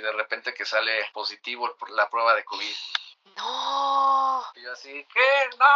[0.00, 2.76] de repente que sale positivo la prueba de COVID.
[3.36, 4.44] No.
[4.54, 5.50] Y yo así, ¿qué?
[5.58, 5.66] No.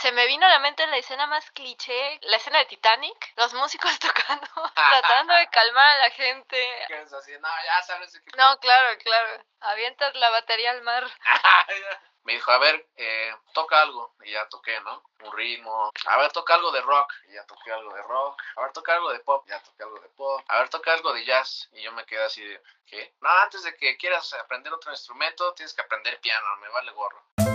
[0.00, 3.52] Se me vino a la mente la escena más cliché, la escena de Titanic, los
[3.54, 6.86] músicos tocando, tratando de calmar a la gente.
[6.86, 7.32] ¿Qué es así?
[7.40, 8.12] No, ya sabes.
[8.12, 9.44] que- No, claro, claro.
[9.60, 11.04] Avientas la batería al mar.
[12.28, 14.14] Me dijo, a ver, eh, toca algo.
[14.22, 15.02] Y ya toqué, ¿no?
[15.24, 15.90] Un ritmo.
[16.04, 17.10] A ver, toca algo de rock.
[17.26, 18.42] Y ya toqué algo de rock.
[18.56, 19.46] A ver, toca algo de pop.
[19.48, 20.42] Ya toqué algo de pop.
[20.46, 21.70] A ver, toca algo de jazz.
[21.72, 23.14] Y yo me quedé así de, ¿qué?
[23.22, 26.54] No, antes de que quieras aprender otro instrumento, tienes que aprender piano.
[26.60, 27.47] Me vale gorro.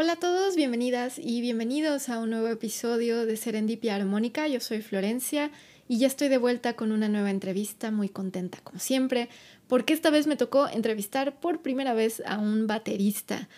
[0.00, 4.46] Hola a todos, bienvenidas y bienvenidos a un nuevo episodio de Serendipia Armónica.
[4.46, 5.50] Yo soy Florencia
[5.88, 9.28] y ya estoy de vuelta con una nueva entrevista, muy contenta como siempre,
[9.66, 13.48] porque esta vez me tocó entrevistar por primera vez a un baterista.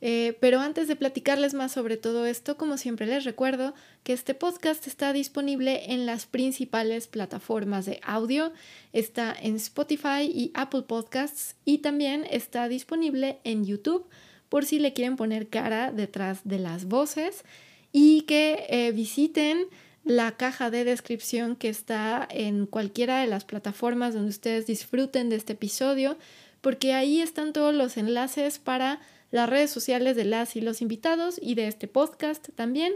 [0.00, 3.74] Eh, pero antes de platicarles más sobre todo esto, como siempre les recuerdo
[4.04, 8.52] que este podcast está disponible en las principales plataformas de audio,
[8.92, 14.06] está en Spotify y Apple Podcasts y también está disponible en YouTube
[14.48, 17.44] por si le quieren poner cara detrás de las voces
[17.92, 19.66] y que eh, visiten
[20.04, 25.36] la caja de descripción que está en cualquiera de las plataformas donde ustedes disfruten de
[25.36, 26.16] este episodio,
[26.60, 31.38] porque ahí están todos los enlaces para las redes sociales de las y los invitados
[31.40, 32.94] y de este podcast también.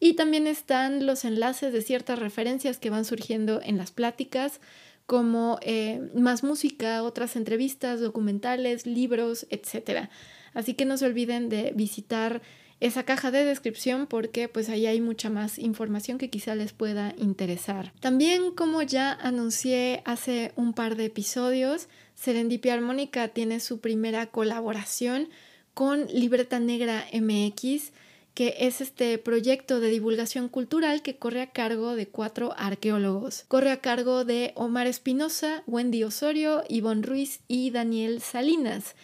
[0.00, 4.60] Y también están los enlaces de ciertas referencias que van surgiendo en las pláticas,
[5.06, 10.08] como eh, más música, otras entrevistas, documentales, libros, etc.
[10.54, 12.42] Así que no se olviden de visitar
[12.80, 17.14] esa caja de descripción porque pues ahí hay mucha más información que quizá les pueda
[17.18, 17.92] interesar.
[18.00, 25.28] También como ya anuncié hace un par de episodios, Serendipia Armónica tiene su primera colaboración
[25.74, 27.92] con Libreta Negra MX,
[28.34, 33.44] que es este proyecto de divulgación cultural que corre a cargo de cuatro arqueólogos.
[33.48, 38.94] Corre a cargo de Omar Espinosa, Wendy Osorio, Ivonne Ruiz y Daniel Salinas.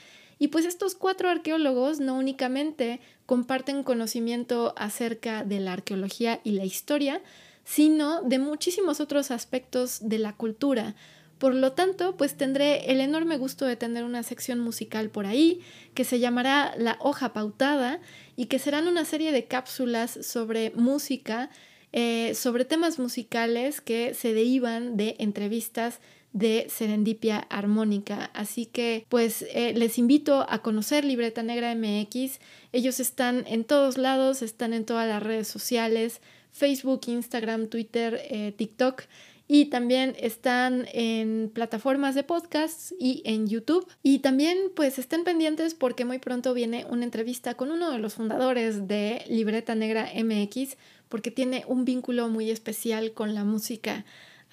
[0.44, 6.66] Y pues estos cuatro arqueólogos no únicamente comparten conocimiento acerca de la arqueología y la
[6.66, 7.22] historia,
[7.64, 10.96] sino de muchísimos otros aspectos de la cultura.
[11.38, 15.62] Por lo tanto, pues tendré el enorme gusto de tener una sección musical por ahí
[15.94, 18.00] que se llamará La hoja pautada
[18.36, 21.48] y que serán una serie de cápsulas sobre música,
[21.92, 26.00] eh, sobre temas musicales que se derivan de entrevistas
[26.34, 28.30] de Serendipia Armónica.
[28.34, 32.40] Así que pues eh, les invito a conocer Libreta Negra MX.
[32.72, 38.52] Ellos están en todos lados, están en todas las redes sociales, Facebook, Instagram, Twitter, eh,
[38.54, 39.04] TikTok.
[39.46, 43.86] Y también están en plataformas de podcasts y en YouTube.
[44.02, 48.14] Y también pues estén pendientes porque muy pronto viene una entrevista con uno de los
[48.14, 50.76] fundadores de Libreta Negra MX
[51.08, 54.04] porque tiene un vínculo muy especial con la música.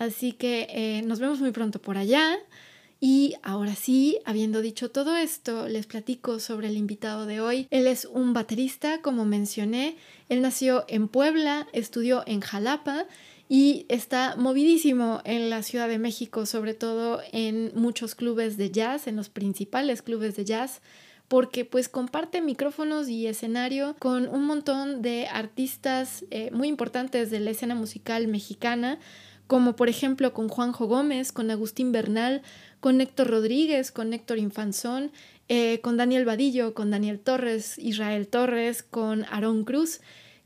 [0.01, 2.35] Así que eh, nos vemos muy pronto por allá.
[2.99, 7.67] Y ahora sí, habiendo dicho todo esto, les platico sobre el invitado de hoy.
[7.69, 9.95] Él es un baterista, como mencioné.
[10.27, 13.05] Él nació en Puebla, estudió en Jalapa
[13.47, 19.05] y está movidísimo en la Ciudad de México, sobre todo en muchos clubes de jazz,
[19.05, 20.81] en los principales clubes de jazz
[21.31, 27.39] porque pues comparte micrófonos y escenario con un montón de artistas eh, muy importantes de
[27.39, 28.99] la escena musical mexicana,
[29.51, 32.41] como por ejemplo con Juanjo Gómez, con Agustín Bernal,
[32.79, 35.11] con Héctor Rodríguez, con Héctor Infanzón,
[35.49, 39.99] eh, con Daniel Vadillo, con Daniel Torres, Israel Torres, con Aarón Cruz,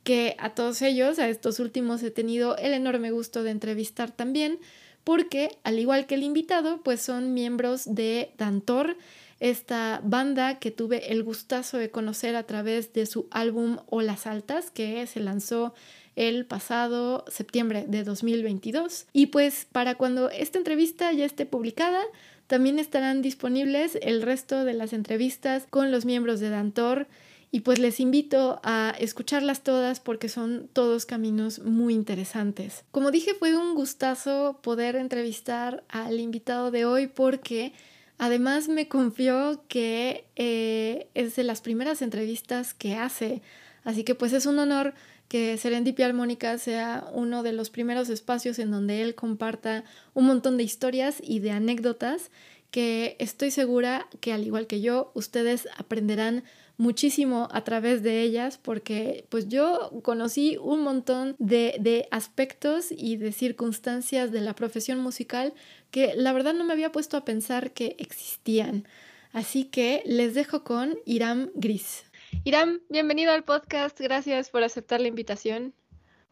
[0.03, 4.57] que a todos ellos, a estos últimos, he tenido el enorme gusto de entrevistar también,
[5.03, 8.97] porque al igual que el invitado, pues son miembros de Dantor,
[9.39, 14.71] esta banda que tuve el gustazo de conocer a través de su álbum Olas Altas,
[14.71, 15.75] que se lanzó
[16.15, 19.07] el pasado septiembre de 2022.
[19.13, 22.01] Y pues para cuando esta entrevista ya esté publicada,
[22.47, 27.07] también estarán disponibles el resto de las entrevistas con los miembros de Dantor.
[27.51, 32.83] Y pues les invito a escucharlas todas porque son todos caminos muy interesantes.
[32.91, 37.71] Como dije, fue un gustazo poder entrevistar al invitado de hoy porque
[38.17, 43.41] además me confió que eh, es de las primeras entrevistas que hace.
[43.85, 44.93] Así que pues es un honor
[45.27, 49.83] que Serendipia Armónica sea uno de los primeros espacios en donde él comparta
[50.13, 52.29] un montón de historias y de anécdotas
[52.71, 56.43] que estoy segura que al igual que yo, ustedes aprenderán
[56.77, 63.17] muchísimo a través de ellas porque pues yo conocí un montón de, de, aspectos y
[63.17, 65.53] de circunstancias de la profesión musical
[65.89, 68.85] que la verdad no me había puesto a pensar que existían.
[69.31, 72.04] Así que les dejo con Iram Gris.
[72.43, 73.99] Iram, bienvenido al podcast.
[73.99, 75.73] Gracias por aceptar la invitación.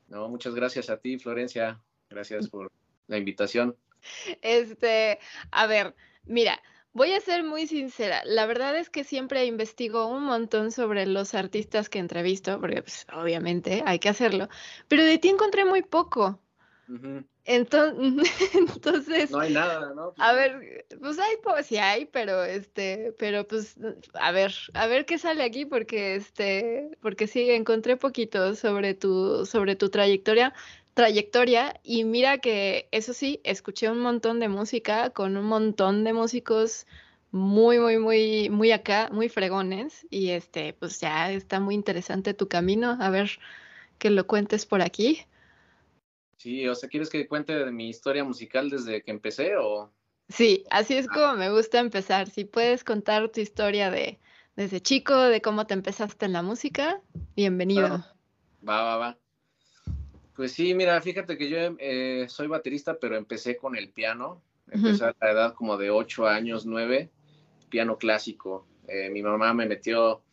[0.08, 1.82] No, muchas gracias a ti, Florencia.
[2.10, 2.72] Gracias por
[3.08, 3.76] la invitación.
[4.42, 5.20] Este,
[5.52, 5.96] a ver,
[6.26, 6.62] mira,
[6.94, 8.22] voy a ser muy sincera.
[8.26, 13.08] La verdad es que siempre investigo un montón sobre los artistas que entrevisto, porque pues,
[13.14, 14.50] obviamente hay que hacerlo,
[14.88, 16.40] pero de ti encontré muy poco.
[18.54, 20.14] Entonces, no hay nada, ¿no?
[20.18, 23.76] a ver, pues hay, sí hay, pero este, pero pues,
[24.14, 29.46] a ver, a ver qué sale aquí, porque este, porque sí encontré poquito sobre tu,
[29.46, 30.54] sobre tu trayectoria,
[30.94, 36.14] trayectoria, y mira que eso sí, escuché un montón de música con un montón de
[36.14, 36.86] músicos
[37.32, 42.48] muy, muy, muy, muy acá, muy fregones, y este, pues ya está muy interesante tu
[42.48, 43.32] camino, a ver
[43.98, 45.26] que lo cuentes por aquí.
[46.38, 49.92] Sí, o sea, ¿quieres que cuente de mi historia musical desde que empecé o...?
[50.30, 51.14] Sí, así es ah.
[51.14, 52.30] como me gusta empezar.
[52.30, 54.20] Si puedes contar tu historia de
[54.56, 57.02] desde chico, de cómo te empezaste en la música,
[57.36, 58.06] bienvenido.
[58.68, 59.18] Va, va, va.
[60.36, 64.42] Pues sí, mira, fíjate que yo eh, soy baterista, pero empecé con el piano.
[64.72, 67.12] Empecé a la edad como de ocho años, nueve,
[67.70, 68.66] piano clásico.
[68.88, 70.24] Eh, mi mamá me metió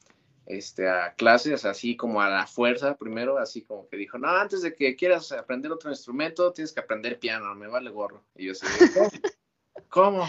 [0.50, 4.62] este, a clases, así como a la fuerza primero, así como que dijo, no, antes
[4.62, 8.25] de que quieras aprender otro instrumento, tienes que aprender piano, me vale gorro.
[8.35, 8.67] Y yo así,
[9.88, 10.26] ¿cómo?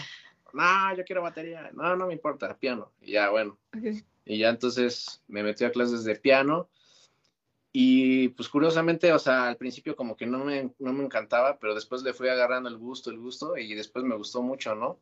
[0.53, 1.71] No, yo quiero batería.
[1.73, 2.91] No, no me importa, piano.
[3.01, 3.57] Y ya, bueno.
[4.25, 6.69] Y ya entonces me metí a clases de piano.
[7.73, 11.73] Y pues curiosamente, o sea, al principio como que no me, no me encantaba, pero
[11.73, 14.99] después le fui agarrando el gusto, el gusto, y después me gustó mucho, ¿no?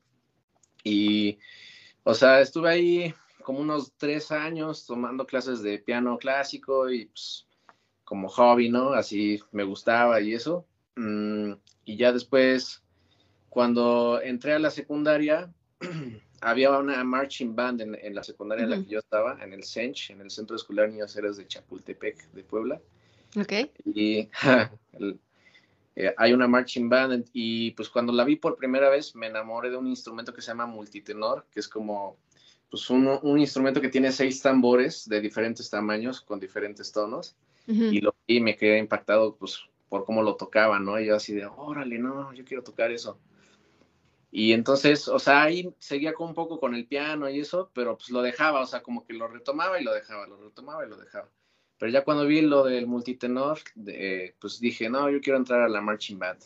[0.83, 1.39] Y,
[2.03, 3.13] o sea, estuve ahí
[3.43, 7.47] como unos tres años tomando clases de piano clásico y pues
[8.03, 8.93] como hobby, ¿no?
[8.93, 10.65] Así me gustaba y eso.
[10.95, 11.53] Mm,
[11.85, 12.81] y ya después,
[13.49, 15.53] cuando entré a la secundaria,
[16.41, 20.11] había una marching band en, la secundaria en la que yo estaba, en el CENCH,
[20.11, 22.81] en el Centro Escolar Niños Héroes de Chapultepec, de Puebla.
[23.35, 23.53] Ok.
[23.85, 24.29] Y
[25.95, 29.69] eh, hay una marching band y pues cuando la vi por primera vez me enamoré
[29.69, 32.17] de un instrumento que se llama multitenor, que es como
[32.69, 37.35] pues un, instrumento que tiene seis tambores de diferentes tamaños con diferentes tonos
[37.65, 40.99] y, lo, y me quedé impactado pues por cómo lo tocaban, ¿no?
[40.99, 43.19] Y yo así de, órale, no, yo quiero tocar eso.
[44.31, 47.97] Y entonces, o sea, ahí seguía con un poco con el piano y eso, pero
[47.97, 50.89] pues lo dejaba, o sea, como que lo retomaba y lo dejaba, lo retomaba y
[50.89, 51.29] lo dejaba.
[51.79, 53.59] Pero ya cuando vi lo del multitenor,
[54.39, 56.41] pues dije, no, yo quiero entrar a la marching band.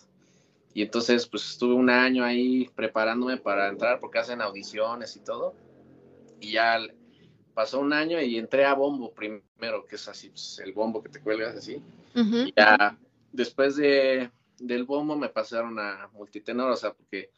[0.73, 5.53] Y entonces, pues estuve un año ahí preparándome para entrar porque hacen audiciones y todo
[6.43, 6.79] y ya
[7.53, 11.09] pasó un año y entré a bombo primero, que es así, pues, el bombo que
[11.09, 11.81] te cuelgas así.
[12.15, 12.97] Y ya
[13.31, 14.29] después de,
[14.59, 17.31] del bombo me pasaron a multitenor, o sea, porque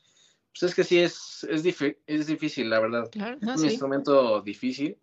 [0.52, 1.64] pues es que sí es, es,
[2.08, 3.10] es difícil, la verdad.
[3.14, 4.98] es un instrumento difícil.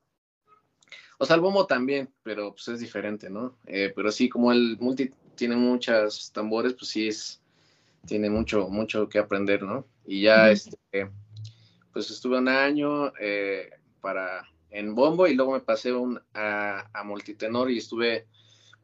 [1.19, 3.59] O sea, el bombo también, pero pues es diferente, ¿no?
[3.67, 7.41] Eh, pero sí, como el multi tiene muchas tambores, pues sí es,
[8.07, 9.87] tiene mucho, mucho que aprender, ¿no?
[10.07, 11.11] Y ya, este,
[11.93, 13.71] pues estuve un año, eh,
[14.03, 18.27] para en bombo y luego me pasé un, a, a, multitenor y estuve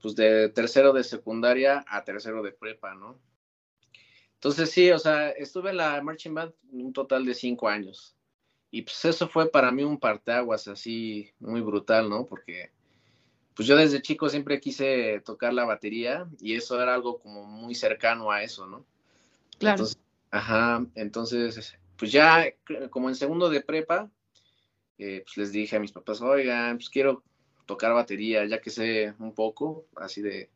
[0.01, 3.19] pues de tercero de secundaria a tercero de prepa, ¿no?
[4.35, 8.15] Entonces sí, o sea, estuve en la marching band un total de cinco años
[8.71, 12.27] y pues eso fue para mí un parteaguas así muy brutal, ¿no?
[12.27, 12.71] Porque
[13.55, 17.75] pues yo desde chico siempre quise tocar la batería y eso era algo como muy
[17.75, 18.85] cercano a eso, ¿no?
[19.59, 19.85] Claro.
[20.31, 22.45] ajá, entonces pues ya
[22.91, 24.09] como en segundo de prepa,
[24.99, 27.23] eh, pues les dije a mis papás, oigan, pues quiero
[27.67, 30.51] tocar batería, ya que sé un poco, así de,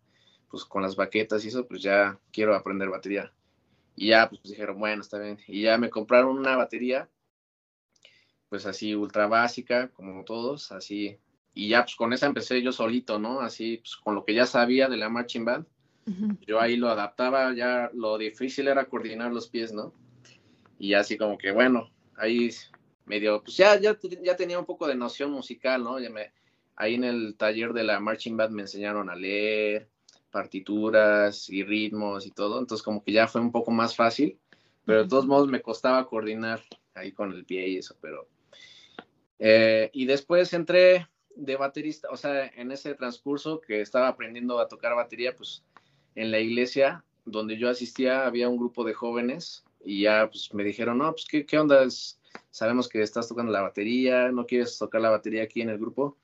[0.51, 3.33] pues con las baquetas y eso, pues ya quiero aprender batería.
[3.95, 5.39] Y ya, pues dijeron, bueno, está bien.
[5.47, 7.09] Y ya me compraron una batería,
[8.49, 11.19] pues así ultra básica, como todos, así.
[11.55, 13.41] Y ya, pues con esa empecé yo solito, ¿no?
[13.41, 15.67] Así, pues con lo que ya sabía de la marching band.
[16.47, 19.95] Yo ahí lo adaptaba, ya lo difícil era coordinar los pies, ¿no?
[20.79, 22.51] Y así como que, bueno, ahí
[23.05, 25.99] medio, pues ya, ya, ya tenía un poco de noción musical, ¿no?
[25.99, 26.33] Ya me,
[26.77, 29.89] ahí en el taller de la marching band me enseñaron a leer
[30.31, 34.39] partituras y ritmos y todo, entonces como que ya fue un poco más fácil,
[34.85, 36.63] pero de todos modos me costaba coordinar
[36.95, 38.29] ahí con el pie y eso, pero...
[39.39, 44.69] Eh, y después entré de baterista, o sea, en ese transcurso que estaba aprendiendo a
[44.69, 45.65] tocar batería, pues
[46.15, 50.65] en la iglesia donde yo asistía había un grupo de jóvenes y ya pues me
[50.65, 54.79] dijeron, no, pues qué, qué onda es sabemos que estás tocando la batería, no quieres
[54.79, 56.17] tocar la batería aquí en el grupo.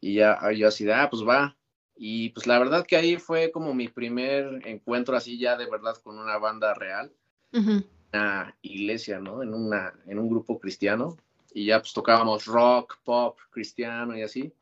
[0.00, 1.56] Y ya yo así de, ah, pues va.
[1.96, 5.96] Y pues la verdad que ahí fue como mi primer encuentro así ya de verdad
[6.02, 7.12] con una banda real,
[7.52, 9.42] una iglesia, ¿no?
[9.42, 11.16] En, una, en un grupo cristiano.
[11.52, 14.52] y ya pues tocábamos rock, pop, cristiano y así.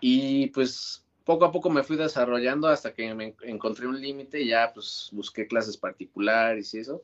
[0.00, 4.48] Y pues poco a poco me fui desarrollando hasta que me encontré un límite y
[4.48, 7.02] ya pues busqué clases particulares y eso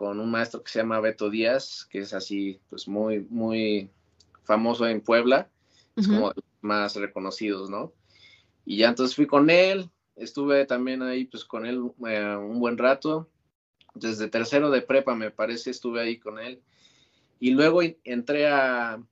[0.00, 3.90] con un maestro que se llama Beto Díaz, que es así pues muy, muy
[4.44, 5.50] famoso en Puebla,
[5.94, 7.92] es como más reconocidos, ¿no?
[8.64, 12.78] Y ya entonces fui con él, estuve también ahí pues con él eh, un buen
[12.78, 13.28] rato,
[13.94, 16.62] desde tercero de prepa me parece estuve ahí con él
[17.38, 19.02] y luego entré a,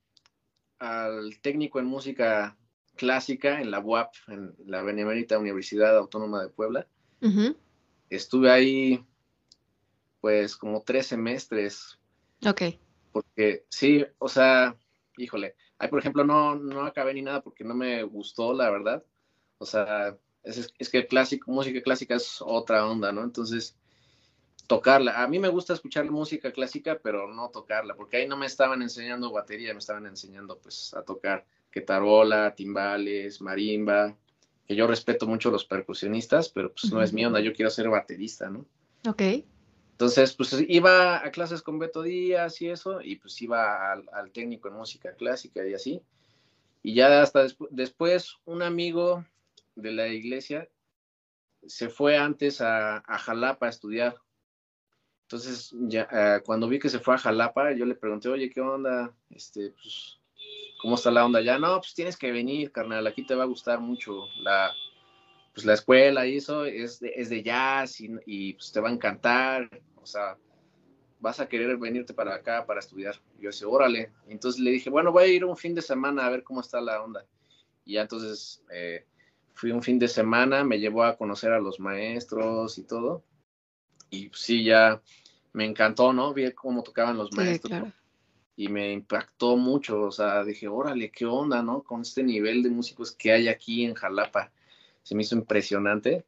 [0.79, 2.57] al técnico en música
[2.95, 6.87] clásica en la UAP, en la Benemérita Universidad Autónoma de Puebla.
[8.09, 9.05] Estuve ahí
[10.21, 11.99] pues como tres semestres.
[12.45, 12.61] Ok.
[13.11, 14.75] Porque sí, o sea,
[15.17, 19.03] híjole, ahí por ejemplo no, no acabé ni nada porque no me gustó, la verdad.
[19.57, 23.23] O sea, es, es que clásico, música clásica es otra onda, ¿no?
[23.23, 23.75] Entonces,
[24.67, 25.23] tocarla.
[25.23, 28.81] A mí me gusta escuchar música clásica, pero no tocarla, porque ahí no me estaban
[28.83, 34.15] enseñando batería, me estaban enseñando pues a tocar quetarola, timbales, marimba,
[34.67, 37.89] que yo respeto mucho los percusionistas, pero pues no es mi onda, yo quiero ser
[37.89, 38.67] baterista, ¿no?
[39.07, 39.21] Ok.
[39.99, 44.69] Entonces, pues iba a clases con Beto Díaz y eso, y pues iba al, técnico
[44.69, 46.01] en música clásica y así.
[46.81, 49.25] Y ya hasta después un amigo
[49.75, 50.69] de la iglesia
[51.67, 54.15] se fue antes a, Jalapa a estudiar
[55.23, 58.61] entonces, ya, eh, cuando vi que se fue a Jalapa, yo le pregunté, oye, ¿qué
[58.61, 59.13] onda?
[59.29, 60.17] Este, pues,
[60.81, 61.59] ¿cómo está la onda ya?
[61.59, 64.73] No, pues tienes que venir, carnal, aquí te va a gustar mucho la,
[65.53, 68.89] pues, la escuela y eso, es de, es de jazz y, y pues, te va
[68.89, 70.37] a encantar, o sea,
[71.19, 73.15] vas a querer venirte para acá para estudiar.
[73.37, 74.11] Y yo decía, órale.
[74.27, 76.79] Entonces le dije, bueno, voy a ir un fin de semana a ver cómo está
[76.79, 77.25] la onda.
[77.85, 79.05] Y ya entonces eh,
[79.53, 83.23] fui un fin de semana, me llevó a conocer a los maestros y todo
[84.09, 85.01] y sí, ya
[85.53, 86.33] me encantó, ¿no?
[86.33, 87.93] Vi cómo tocaban los maestros.
[88.55, 91.81] Y me impactó mucho, o sea, dije, órale, qué onda, ¿no?
[91.81, 94.51] Con este nivel de músicos que hay aquí en Jalapa.
[95.03, 96.25] Se me hizo impresionante.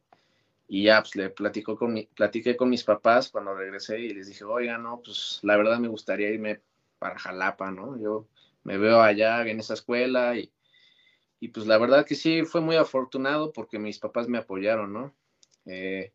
[0.68, 4.28] Y ya, pues le platico con mi, platiqué con mis papás cuando regresé y les
[4.28, 6.60] dije, oiga, no, pues la verdad me gustaría irme
[6.98, 7.98] para Jalapa, ¿no?
[7.98, 8.26] Yo
[8.64, 10.50] me veo allá en esa escuela y,
[11.40, 15.14] y pues la verdad que sí, fue muy afortunado porque mis papás me apoyaron, ¿no?
[15.66, 16.12] Eh,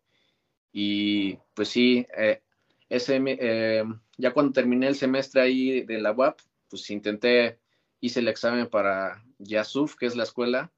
[0.71, 2.41] y pues sí, eh,
[2.89, 3.83] ese, eh,
[4.17, 7.59] ya cuando terminé el semestre ahí de la UAP, pues intenté,
[7.99, 10.71] hice el examen para YASUF, que es la escuela,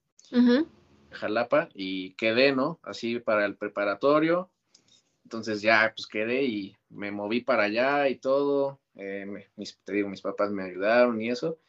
[1.12, 2.80] Jalapa, y quedé, ¿no?
[2.84, 4.50] Así para el preparatorio.
[5.24, 8.80] Entonces ya, pues quedé y me moví para allá y todo.
[8.96, 9.26] Eh,
[9.56, 11.60] mis, te digo, mis papás me ayudaron y eso.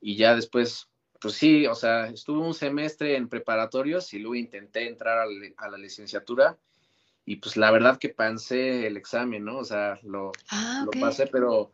[0.00, 0.88] Y ya después,
[1.20, 5.26] pues sí, o sea, estuve un semestre en preparatorios y luego intenté entrar
[5.56, 6.58] a la licenciatura
[7.26, 9.58] y pues la verdad que pasé el examen, ¿no?
[9.58, 11.72] O sea, lo, ah, lo pasé, pero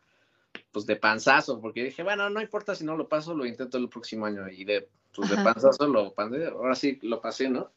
[0.72, 3.88] pues de panzazo, porque dije, bueno, no importa si no lo paso, lo intento el
[3.88, 7.70] próximo año y de, pues de panzazo lo pasé, ahora sí lo pasé, ¿no?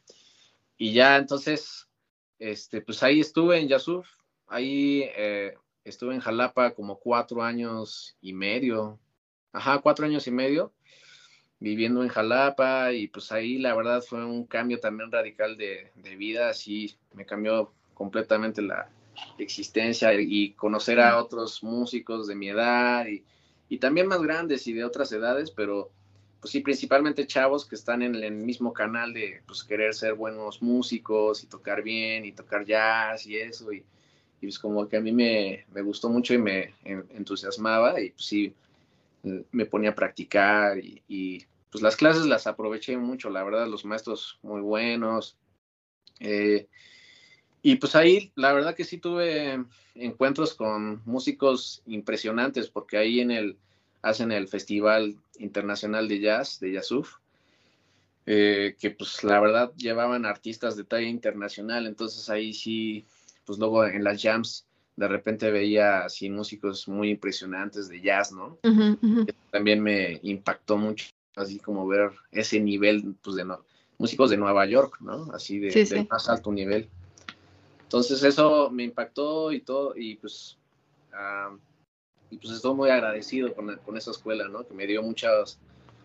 [0.78, 1.88] Y ya entonces,
[2.40, 4.08] este, pues ahí estuve en Yasuf,
[4.48, 9.00] ahí eh, estuve en Jalapa como cuatro años y medio,
[9.52, 10.74] ajá, cuatro años y medio,
[11.60, 16.50] viviendo en Jalapa y pues ahí la verdad fue un cambio también radical de, vida,
[16.50, 18.90] así me cambió completamente la
[19.38, 23.24] existencia y conocer a otros músicos de mi edad y,
[23.80, 25.90] también más grandes y de otras edades, pero
[26.44, 30.62] pues sí, principalmente chavos que están en el mismo canal de pues querer ser buenos
[30.62, 33.86] músicos y tocar bien y tocar jazz y eso y, y
[34.42, 38.54] pues como que a mí me, me gustó mucho y me entusiasmaba y pues sí,
[39.24, 44.38] me ponía a practicar y, pues las clases las aproveché mucho, la verdad, los maestros
[44.42, 45.38] muy buenos.
[46.20, 46.68] Eh,
[47.62, 49.64] y pues ahí, la verdad que sí tuve
[49.96, 53.58] encuentros con músicos impresionantes, porque ahí en el,
[54.04, 57.16] hacen el Festival Internacional de Jazz de Yasuf,
[58.26, 63.06] eh, que pues la verdad llevaban artistas de talla internacional, entonces ahí sí,
[63.46, 68.60] pues luego en las jams de repente veía así músicos muy impresionantes de jazz, ¿no?
[69.50, 73.46] También me impactó mucho así como ver ese nivel pues, de
[73.98, 75.32] músicos de Nueva York, ¿no?
[75.34, 76.90] Así de, más alto nivel.
[77.84, 80.58] Entonces eso me impactó y todo, y pues,
[82.34, 84.66] y pues estoy muy agradecido con, con, esa escuela, ¿no?
[84.66, 85.60] Que me dio muchas,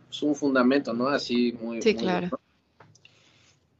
[0.08, 1.08] pues un fundamento, ¿no?
[1.08, 1.80] Así muy...
[1.80, 2.38] Sí, claro.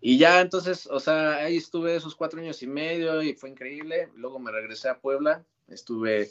[0.01, 4.09] Y ya entonces, o sea, ahí estuve esos cuatro años y medio y fue increíble.
[4.15, 6.31] Luego me regresé a Puebla, estuve,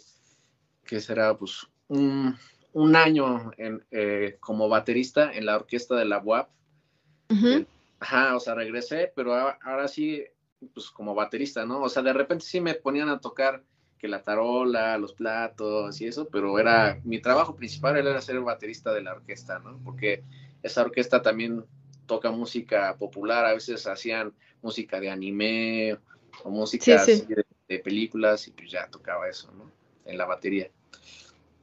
[0.85, 1.37] ¿qué será?
[1.37, 2.35] Pues un,
[2.73, 6.49] un año en, eh, como baterista en la orquesta de la UAP.
[7.99, 10.23] Ajá, o sea, regresé, pero ahora sí,
[10.73, 11.81] pues como baterista, ¿no?
[11.81, 13.63] O sea, de repente sí me ponían a tocar
[13.97, 18.43] que la tarola, los platos y eso, pero era, mi trabajo principal era ser el
[18.43, 19.79] baterista de la orquesta, ¿no?
[19.83, 20.23] Porque
[20.61, 21.65] esa orquesta también
[22.05, 25.97] toca música popular, a veces hacían música de anime
[26.43, 29.69] o música De, películas y pues ya tocaba eso, ¿no?
[30.05, 30.71] En la batería.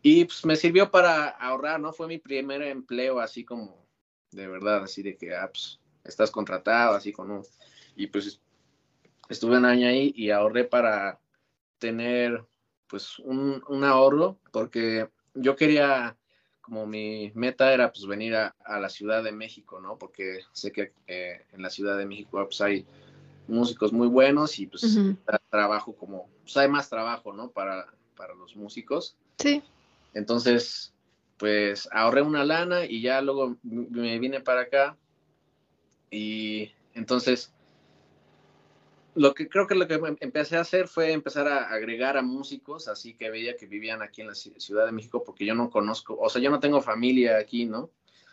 [0.02, 1.94] Y pues me sirvió para ahorrar, ¿no?
[1.94, 3.86] Fue mi primer empleo así como,
[4.32, 7.42] de verdad, así de que, ah, pues, estás contratado, así con un...
[7.96, 8.38] Y pues
[9.30, 11.20] estuve un año ahí y ahorré para
[11.84, 12.42] tener
[12.86, 16.16] pues un, un ahorro, porque yo quería
[16.62, 19.98] como mi meta era pues venir a, la Ciudad de México, ¿no?
[19.98, 22.86] Porque sé que eh, en la Ciudad de México pues hay
[23.48, 24.98] músicos muy buenos y pues
[25.50, 27.50] trabajo como, pues hay más trabajo, ¿no?
[27.50, 27.84] Para,
[28.16, 29.14] para los músicos.
[29.36, 29.62] Sí.
[30.14, 30.94] Entonces,
[31.36, 34.96] pues ahorré una lana y ya luego me vine para acá
[36.10, 37.53] y entonces
[39.14, 42.88] lo que creo que lo que empecé a hacer fue empezar a agregar a músicos,
[42.88, 46.18] así que veía que vivían aquí en la Ciudad de México, porque yo no conozco,
[46.18, 47.90] o sea, yo no tengo familia aquí, ¿no?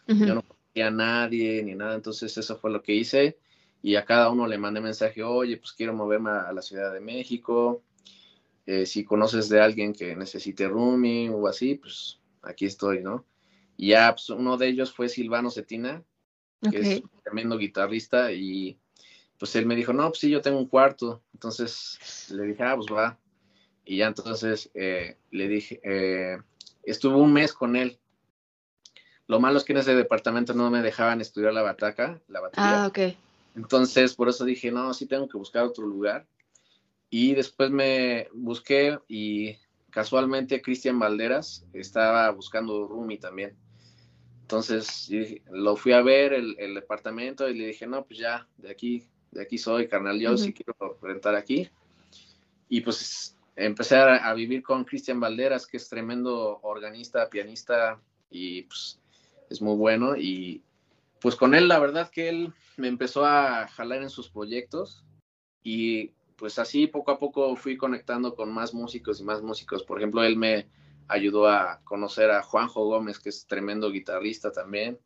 [0.08, 3.38] Yo no conocía a nadie ni nada, entonces eso fue lo que hice
[3.82, 7.00] y a cada uno le mandé mensaje, oye, pues quiero moverme a, la Ciudad de
[7.00, 7.84] México,
[8.66, 13.26] eh, si conoces de alguien que necesite rooming o así, pues aquí estoy, ¿no?
[13.78, 16.04] Y ya, pues uno de ellos fue Silvano Cetina,
[16.70, 18.78] que es un tremendo guitarrista y
[19.42, 21.24] pues él me dijo, no, pues sí, yo tengo un cuarto.
[21.34, 23.18] Entonces le dije, ah, pues va.
[23.84, 26.38] Y ya entonces eh, le dije, eh,
[26.84, 27.98] estuve un mes con él.
[29.26, 32.84] Lo malo es que en ese departamento no me dejaban estudiar la bataca, la batería.
[32.84, 33.00] Ah, ok.
[33.56, 36.28] Entonces, por eso dije, no, sí tengo que buscar otro lugar.
[37.10, 39.58] Y después me busqué y
[39.90, 43.58] casualmente Cristian Valderas estaba buscando roomie también.
[44.44, 45.10] Entonces
[45.50, 49.10] lo fui a ver el, el, departamento y le dije, no, pues ya, de aquí
[49.32, 51.70] de aquí soy, carnal, yo sí quiero rentar aquí.
[52.70, 59.00] Y pues empecé a, vivir con Cristian Valderas, que es tremendo organista, pianista y pues
[59.50, 60.16] es muy bueno.
[60.16, 60.62] Y
[61.20, 65.04] pues con él, la verdad que él me empezó a jalar en sus proyectos
[65.64, 69.84] y pues así poco a poco fui conectando con más músicos y más músicos.
[69.84, 70.68] Por ejemplo, él me
[71.08, 74.98] ayudó a conocer a Juanjo Gómez, que es tremendo guitarrista también.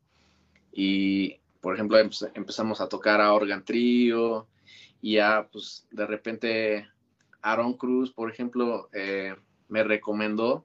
[0.72, 4.46] Y por ejemplo, empezamos a tocar a Organ Trio
[5.02, 6.88] y ya, pues, de repente
[7.42, 9.34] Aaron Cruz, por ejemplo, eh,
[9.66, 10.64] me recomendó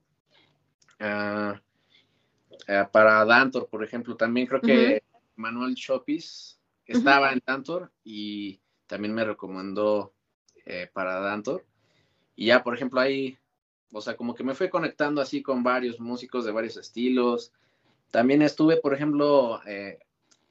[0.99, 1.59] ah,
[2.67, 4.15] eh, para Dantor, por ejemplo.
[4.15, 5.01] También creo que
[5.37, 10.13] Manuel Chopis estaba en Dantor y también me recomendó
[10.67, 11.65] eh, para Dantor.
[12.35, 13.39] Y ya, por ejemplo, ahí,
[13.91, 17.51] o sea, como que me fui conectando así con varios músicos de varios estilos.
[18.11, 19.61] También estuve, por ejemplo,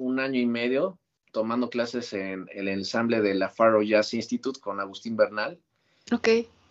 [0.01, 0.99] un año y medio
[1.31, 5.61] tomando clases en el ensamble de la Faro Jazz Institute con Agustín Bernal.
[6.11, 6.29] Ok.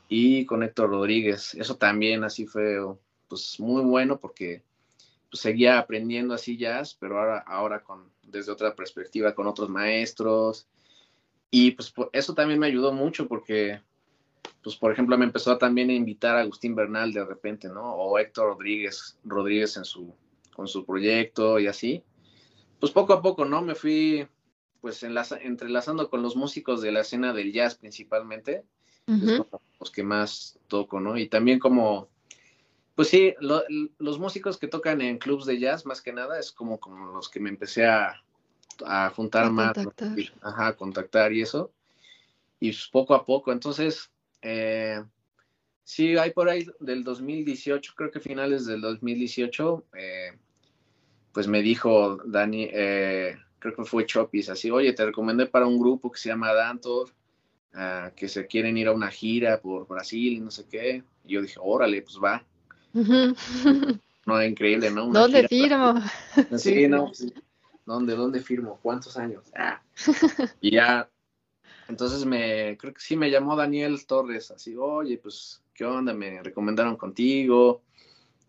[0.10, 1.54] Y con Héctor Rodríguez.
[1.54, 2.80] Eso también así fue
[3.28, 4.64] pues muy bueno porque
[5.30, 10.68] pues, seguía aprendiendo así jazz, pero ahora, ahora con, desde otra perspectiva, con otros maestros.
[11.52, 13.80] Y pues eso también me ayudó mucho porque,
[14.64, 17.94] pues por ejemplo, me empezó también a invitar a Agustín Bernal de repente, ¿no?
[17.94, 20.16] O Héctor Rodríguez, Rodríguez en su,
[20.56, 22.04] con su proyecto y así
[22.80, 23.62] pues poco a poco, ¿no?
[23.62, 24.28] Me fui
[24.82, 28.64] pues entrelazando con los músicos de la escena del jazz principalmente,
[29.80, 31.18] los que más toco, ¿no?
[31.18, 32.10] Y también como,
[32.96, 36.80] pues sí, los músicos que tocan en clubs de jazz, más que nada, es como,
[36.80, 38.24] como los que me empecé a,
[38.86, 40.16] a juntar más, contactar.
[40.42, 41.72] ajá, contactar y eso.
[42.60, 44.12] Y pues, poco a poco, entonces,
[44.42, 45.04] eh,
[45.84, 50.38] sí, hay por ahí del 2018, creo que finales del 2018, eh,
[51.40, 55.80] pues me dijo Dani, eh, creo que fue Chopis, así, oye, te recomendé para un
[55.80, 57.12] grupo que se llama Dantor,
[57.76, 61.02] ah, que se quieren ir a una gira por Brasil, no sé qué.
[61.24, 62.46] Y yo dije, órale, pues va.
[64.26, 65.08] no, increíble, ¿no?
[65.08, 66.02] ¿Dónde firmo?
[66.58, 67.10] Sí, no,
[67.86, 68.78] ¿Dónde, ¿Dónde firmo?
[68.82, 69.46] ¿Cuántos años?
[69.56, 69.82] Ah.
[70.60, 71.10] Y ya,
[71.88, 76.14] entonces me, creo que sí me llamó Daniel Torres, así, oye, pues, ¿qué onda?
[76.14, 77.82] Me recomendaron contigo,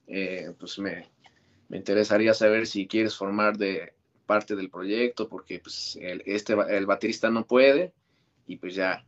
[0.08, 1.08] eh, pues me,
[1.70, 3.94] me interesaría saber si quieres formar de
[4.26, 7.92] parte del proyecto, porque pues el, este, el baterista no puede,
[8.46, 9.04] y pues ya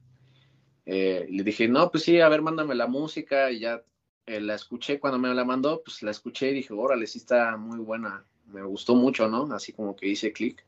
[0.86, 3.82] eh, le dije, no, pues sí, a ver, mándame la música, y ya
[4.26, 7.56] eh, la escuché cuando me la mandó, pues la escuché y dije, órale, sí está
[7.56, 9.52] muy buena, me gustó mucho, ¿no?
[9.52, 10.64] Así como que hice clic,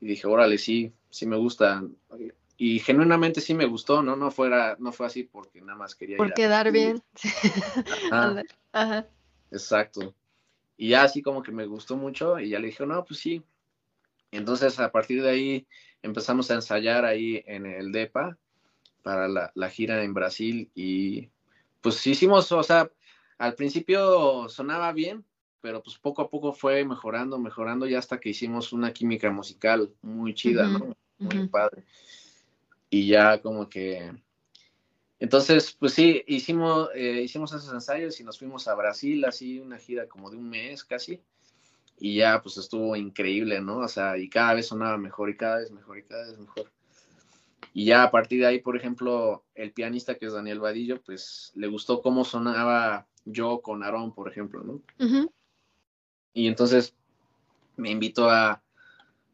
[0.00, 1.84] y dije, órale, sí, sí me gusta,
[2.56, 4.16] y genuinamente sí me gustó, ¿no?
[4.16, 7.00] No fuera, no fue así porque nada más quería Por quedar bien.
[8.72, 9.06] Ajá.
[9.52, 10.12] Exacto.
[10.80, 13.42] Y ya así como que me gustó mucho y ya le dije, no, pues sí.
[14.30, 15.66] Entonces a partir de ahí
[16.00, 18.38] empezamos a ensayar ahí en el DEPA
[19.02, 21.28] para la, gira en Brasil y
[21.82, 22.90] pues hicimos, o sea,
[23.36, 25.22] al principio sonaba bien,
[25.60, 29.92] pero pues poco a poco fue mejorando, mejorando, ya hasta que hicimos una química musical
[30.00, 30.96] muy chida, ¿no?
[31.18, 31.84] Muy padre.
[32.88, 34.14] Y ya como que...
[35.20, 39.78] Entonces, pues sí, hicimos, eh, hicimos esos ensayos y nos fuimos a Brasil, así una
[39.78, 41.20] gira como de un mes casi.
[41.98, 43.80] Y ya, pues estuvo increíble, ¿no?
[43.80, 46.72] O sea, y cada vez sonaba mejor y cada vez mejor y cada vez mejor.
[47.74, 51.52] Y ya a partir de ahí, por ejemplo, el pianista que es Daniel Vadillo, pues
[51.54, 54.80] le gustó cómo sonaba yo con Aarón, por ejemplo, ¿no?
[56.32, 56.94] Y entonces
[57.76, 58.62] me invitó a,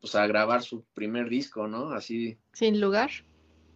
[0.00, 1.90] pues, a grabar su primer disco, ¿no?
[1.90, 2.36] Así.
[2.52, 3.10] Sin lugar.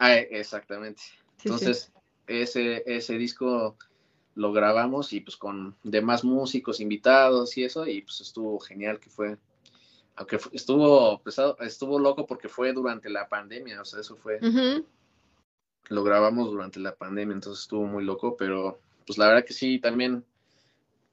[0.01, 1.03] Ah, exactamente.
[1.45, 1.93] entonces,
[2.31, 3.77] Ese, ese disco
[4.37, 9.11] lo grabamos y pues con demás músicos invitados y eso, y pues estuvo genial que
[9.11, 9.37] fue
[10.21, 14.39] aunque estuvo pesado, estuvo loco porque fue durante la pandemia, o sea, eso fue,
[15.89, 19.79] lo grabamos durante la pandemia, entonces estuvo muy loco, pero pues la verdad que sí,
[19.79, 20.25] también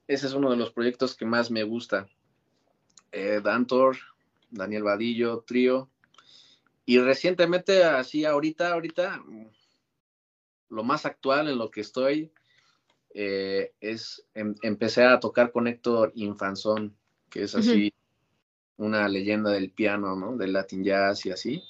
[0.07, 2.09] ese es uno de los proyectos que más me gusta.
[3.13, 3.97] Eh, Dantor,
[4.51, 5.89] Daniel Vadillo, Trío,
[6.85, 9.23] y recientemente, así ahorita, ahorita,
[10.69, 12.31] lo más actual en lo que estoy
[13.13, 16.95] eh, es, em, empecé a tocar con Héctor Infanzón,
[17.29, 17.93] que es así
[18.77, 20.37] una leyenda del piano, ¿no?
[20.37, 21.63] Del Latin Jazz y así.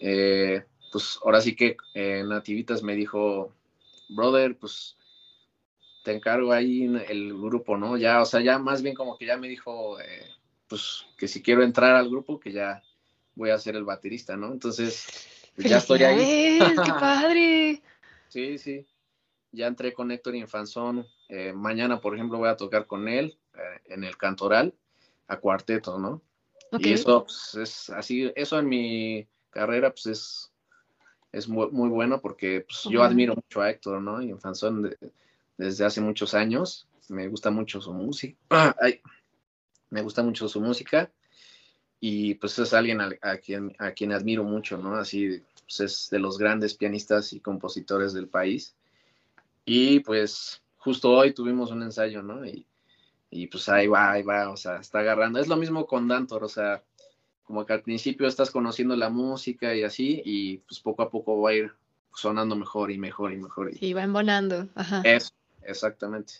[0.00, 3.52] Eh, pues ahora sí que eh, Nativitas me dijo,
[4.08, 4.96] brother, pues
[6.04, 7.96] te encargo ahí el grupo, ¿no?
[7.96, 10.26] Ya, o sea, ya más bien como que ya me dijo, eh,
[10.66, 12.82] pues que si quiero entrar al grupo, que ya
[13.34, 14.52] voy a ser el baterista, ¿no?
[14.52, 15.06] Entonces,
[15.54, 16.58] pues, ya estoy ahí.
[16.58, 17.82] ¡Qué padre!
[18.28, 18.86] Sí, sí.
[19.52, 21.06] Ya entré con Héctor Infanzón.
[21.54, 23.38] mañana, por ejemplo, voy a tocar con él
[23.86, 24.74] en el Cantoral
[25.26, 26.22] a cuarteto, ¿no?
[26.78, 30.52] Y eso pues, es así, eso en mi carrera pues es,
[31.32, 34.20] es muy, bueno porque pues, yo admiro mucho a Héctor, ¿no?
[34.20, 34.94] Y en Fanzón
[35.56, 38.36] desde hace muchos años, me gusta mucho su música,
[39.90, 41.10] me gusta mucho su música
[42.00, 44.96] y pues es alguien a, quien, a quien admiro mucho, ¿no?
[44.96, 48.74] Así pues, es de los grandes pianistas y compositores del país.
[49.64, 52.44] Y pues justo hoy tuvimos un ensayo, ¿no?
[52.44, 52.66] Y
[53.30, 55.38] y pues ahí va, ahí va, o sea, está agarrando.
[55.38, 56.82] Es lo mismo con Dantor, o sea,
[57.44, 61.40] como que al principio estás conociendo la música y así, y pues poco a poco
[61.40, 61.72] va a ir
[62.14, 63.70] sonando mejor y mejor y mejor.
[63.78, 65.02] Y va embonando, ajá.
[65.04, 66.34] Eso, exactamente.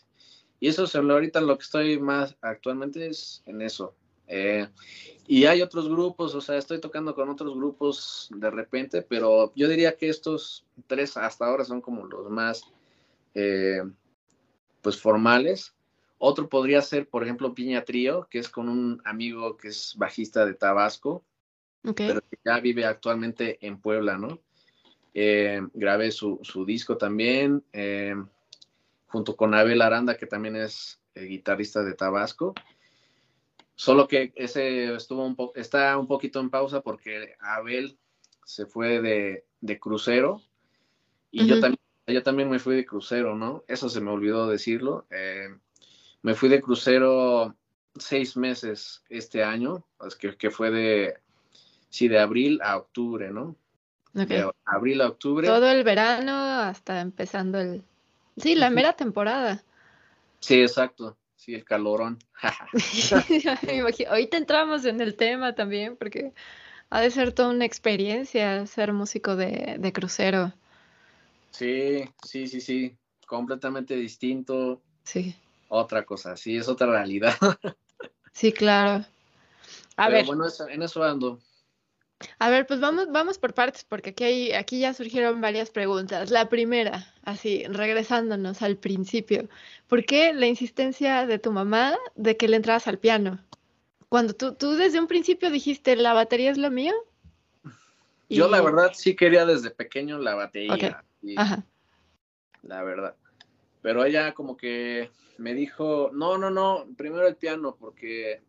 [0.59, 3.95] Y eso es ahorita lo que estoy más actualmente es en eso.
[4.29, 4.67] Eh,
[5.27, 9.67] y hay otros grupos, o sea, estoy tocando con otros grupos de repente, pero yo
[9.67, 12.63] diría que estos tres hasta ahora son como los más,
[13.35, 13.83] eh,
[14.81, 15.73] pues, formales
[16.19, 20.45] otro podría ser, por ejemplo, Piña Trío, que es con un amigo que es bajista
[20.45, 21.23] de Tabasco,
[21.95, 24.41] pero que ya vive actualmente en Puebla, ¿no?
[25.13, 28.15] Eh, grabé su, disco también, eh,
[29.07, 32.53] junto con Abel Aranda, que también es guitarrista de Tabasco.
[33.79, 37.97] Solo que ese estuvo un poco, está un poquito en pausa porque Abel
[38.43, 40.41] se fue de, crucero
[41.31, 43.63] y yo, también, yo también me fui de crucero, ¿no?
[43.69, 45.07] Eso se me olvidó decirlo.
[46.21, 47.55] Me fui de crucero
[47.97, 51.13] seis meses este año, pues, que, que fue de,
[51.87, 53.55] sí, de abril a octubre, ¿no?
[54.11, 55.47] De abril a octubre.
[55.47, 57.81] Todo el verano hasta empezando el...
[58.35, 59.63] Sí, la mera temporada.
[60.41, 61.15] Sí, exacto.
[61.39, 62.19] Sí, el calorón.
[64.09, 66.33] Ahorita entramos en el tema también, porque
[66.89, 70.53] ha de ser toda una experiencia ser músico de, de crucero.
[71.51, 72.95] Sí, sí, sí, sí.
[73.25, 74.81] Completamente distinto.
[75.03, 75.35] Sí
[75.69, 77.35] otra cosa, sí, es otra realidad.
[78.31, 79.03] Sí, claro.
[79.97, 80.25] A ver.
[80.25, 81.39] Bueno, en eso ando.
[82.37, 86.31] A ver, pues vamos, vamos por partes, porque aquí, hay, aquí ya surgieron varias preguntas.
[86.31, 89.47] La primera, así, regresándonos al principio,
[89.87, 93.39] ¿por qué la insistencia de tu mamá de que le entras al piano?
[94.09, 96.93] Cuando tú, tú desde un principio dijiste, la batería es lo mío.
[98.29, 101.03] Yo la verdad sí quería desde pequeño la batería.
[101.37, 101.63] Ajá.
[102.63, 103.15] La verdad.
[103.81, 108.41] Pero ella como que me dijo, no, no, no, primero el piano, porque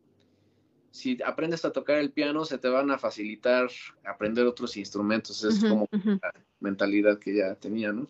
[0.91, 3.69] si aprendes a tocar el piano, se te van a facilitar
[4.05, 5.45] aprender otros instrumentos.
[5.45, 8.09] Es como la mentalidad que ya tenía, ¿no?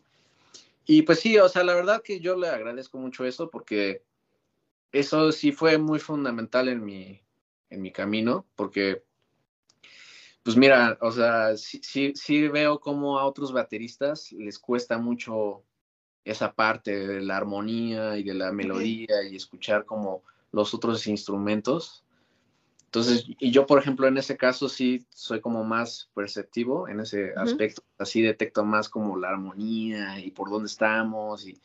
[0.86, 4.02] Y pues sí, o sea, la verdad que yo le agradezco mucho eso porque
[4.92, 7.20] eso sí fue muy fundamental en mi,
[7.68, 9.04] en mi camino, porque,
[10.42, 15.62] pues mira, o sea, sí, sí, sí veo como a otros bateristas les cuesta mucho
[16.24, 22.04] esa parte de la armonía y de la melodía y escuchar como los otros instrumentos.
[22.90, 27.32] Entonces, y yo, por ejemplo, en ese caso sí soy como más perceptivo en ese
[27.36, 31.56] aspecto, así detecto más como la armonía y por dónde estamos y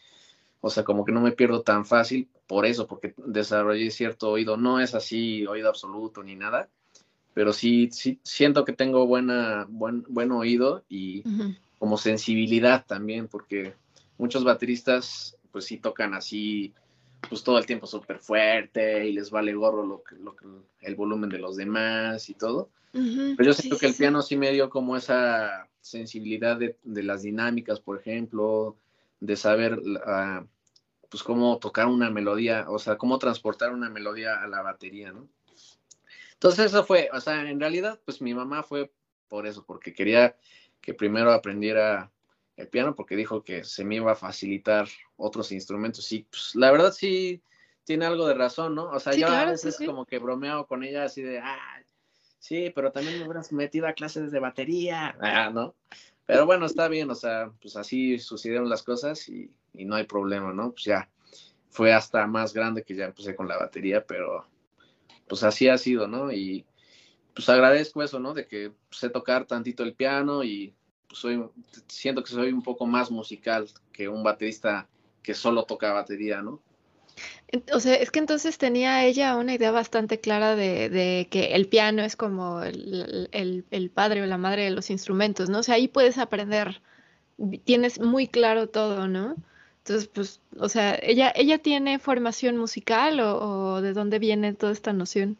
[0.62, 4.56] o sea, como que no me pierdo tan fácil por eso, porque desarrollé cierto oído.
[4.58, 6.70] No es así oído absoluto ni nada,
[7.34, 11.24] pero sí, sí siento que tengo buena, buen, buen oído y
[11.80, 13.74] como sensibilidad también, porque
[14.20, 16.74] muchos bateristas pues sí tocan así
[17.30, 20.46] pues todo el tiempo súper fuerte y les vale gorro lo que, lo que,
[20.82, 22.70] el volumen de los demás y todo.
[22.92, 27.24] Pero yo siento que el piano sí me dio como esa sensibilidad de, de las
[27.24, 28.78] dinámicas, por ejemplo,
[29.20, 30.48] de saber uh,
[31.10, 35.28] pues cómo tocar una melodía, o sea, cómo transportar una melodía a la batería, ¿no?
[36.34, 38.92] Entonces eso fue, o sea, en realidad, pues mi mamá fue
[39.28, 40.36] por eso, porque quería
[40.82, 42.12] que primero aprendiera
[42.58, 44.88] el piano, porque dijo que se me iba a facilitar
[45.18, 46.12] otros instrumentos.
[46.12, 47.42] Y pues la verdad sí
[47.84, 48.90] tiene algo de razón, ¿no?
[48.90, 51.84] O sea, yo a veces como que bromeo con ella así de, ah,
[52.40, 55.76] sí, pero también me hubieras metido a clases de batería, ah, ¿no?
[56.26, 60.54] Pero bueno, está bien, o sea, pues así sucedieron las cosas y, no hay problema,
[60.54, 60.72] ¿no?
[60.72, 61.10] Pues ya
[61.70, 64.48] fue hasta más grande que ya empecé con la batería, pero
[65.28, 66.32] pues así ha sido, ¿no?
[66.32, 66.66] Y
[67.36, 68.34] pues agradezco eso, ¿no?
[68.34, 70.74] De que sé tocar tantito el piano y
[71.88, 74.88] siento que soy un poco más musical que un baterista
[75.22, 76.62] que solo toca batería, ¿no?
[77.74, 82.04] O sea, es que entonces tenía ella una idea bastante clara de, que el piano
[82.04, 85.60] es como el, padre o la madre de los instrumentos, ¿no?
[85.60, 86.82] O sea, ahí puedes aprender,
[87.64, 89.36] tienes muy claro todo, ¿no?
[89.80, 94.92] Entonces, pues, o sea, ¿ella, ella tiene formación musical o, de dónde viene toda esta
[94.92, 95.38] noción?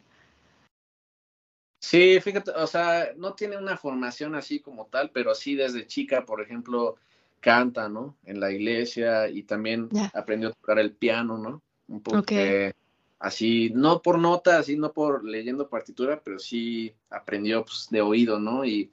[1.86, 6.26] Sí, fíjate, o sea, no tiene una formación así como tal, pero sí desde chica,
[6.26, 6.96] por ejemplo,
[7.38, 8.16] canta, ¿no?
[8.24, 11.62] En la iglesia y también aprendió a tocar el piano, ¿no?
[11.86, 12.24] un poco
[13.20, 18.40] así, no por nota, así no por leyendo partitura, pero sí aprendió pues, de oído,
[18.40, 18.64] ¿no?
[18.64, 18.90] Y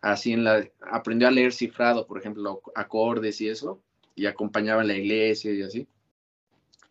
[0.00, 3.82] así en la, aprendió a leer cifrado, por ejemplo, acordes y eso,
[4.14, 5.88] y acompañaba en la iglesia y así.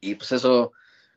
[0.01, 0.73] Y pues eso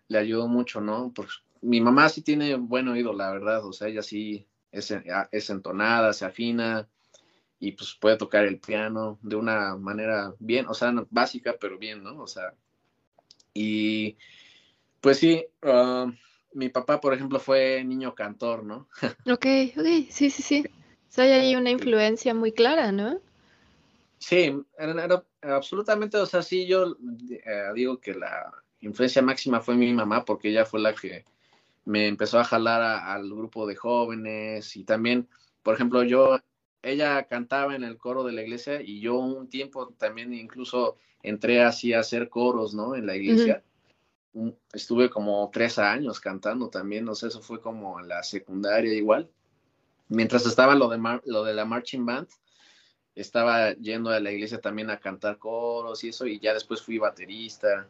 [0.07, 1.13] le ayudó mucho, ¿no?
[1.13, 4.95] Porque mi mamá sí tiene buen oído, la verdad, o sea, ella sí es,
[5.31, 6.89] es entonada, se afina
[7.61, 12.03] y pues puede tocar el piano de una manera bien, o sea, básica, pero bien,
[12.03, 12.21] ¿no?
[12.21, 12.55] O sea,
[13.53, 14.17] y
[15.01, 16.11] pues sí, ah,
[16.53, 18.89] mi papá, por ejemplo, fue niño cantor, ¿no?
[19.31, 20.65] ok, ok, sí, sí, sí.
[21.09, 23.21] O sea, hay ahí una influencia muy clara, ¿no?
[24.19, 26.97] Sí, era, absolutamente, o sea, sí, yo
[27.31, 31.25] eh, digo que la influencia máxima fue mi mamá, porque ella fue la que
[31.89, 35.27] me empezó a jalar al grupo de jóvenes y también,
[35.63, 36.39] por ejemplo, yo,
[36.83, 41.63] ella cantaba en el coro de la iglesia y yo un tiempo también incluso entré
[41.63, 42.95] así a hacer coros, ¿no?
[42.95, 43.65] En la iglesia.
[44.71, 49.31] Estuve como tres años cantando también, no sé, eso fue como en la secundaria igual.
[50.09, 52.29] Mientras estaba lo de, lo de la marching band,
[53.15, 56.99] estaba yendo a la iglesia también a cantar coros y eso, y ya después fui
[56.99, 57.89] baterista.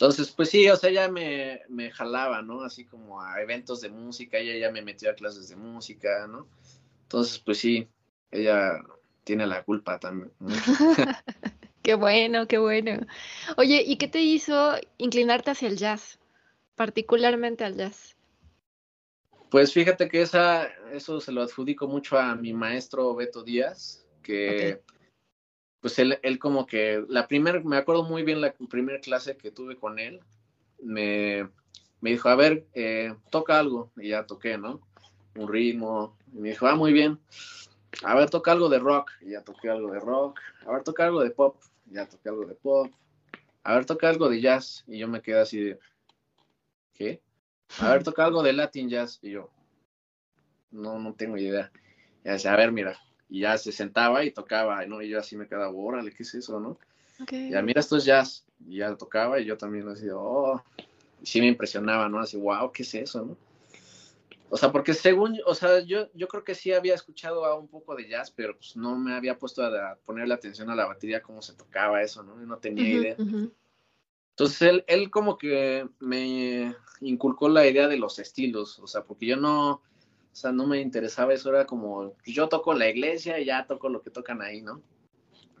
[0.00, 2.62] Entonces, pues sí, o sea, ella me, me jalaba, ¿no?
[2.62, 6.48] Así como a eventos de música, ella ya me metió a clases de música, ¿no?
[7.02, 7.86] Entonces, pues sí,
[8.30, 8.82] ella
[9.24, 10.32] tiene la culpa también.
[11.82, 13.06] Qué bueno, qué bueno.
[13.58, 16.18] Oye, ¿y qué te hizo inclinarte hacia el jazz,
[16.76, 18.16] particularmente al jazz?
[19.50, 24.80] Pues fíjate que esa, eso se lo adjudico mucho a mi maestro Beto Díaz, que
[25.80, 29.50] pues él, él como que la primera, me acuerdo muy bien la primera clase que
[29.50, 30.20] tuve con él,
[30.82, 31.48] me,
[32.00, 34.80] me dijo, a ver, eh, toca algo, y ya toqué, ¿no?
[35.36, 37.18] Un ritmo, y me dijo, ah, muy bien,
[38.02, 41.04] a ver, toca algo de rock, y ya toqué algo de rock, a ver, toca
[41.04, 41.56] algo de pop,
[41.90, 42.90] ya toqué algo de pop.
[43.62, 44.84] A ver, toca algo de jazz.
[44.86, 45.78] Y yo me quedé así de,
[46.94, 47.20] ¿qué?
[47.78, 49.18] A ver, toca algo de Latin jazz.
[49.22, 49.50] Y yo,
[50.70, 51.70] no, no tengo idea.
[52.24, 52.98] Y decía, a ver, mira.
[53.30, 55.00] Y ya se sentaba y tocaba, ¿no?
[55.00, 56.78] Y yo así me quedaba, órale, ¿qué es eso, no?
[57.22, 57.50] Okay.
[57.50, 58.44] Ya, mira, esto es jazz.
[58.66, 60.62] Y ya tocaba y yo también así, oh.
[61.22, 62.18] Y sí me impresionaba, ¿no?
[62.18, 63.36] Así, wow, ¿qué es eso, no?
[64.52, 67.68] O sea, porque según, o sea, yo, yo creo que sí había escuchado a un
[67.68, 71.22] poco de jazz, pero pues no me había puesto a, ponerle atención a la batería,
[71.22, 72.34] cómo se tocaba eso, ¿no?
[72.34, 73.16] no tenía idea.
[73.16, 79.26] Entonces él, él como que me inculcó la idea de los estilos, o sea, porque
[79.26, 79.82] yo no,
[80.32, 83.66] o sea, no me interesaba eso, era como, pues, yo toco la iglesia y ya
[83.66, 84.82] toco lo que tocan ahí, ¿no?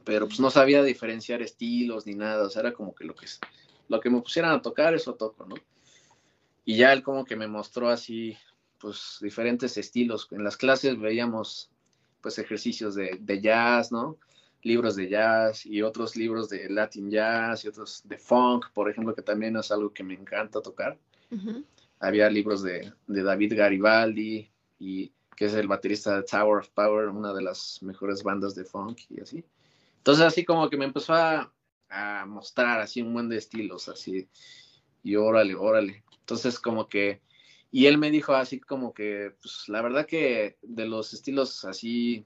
[0.04, 3.26] Pero pues no sabía diferenciar estilos ni nada, o sea, era como que lo que,
[3.88, 5.56] lo que me pusieran a tocar, eso toco, ¿no?
[6.64, 8.36] Y ya él como que me mostró así
[8.78, 10.28] pues diferentes estilos.
[10.30, 11.70] En las clases veíamos
[12.20, 14.18] pues ejercicios de, jazz, ¿no?
[14.62, 19.14] Libros de jazz y otros libros de Latin jazz y otros de funk, por ejemplo,
[19.14, 20.98] que también es algo que me encanta tocar.
[21.98, 27.32] Había libros de, David Garibaldi y que es el baterista de Tower of Power, una
[27.32, 29.44] de las mejores bandas de funk y así.
[29.98, 31.52] Entonces así como que me empezó a,
[31.88, 34.28] a mostrar así un buen de estilos, así,
[35.04, 36.02] y órale, órale.
[36.18, 37.20] Entonces como que,
[37.70, 42.24] y él me dijo así como que, pues la verdad que de los estilos así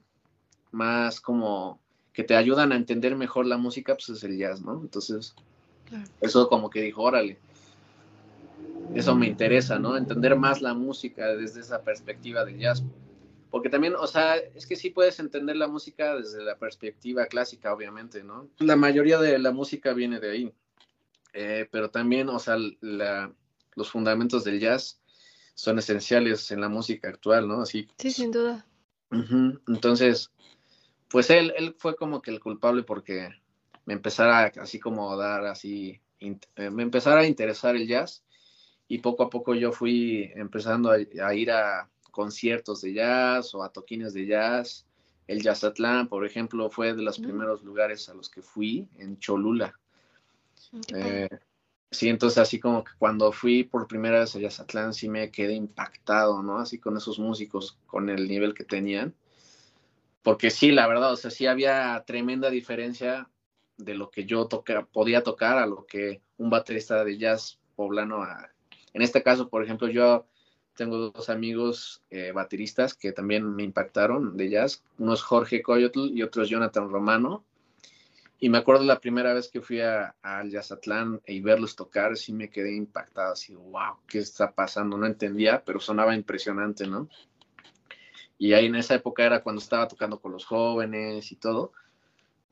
[0.71, 1.79] más como
[2.13, 4.79] que te ayudan a entender mejor la música, pues es el jazz, ¿no?
[4.81, 5.35] Entonces,
[6.21, 7.37] eso como que dijo, órale,
[8.93, 9.97] eso me interesa, ¿no?
[9.97, 12.83] Entender más la música desde esa perspectiva del jazz.
[13.49, 17.73] Porque también, o sea, es que sí puedes entender la música desde la perspectiva clásica,
[17.73, 18.49] obviamente, ¿no?
[18.59, 20.53] La mayoría de la música viene de ahí.
[21.33, 24.99] Eh, pero también, o sea, los fundamentos del jazz
[25.53, 27.61] son esenciales en la música actual, ¿no?
[27.61, 27.87] Así.
[27.97, 28.65] Sí, sin duda.
[29.67, 30.31] Entonces,
[31.09, 33.29] pues él, él fue como que el culpable porque
[33.85, 38.23] me empezara así como a dar así, eh, me empezara a interesar el jazz
[38.87, 43.71] y poco a poco yo fui empezando a, ir a conciertos de jazz o a
[43.71, 44.85] toquines de jazz.
[45.27, 47.23] El Jazzatlán, por ejemplo, fue de los mm.
[47.23, 49.73] primeros lugares a los que fui en Cholula.
[50.71, 51.29] Mm, eh,
[51.89, 55.53] sí, entonces así como que cuando fui por primera vez a Jazzatlán sí me quedé
[55.53, 56.59] impactado, ¿no?
[56.59, 59.15] Así con esos músicos, con el nivel que tenían.
[60.21, 63.29] Porque sí, la verdad, o sea, sí había tremenda diferencia
[63.77, 68.23] de lo que yo toca, podía tocar a lo que un baterista de jazz poblano
[68.23, 68.54] a,
[68.95, 70.25] en este caso, por ejemplo, yo
[70.73, 74.85] tengo dos amigos eh, bateristas que también me impactaron de jazz.
[74.97, 77.43] Uno es Jorge Coyotl y otro es Jonathan Romano.
[78.39, 82.49] Y me acuerdo la primera vez que fui al Jazzatlán y verlos tocar, sí me
[82.49, 84.97] quedé impactado, así, wow, ¿qué está pasando?
[84.97, 87.09] No entendía, pero sonaba impresionante, ¿no?
[88.37, 91.73] Y ahí en esa época era cuando estaba tocando con los jóvenes y todo.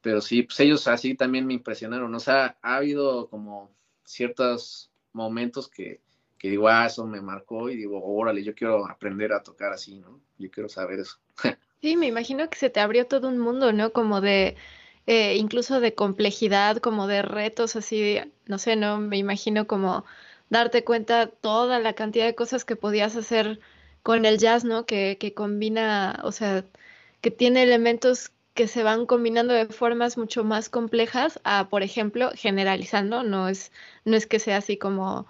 [0.01, 2.13] Pero sí, pues ellos así también me impresionaron.
[2.13, 3.71] O sea, ha habido como
[4.03, 6.01] ciertos momentos que,
[6.43, 9.99] que digo, ah, eso me marcó y digo, órale, yo quiero aprender a tocar así,
[9.99, 10.19] ¿no?
[10.37, 11.17] Yo quiero saber eso.
[11.81, 13.93] sí, me imagino que se te abrió todo un mundo, ¿no?
[13.93, 14.57] Como de,
[15.07, 18.97] eh, incluso de complejidad, como de retos, así, no sé, ¿no?
[18.97, 20.03] Me imagino como
[20.49, 23.61] darte cuenta toda la cantidad de cosas que podías hacer
[24.01, 24.85] con el jazz, ¿no?
[24.85, 26.65] Que, que combina, o sea,
[27.21, 32.31] que tiene elementos que se van combinando de formas mucho más complejas a, por ejemplo,
[32.35, 33.71] generalizando, no es,
[34.03, 35.25] no es que sea así como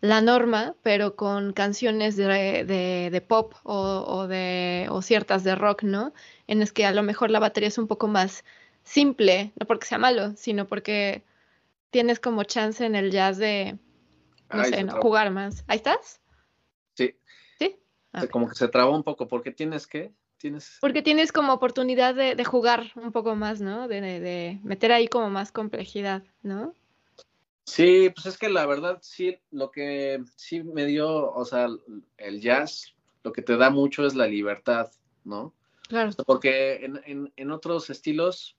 [0.00, 6.12] la norma, pero con canciones de, pop o, de, o ciertas de rock, ¿no?
[6.46, 8.44] En las que a lo mejor la batería es un poco más
[8.84, 11.24] simple, no porque sea malo, sino porque
[11.90, 13.78] tienes como chance en el jazz de,
[14.52, 15.00] no sé, ¿no?
[15.00, 15.64] jugar más.
[15.66, 16.20] ¿Ahí estás?
[16.94, 17.16] Sí.
[17.58, 17.76] ¿Sí?
[18.30, 20.78] Como que se trabó un poco, porque tienes que, tienes...
[20.80, 23.88] Porque tienes como oportunidad de, jugar un poco más, ¿no?
[23.88, 26.74] De, de meter ahí como más complejidad, ¿no?
[27.66, 31.68] Sí, pues es que la verdad sí, lo que sí me dio, o sea,
[32.16, 34.90] el jazz, lo que te da mucho es la libertad,
[35.24, 35.52] ¿no?
[35.88, 36.12] Claro.
[36.24, 38.56] Porque en, en, otros estilos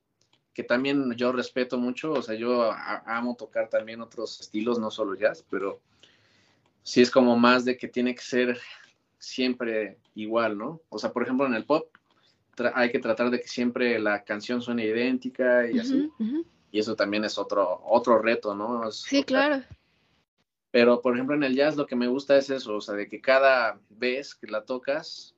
[0.53, 2.69] que también yo respeto mucho, o sea, yo
[3.05, 5.81] amo tocar también otros estilos, no solo jazz, pero
[6.83, 8.59] sí es como más de que tiene que ser
[9.19, 10.81] siempre igual, ¿no?
[10.89, 11.87] O sea, por ejemplo, en el pop
[12.73, 16.11] hay que tratar de que siempre la canción suene idéntica y así
[16.71, 18.91] y eso también es otro, otro reto, ¿no?
[18.91, 19.63] sí, claro.
[20.71, 23.07] Pero, por ejemplo, en el jazz lo que me gusta es eso, o sea, de
[23.07, 25.33] que cada vez que la tocas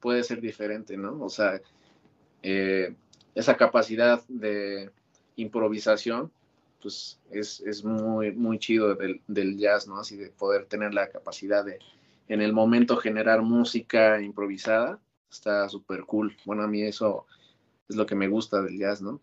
[0.00, 1.22] puede ser diferente, ¿no?
[1.22, 1.60] O sea,
[2.42, 2.94] eh,
[3.34, 4.90] esa capacidad de
[5.36, 6.32] improvisación,
[6.82, 9.98] pues es, es muy, muy chido del, del, jazz, ¿no?
[9.98, 11.78] Así de poder tener la capacidad de,
[12.28, 14.98] en el momento, generar música improvisada,
[15.30, 16.36] está súper cool.
[16.44, 17.26] Bueno, a mí eso
[17.88, 19.20] es lo que me gusta del jazz, ¿no?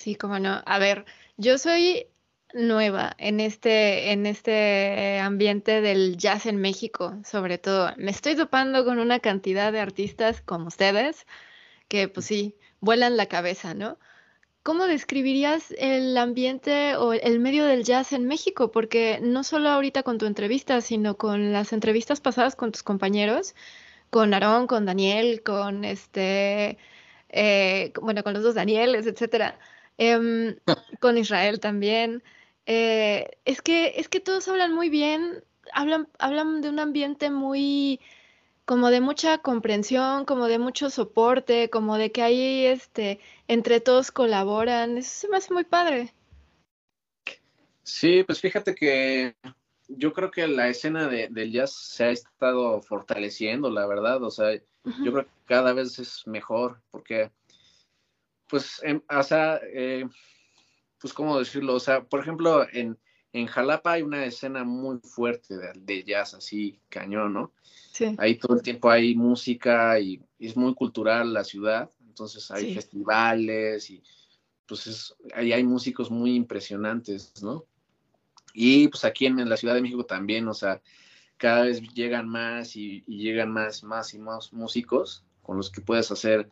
[0.00, 0.62] Sí, cómo no.
[0.64, 1.04] A ver,
[1.36, 2.06] yo soy
[2.54, 7.92] nueva en este, en este ambiente del jazz en México, sobre todo.
[7.98, 11.26] Me estoy topando con una cantidad de artistas como ustedes
[11.88, 13.98] que, pues sí, vuelan la cabeza, ¿no?
[14.62, 18.70] ¿Cómo describirías el ambiente o el medio del jazz en México?
[18.72, 23.54] Porque no solo ahorita con tu entrevista, sino con las entrevistas pasadas con tus compañeros,
[24.10, 26.78] con Aarón, con Daniel, con este,
[27.28, 29.58] eh, bueno, con los dos Danieles, etcétera
[30.00, 30.56] Em,
[30.98, 32.22] con Israel también.
[32.64, 38.00] Eh, es, que, es que todos hablan muy bien, hablan, hablan de un ambiente muy
[38.64, 44.10] como de mucha comprensión, como de mucho soporte, como de que ahí este, entre todos
[44.10, 44.96] colaboran.
[44.96, 46.14] Eso se me hace muy padre.
[47.82, 49.34] Sí, pues fíjate que
[49.88, 54.22] yo creo que la escena de, del jazz se ha estado fortaleciendo, la verdad.
[54.22, 57.30] O sea, yo creo que cada vez es mejor, porque
[58.50, 60.04] pues, em, o sea, eh,
[61.00, 61.74] pues, ¿cómo decirlo?
[61.74, 62.98] O sea, por ejemplo, en,
[63.32, 67.52] en Jalapa hay una escena muy fuerte de, jazz, así, cañón, ¿no?
[67.92, 68.14] Sí.
[68.18, 73.90] Ahí todo el tiempo hay música y, es muy cultural la ciudad, entonces hay festivales
[73.90, 74.02] y
[74.66, 77.66] pues es, ahí hay músicos muy impresionantes, ¿no?
[78.54, 80.80] Y pues aquí en, la Ciudad de México también, o sea,
[81.36, 86.10] cada vez llegan más y, llegan más, más y más músicos con los que puedes
[86.10, 86.50] hacer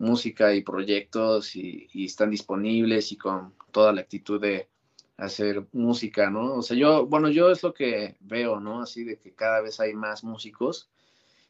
[0.00, 4.68] música y proyectos y, están disponibles y con toda la actitud de
[5.16, 6.56] hacer música, ¿no?
[6.56, 8.82] O sea, yo, bueno, yo es lo que veo, ¿no?
[8.82, 10.90] Así de que cada vez hay más músicos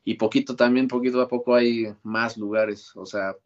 [0.04, 3.36] y poquito también, poquito a poco hay más lugares, o sea,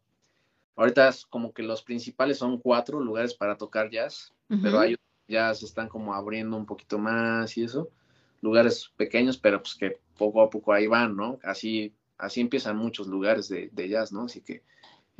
[0.75, 4.95] ahorita es como que los principales son cuatro lugares para tocar jazz, pero hay
[5.27, 7.89] ya se están como abriendo un poquito más y eso,
[8.41, 11.39] lugares pequeños, pero pues que poco a poco ahí van, ¿no?
[11.43, 14.23] Así, así empiezan muchos lugares de, jazz, ¿no?
[14.23, 14.63] Así que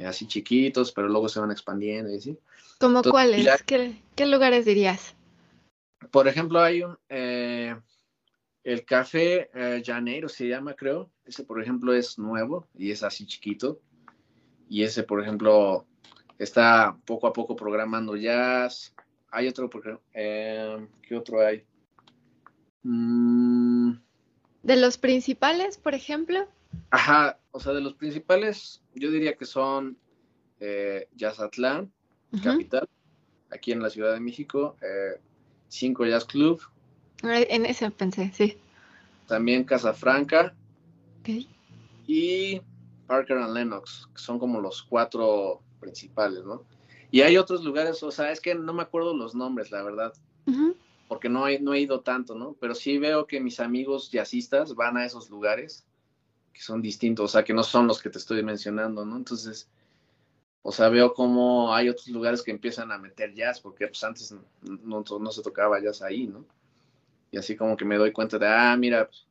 [0.04, 2.38] así chiquitos, pero luego se van expandiendo y así.
[2.80, 3.48] ¿Como cuáles?
[3.66, 5.16] ¿Qué, lugares dirías?
[6.12, 7.76] Por ejemplo, hay un, eh,
[8.66, 11.12] el Café eh, Janeiro se llama, creo.
[11.24, 13.80] Ese, por ejemplo, es nuevo y es así chiquito.
[14.68, 15.86] Y ese, por ejemplo,
[16.40, 18.94] está poco a poco programando jazz.
[19.30, 19.70] Hay otro,
[20.14, 21.64] eh, ¿qué otro hay?
[22.84, 23.94] Mm.
[24.64, 26.48] ¿De los principales, por ejemplo?
[26.90, 29.98] Ajá, o sea, de los principales, yo diría que son
[30.60, 31.92] eh, Jazzatlán,
[32.44, 32.90] Capital,
[33.50, 35.20] aquí en la Ciudad de México, eh,
[35.70, 36.62] Cinco Jazz Club.
[37.24, 38.58] En ese pensé, sí.
[39.28, 40.54] También Casa Franca.
[42.08, 42.62] Y
[43.08, 46.64] Parker and Lennox, que son como los cuatro principales, ¿no?
[47.12, 50.14] Y hay otros lugares, o sea, es que no me acuerdo los nombres, la verdad,
[51.08, 52.56] porque no he, no he ido tanto, ¿no?
[52.60, 55.86] Pero sí veo que mis amigos jazzistas van a esos lugares
[56.56, 59.18] que son distintos, o sea, que no son los que te estoy mencionando, ¿no?
[59.18, 59.70] Entonces,
[60.62, 64.34] o sea, veo como hay otros lugares que empiezan a meter jazz, porque pues antes
[64.62, 66.46] no, se tocaba jazz ahí, ¿no?
[67.30, 69.28] Y así como que me doy cuenta de, ah, mira, pues,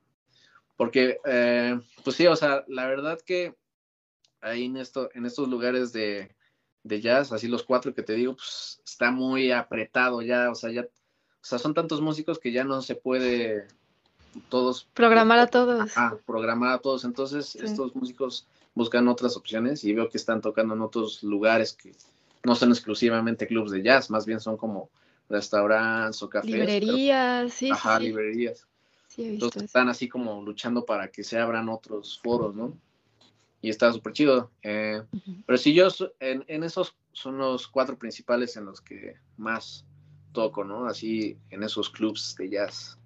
[0.77, 3.55] porque, eh, pues sí, o sea, la verdad que
[4.43, 6.37] ahí en, esto, en estos lugares de,
[6.83, 10.70] de jazz, así los cuatro que te digo, pues está muy apretado ya, o sea,
[10.70, 10.87] ya, o
[11.41, 13.66] sea, son tantos músicos que ya no se puede
[14.49, 15.93] todos programar a todos.
[15.97, 17.05] Ah, programar a todos.
[17.05, 21.93] Entonces, estos músicos buscan otras opciones y veo que están tocando en otros lugares que
[22.45, 24.91] no son exclusivamente clubs de jazz, más bien son como
[25.28, 26.51] restaurantes o cafés.
[26.51, 27.70] Librerías, sí.
[27.70, 28.66] Ajá, librerías.
[29.09, 32.74] Sí, Entonces están así como luchando para que se abran otros foros, ¿no?
[33.64, 34.51] y está súper chido.
[34.62, 35.03] Eh,
[35.47, 35.89] pero si yo,
[36.20, 39.87] en, en, esos son los cuatro principales en los que más
[40.32, 40.85] toco, ¿no?
[40.85, 42.99] Así en esos clubs de jazz.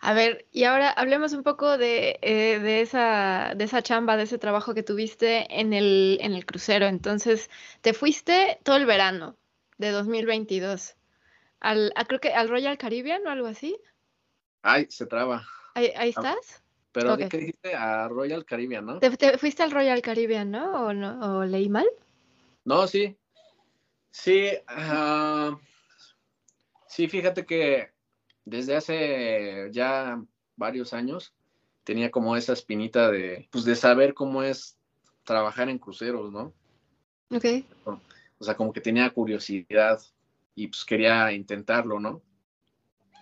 [0.00, 4.24] A ver, y ahora hablemos un poco de, eh, de, esa, de esa chamba, de
[4.24, 6.86] ese trabajo que tuviste en el, en el crucero.
[6.86, 9.36] Entonces, te fuiste todo el verano
[9.76, 10.94] de 2022
[11.60, 13.76] al, creo que al Royal Caribbean o algo así.
[14.62, 15.44] Ay, se traba.
[15.74, 16.62] ¿Ahí, ahí estás?
[16.92, 17.74] Pero ¿qué dijiste?
[17.74, 18.98] A Royal Caribbean, ¿no?
[18.98, 20.86] ¿Te, fuiste al Royal Caribbean, ¿no?
[20.86, 21.38] ¿O, no?
[21.38, 21.86] ¿O leí mal?
[22.64, 23.16] No, sí.
[24.10, 24.50] Sí,
[26.86, 27.92] sí, fíjate que
[28.48, 30.22] desde hace ya
[30.56, 31.34] varios años
[31.84, 34.78] tenía como esa espinita de, pues, de saber cómo es
[35.24, 36.52] trabajar en cruceros, ¿no?
[37.30, 37.44] Ok.
[38.38, 40.00] O sea, como que tenía curiosidad
[40.54, 42.22] y pues quería intentarlo, ¿no?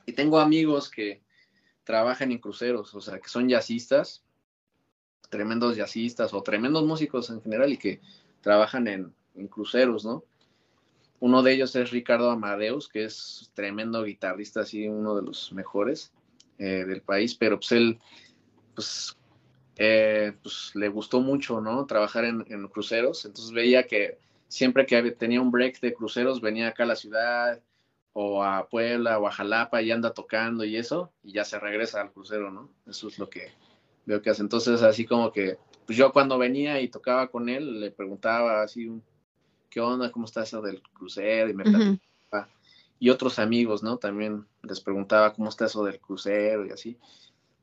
[0.05, 1.23] Y tengo amigos que,
[1.87, 4.25] trabajan en cruceros, o sea, que son jazzistas,
[5.31, 8.01] tremendos jazzistas o tremendos músicos en general y que
[8.41, 9.15] trabajan en,
[9.49, 10.25] cruceros, ¿no?
[11.21, 16.13] Uno de ellos es Ricardo Amadeus, que es tremendo guitarrista, así uno de los mejores
[16.59, 17.99] eh, del país, pero pues él,
[18.75, 19.17] pues,
[19.77, 21.87] eh, pues, le gustó mucho, ¿no?
[21.87, 26.85] Trabajar en, cruceros, entonces veía que siempre que tenía un break de cruceros venía acá
[26.85, 27.61] a la ciudad,
[28.19, 32.01] o a Puebla o a Jalapa y anda tocando y eso, y ya se regresa
[32.01, 32.71] al crucero, ¿no?
[32.87, 33.53] Eso es lo que
[34.07, 34.41] veo que hace.
[34.41, 38.91] Entonces, así como que, pues yo cuando venía y tocaba con él, le preguntaba así,
[39.71, 40.11] ¿qué onda?
[40.11, 41.49] ¿Cómo está eso del crucero?
[41.49, 42.49] Y me preguntaba.
[42.99, 43.99] Y otros amigos, ¿no?
[43.99, 46.99] También les preguntaba cómo está eso del crucero y así.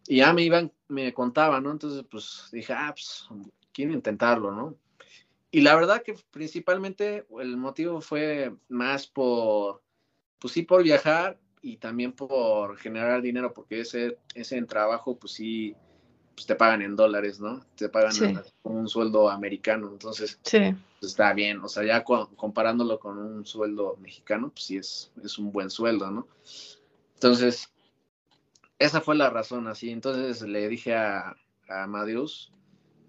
[0.07, 1.71] Y ya me iban, me contaban, ¿no?
[1.71, 3.27] Entonces, pues dije, ah, pues
[3.71, 4.75] quiero intentarlo, ¿no?
[5.49, 9.83] Y la verdad que principalmente el motivo fue más por
[10.39, 15.73] pues sí por viajar y también por generar dinero, porque ese, ese trabajo, pues sí,
[16.35, 17.63] pues te pagan en dólares, ¿no?
[17.75, 20.75] Te pagan con un sueldo americano, entonces sí.
[20.99, 25.37] pues está bien, o sea, ya comparándolo con un sueldo mexicano, pues sí es, es
[25.37, 26.27] un buen sueldo, ¿no?
[27.15, 27.71] Entonces,
[28.79, 31.35] esa fue la razón, así, entonces le dije a,
[31.69, 32.51] a Amadeus,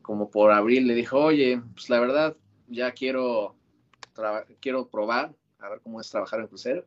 [0.02, 2.36] como por abril, le dijo, oye, pues la verdad,
[2.68, 3.56] ya quiero,
[4.60, 6.84] quiero probar, a ver cómo es trabajar en crucero,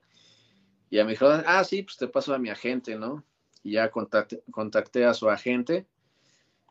[0.90, 3.24] y ya me dijo, ah, sí, pues te paso a mi agente, ¿no?
[3.64, 5.88] Y ya contacté, contacté a su agente,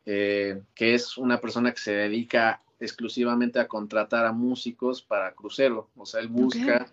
[0.07, 5.89] eh, que es una persona que se dedica exclusivamente a contratar a músicos para crucero,
[5.97, 6.87] o sea, él busca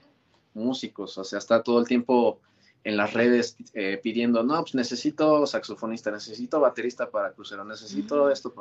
[0.53, 2.39] músicos, o sea, está todo el tiempo
[2.83, 8.53] en las redes eh, pidiendo, no, pues necesito saxofonista, necesito baterista para crucero, necesito esto,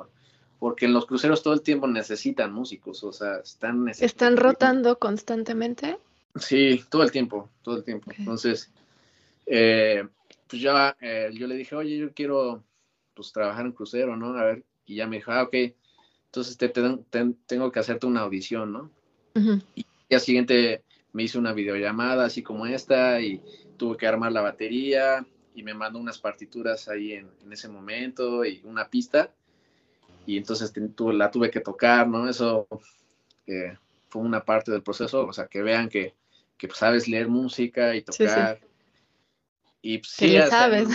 [0.59, 3.89] porque en los cruceros todo el tiempo necesitan músicos, o sea, están...
[3.89, 5.99] ¿Están rotando constantemente?
[6.37, 8.11] Sí, todo el tiempo, todo el tiempo.
[8.17, 8.71] Entonces,
[9.47, 10.07] eh,
[10.49, 12.63] pues ya eh, yo le dije, oye, yo quiero
[13.15, 14.37] pues trabajar en crucero, ¿no?
[14.37, 15.55] A ver, y ya me dijo, ah, ok,
[16.27, 16.69] entonces te,
[17.47, 18.91] tengo que hacerte una audición, ¿no?
[19.75, 20.83] Y al día siguiente
[21.13, 23.43] me hizo una videollamada así como esta y
[23.77, 28.61] tuve que armar la batería y me mandó unas partituras ahí en, ese momento y
[28.65, 29.31] una pista
[30.27, 32.29] y entonces la tuve que tocar, ¿no?
[32.29, 32.67] Eso
[33.47, 33.77] eh,
[34.09, 36.15] fue una parte del proceso, o sea, que vean que,
[36.57, 38.61] que sabes leer música y tocar.
[39.83, 40.89] Y pues, sí, sabes.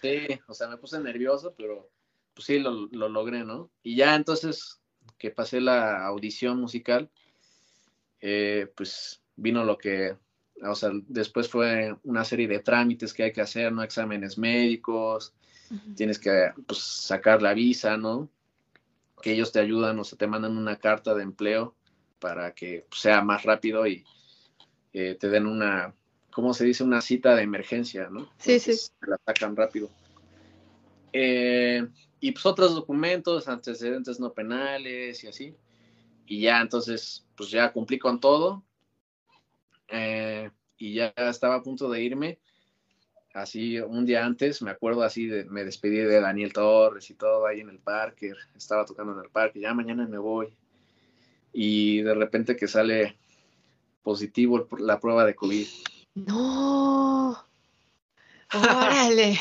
[0.00, 1.90] Sí, o sea, me puse nervioso, pero
[2.34, 3.70] pues sí, lo, lo, logré, ¿no?
[3.82, 4.80] Y ya entonces
[5.18, 7.10] que pasé la audición musical,
[8.20, 10.16] eh, pues vino lo que,
[10.62, 13.82] o sea, después fue una serie de trámites que hay que hacer, ¿no?
[13.82, 15.34] Exámenes médicos,
[15.96, 18.30] tienes que pues, sacar la visa, ¿no?
[19.22, 21.74] Que ellos te ayudan, o sea, te mandan una carta de empleo
[22.18, 24.04] para que pues, sea más rápido y
[24.92, 25.94] eh, te den una,
[26.38, 26.84] ¿cómo se dice?
[26.84, 28.30] Una cita de emergencia, ¿no?
[28.38, 28.70] Sí, sí.
[29.00, 29.90] La sacan rápido.
[31.12, 31.84] Eh,
[32.20, 35.56] y pues otros documentos, antecedentes no penales y así.
[36.26, 38.62] Y ya entonces, pues ya cumplí con todo.
[39.88, 42.38] Eh, y ya estaba a punto de irme.
[43.34, 47.46] Así un día antes, me acuerdo así, de, me despedí de Daniel Torres y todo
[47.46, 48.32] ahí en el parque.
[48.56, 50.56] Estaba tocando en el parque, ya mañana me voy.
[51.52, 53.18] Y de repente que sale
[54.04, 55.66] positivo la prueba de COVID.
[56.26, 57.36] No.
[58.54, 59.38] Órale.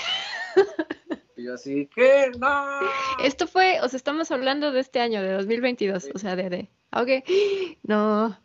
[1.36, 2.32] y yo así, ¿qué?
[2.38, 2.80] No.
[3.24, 6.70] Esto fue, o sea, estamos hablando de este año, de 2022, o sea, de, de,
[6.92, 7.24] ok,
[7.84, 8.38] no.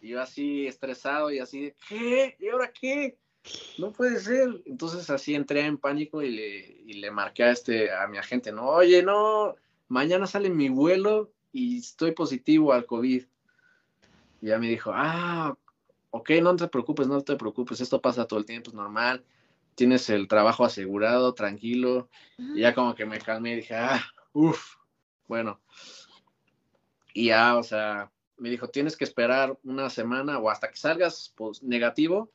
[0.00, 2.36] Y yo así estresado y así, ¿qué?
[2.38, 3.16] ¿Y ahora qué?
[3.78, 4.62] No puede ser.
[4.66, 8.52] Entonces así entré en pánico y le, y le marqué a, este, a mi agente,
[8.52, 9.54] no, oye, no,
[9.88, 13.24] mañana sale mi vuelo y estoy positivo al COVID.
[14.42, 15.56] Y ya me dijo, ah,
[16.16, 19.24] ok, no te preocupes, no te preocupes, esto pasa todo el tiempo, es normal,
[19.74, 22.08] tienes el trabajo asegurado, tranquilo.
[22.38, 24.00] Y ya como que me calmé y dije, ah,
[24.32, 24.76] uff,
[25.26, 25.60] bueno.
[27.12, 31.34] Y ya, o sea, me dijo, tienes que esperar una semana o hasta que salgas
[31.36, 32.30] pues, negativo,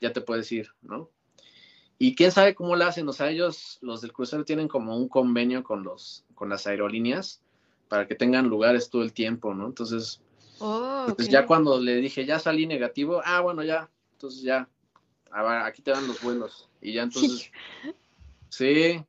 [0.00, 1.10] ya te puedes ir, ¿no?
[1.98, 5.08] Y quién sabe cómo lo hacen, o sea, ellos, los del crucero, tienen como un
[5.08, 7.42] convenio con, los, con las aerolíneas
[7.88, 9.66] para que tengan lugares todo el tiempo, ¿no?
[9.66, 10.23] Entonces,
[10.58, 14.68] Oh, ya cuando le dije, ya salí negativo, ah, bueno, ya, entonces ya,
[15.30, 16.68] aquí te dan los vuelos.
[16.80, 17.50] Y ya entonces,
[18.48, 19.04] sí,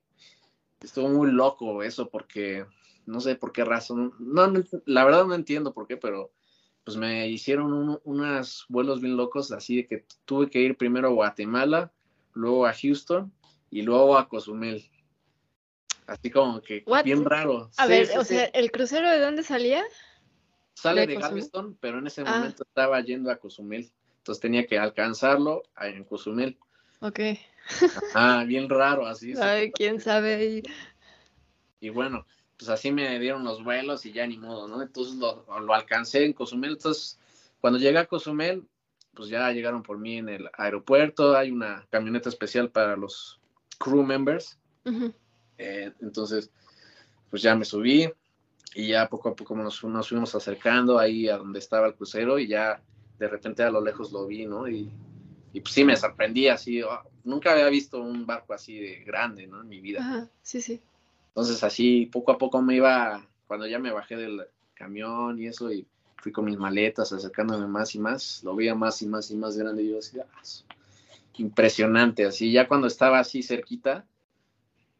[0.81, 2.65] estuvo muy loco eso porque
[3.05, 4.51] no sé por qué razón, no,
[4.85, 6.31] la verdad no entiendo por qué, pero
[6.83, 11.11] pues me hicieron unos vuelos bien locos, así de que tuve que ir primero a
[11.11, 11.91] Guatemala,
[12.33, 13.33] luego a Houston
[13.71, 14.87] y luego a Cozumel.
[16.05, 17.71] Así como que bien raro.
[17.77, 19.83] A ver, o sea, ¿el crucero de dónde salía?
[20.75, 22.35] Sale de, Galveston, pero en ese ah.
[22.35, 23.91] momento estaba yendo a Cozumel.
[24.17, 26.57] Entonces tenía que alcanzarlo en Cozumel.
[26.99, 27.19] Ok.
[28.13, 29.33] Ah, bien raro, así.
[29.41, 30.61] Ay, quién sabe.
[31.79, 34.81] Y bueno, pues así me dieron los vuelos y ya ni modo, ¿no?
[34.81, 36.73] Entonces lo, alcancé en Cozumel.
[36.73, 37.17] Entonces,
[37.59, 38.63] cuando llegué a Cozumel,
[39.13, 41.35] pues ya llegaron por mí en el aeropuerto.
[41.35, 43.39] Hay una camioneta especial para los
[43.79, 44.59] crew members.
[45.57, 46.51] Eh, entonces,
[47.29, 48.11] pues ya me subí
[48.75, 52.47] y ya poco a poco nos, fuimos acercando ahí a donde estaba el crucero y
[52.47, 52.81] ya
[53.17, 54.67] de repente a lo lejos lo vi, ¿no?
[54.67, 54.91] Y,
[55.53, 59.47] y pues sí me sorprendí así, oh, nunca había visto un barco así de grande,
[59.47, 59.61] ¿no?
[59.61, 60.01] En mi vida.
[60.01, 60.81] Ajá, sí, sí.
[61.29, 65.71] Entonces así poco a poco me iba, cuando ya me bajé del camión y eso
[65.71, 69.37] y fui con mis maletas acercándome más y más, lo veía más y más y
[69.37, 70.25] más grande y yo así, ah,
[71.37, 74.05] impresionante, así ya cuando estaba así cerquita,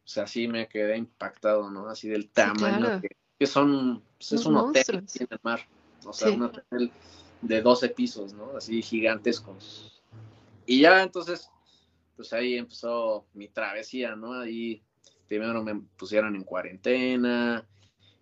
[0.02, 1.88] o sea, así me quedé impactado, ¿no?
[1.88, 3.08] Así del tamaño que
[3.38, 5.60] que son, pues, es un hotel en el mar,
[6.04, 6.90] o sea, un hotel
[7.42, 8.56] de 12 pisos, ¿no?
[8.56, 10.02] Así gigantescos.
[10.64, 11.50] Y ya entonces,
[12.16, 14.32] pues ahí empezó mi travesía, ¿no?
[14.32, 14.82] Ahí
[15.28, 17.66] primero me pusieron en cuarentena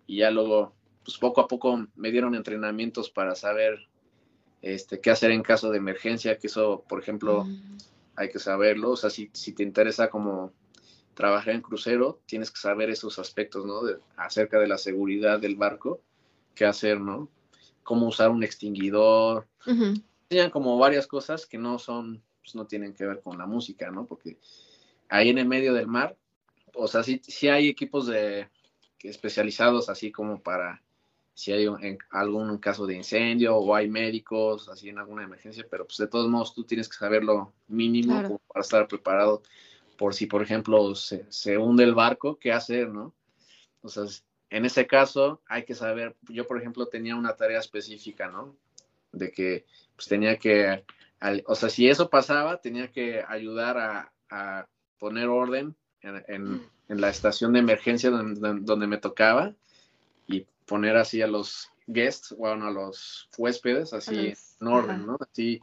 [0.05, 3.87] y ya luego, pues poco a poco me dieron entrenamientos para saber
[4.61, 7.77] este, qué hacer en caso de emergencia, que eso, por ejemplo, mm.
[8.15, 10.51] hay que saberlo, o sea, si, si te interesa como
[11.15, 13.81] trabajar en crucero, tienes que saber esos aspectos, ¿no?
[14.17, 16.01] acerca de la seguridad del barco,
[16.53, 17.29] qué hacer, ¿no?
[17.83, 19.47] Cómo usar un extinguidor.
[19.65, 19.95] Uh
[20.51, 24.05] como varias cosas que no son, pues no tienen que ver con la música, ¿no?
[24.05, 24.37] Porque
[25.07, 26.17] ahí en el medio del mar,
[26.73, 28.49] o sea, sí, sí hay equipos de,
[29.09, 30.81] especializados así como para
[31.33, 31.67] si hay
[32.11, 36.29] algún caso de incendio o hay médicos, así en alguna emergencia, pero pues de todos
[36.29, 39.43] modos tú tienes que saber lo mínimo para estar preparado
[39.97, 43.13] por si, por ejemplo, se, se, hunde el barco, qué hacer, ¿no?
[43.83, 48.55] Entonces, en ese caso hay que saber, yo por ejemplo tenía una tarea específica, ¿no?
[49.11, 49.65] De que
[49.95, 50.83] pues tenía que,
[51.45, 54.67] o sea, si eso pasaba, tenía que ayudar a, a
[54.99, 59.53] poner orden en, en, en, la estación de emergencia donde, donde me tocaba
[60.27, 65.17] y poner así a los guests, bueno, a los huéspedes, así en orden, ¿no?
[65.19, 65.61] Así,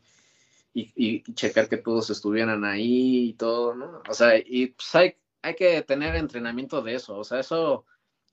[0.75, 4.03] y, y, checar que todos estuvieran ahí y todo, ¿no?
[4.09, 7.85] O sea, y pues hay, hay que tener entrenamiento de eso, o sea, eso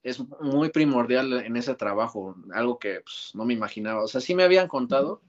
[0.04, 4.36] es muy primordial en ese trabajo, algo que pues, no me imaginaba, o sea, sí
[4.36, 5.22] me habían contado,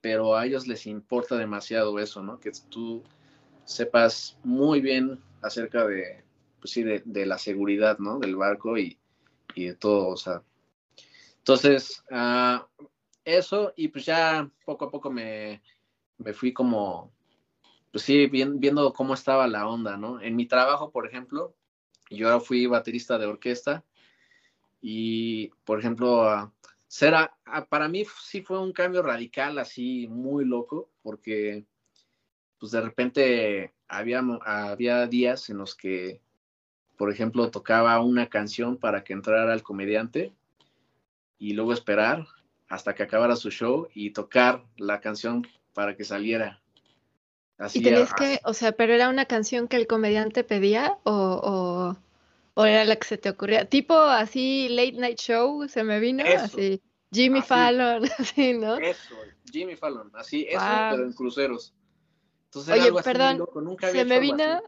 [0.00, 2.38] pero a ellos les importa demasiado eso, ¿no?
[2.38, 3.02] Que tú
[3.64, 6.22] sepas muy bien acerca de,
[6.60, 8.18] pues sí, de, de la seguridad, ¿no?
[8.18, 8.98] Del barco y,
[9.54, 10.42] y de todo, o sea.
[11.38, 12.62] Entonces, uh,
[13.24, 15.62] eso, y pues ya poco a poco me,
[16.18, 17.12] me fui como,
[17.92, 20.20] pues sí, viendo cómo estaba la onda, ¿no?
[20.20, 21.54] En mi trabajo, por ejemplo,
[22.10, 23.84] yo fui baterista de orquesta
[24.80, 26.52] y, por ejemplo,
[26.86, 27.36] será,
[27.68, 31.64] para mí sí fue un cambio radical, así muy loco, porque
[32.58, 36.20] pues de repente había, había días en los que
[36.98, 40.34] por ejemplo, tocaba una canción para que entrara el comediante
[41.38, 42.26] y luego esperar
[42.68, 45.46] hasta que acabara su show y tocar la canción
[45.78, 46.60] para que saliera.
[47.56, 51.12] Así y tenías que, o sea, pero era una canción que el comediante pedía o,
[51.14, 51.96] o,
[52.60, 53.64] o, era la que se te ocurría.
[53.64, 56.82] Tipo así, late night show, se me vino así.
[57.12, 58.76] Jimmy Fallon, así, ¿no?
[58.78, 59.14] Eso,
[59.52, 61.72] Jimmy Fallon, así, eso, pero en cruceros.
[62.46, 63.46] Entonces, Oye, perdón,
[63.78, 64.60] se me vino,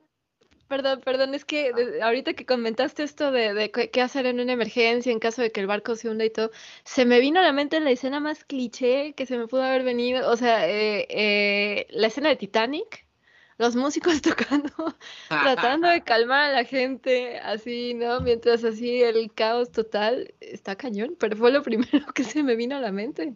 [0.71, 5.11] Perdón, perdón, es que ahorita que comentaste esto de, de, qué hacer en una emergencia
[5.11, 6.53] en caso de que el barco se hunda y todo,
[6.85, 9.83] se me vino a la mente la escena más cliché que se me pudo haber
[9.83, 13.05] venido, o sea, eh, eh, la escena de Titanic,
[13.59, 14.71] los músicos tocando,
[15.29, 18.21] tratando de calmar a la gente, así, ¿no?
[18.21, 22.77] Mientras así el caos total está cañón, pero fue lo primero que se me vino
[22.77, 23.35] a la mente.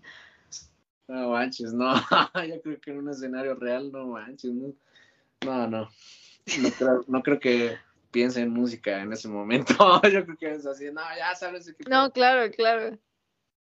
[1.09, 1.97] No manches, no,
[2.47, 4.73] yo creo que en un escenario real, no manches, no,
[5.45, 5.67] no.
[5.67, 5.91] no
[6.61, 7.77] no creo, no creo que
[8.11, 9.75] piense en música en ese momento.
[10.13, 11.89] Yo creo que es así, no, ya sabes que...
[11.89, 12.99] No, claro, claro.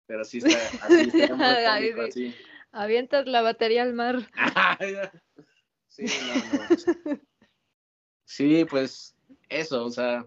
[0.07, 2.35] Pero sí está, así, está así.
[2.71, 4.29] Avientas la batería al mar.
[5.87, 7.19] sí, no, no.
[8.25, 9.15] Sí, pues
[9.49, 10.25] eso, o sea,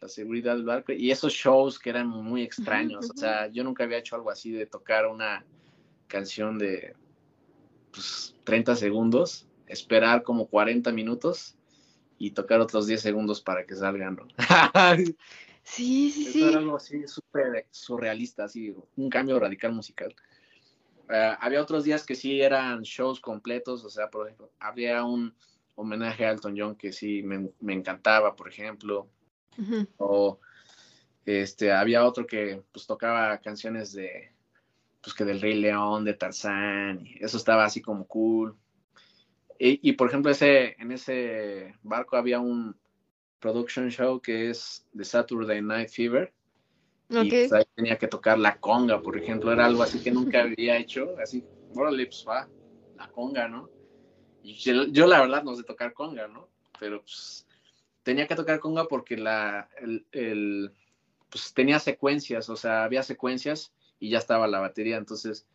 [0.00, 3.10] la seguridad del barco y esos shows que eran muy extraños.
[3.10, 5.44] O sea, yo nunca había hecho algo así de tocar una
[6.06, 6.94] canción de
[7.90, 11.57] pues, 30 segundos, esperar como 40 minutos
[12.18, 14.26] y tocar otros 10 segundos para que salgan, ¿no?
[15.62, 16.42] sí, sí, sí.
[16.42, 20.14] era algo así súper surrealista, así, un cambio radical musical.
[21.08, 25.34] Uh, había otros días que sí eran shows completos, o sea, por ejemplo, había un
[25.74, 29.08] homenaje a Elton John que sí me, me encantaba, por ejemplo,
[29.56, 29.88] uh -huh.
[29.96, 30.40] o
[31.24, 34.32] este, había otro que pues tocaba canciones de,
[35.00, 38.56] pues que del Rey León, de Tarzán, y eso estaba así como cool.
[39.58, 42.76] Y, y, por ejemplo, ese, en ese barco había un
[43.40, 46.32] production show que es The Saturday Night Fever.
[47.10, 47.26] Okay.
[47.26, 50.42] Y pues, ahí tenía que tocar la conga, por ejemplo, era algo así que nunca
[50.42, 51.44] había hecho, así,
[51.74, 52.48] órale, pues va,
[52.96, 53.70] la conga, ¿no?
[54.42, 56.48] Y yo, yo, la verdad no sé tocar conga, ¿no?
[56.78, 57.46] Pero pues
[58.02, 60.72] tenía que tocar conga porque la, el, el,
[61.30, 65.46] pues tenía secuencias, o sea, había secuencias y ya estaba la batería, entonces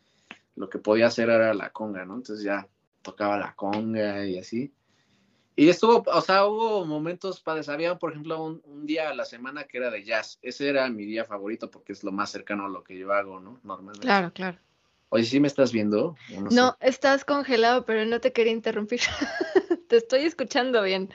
[0.55, 2.15] lo que podía hacer era la conga, ¿no?
[2.15, 2.67] Entonces ya
[3.03, 4.73] tocaba la conga y así.
[5.55, 7.69] Y estuvo, o sea, hubo momentos padres.
[7.69, 10.39] Había, por ejemplo, un, un, día a la semana que era de jazz.
[10.41, 13.39] Ese era mi día favorito porque es lo más cercano a lo que yo hago,
[13.39, 13.59] ¿no?
[13.63, 14.07] Normalmente.
[14.07, 14.57] Claro, claro.
[15.09, 16.15] Oye, ¿sí me estás viendo?
[16.29, 19.01] No, no estás congelado, pero no te quería interrumpir.
[19.87, 21.13] te estoy escuchando bien.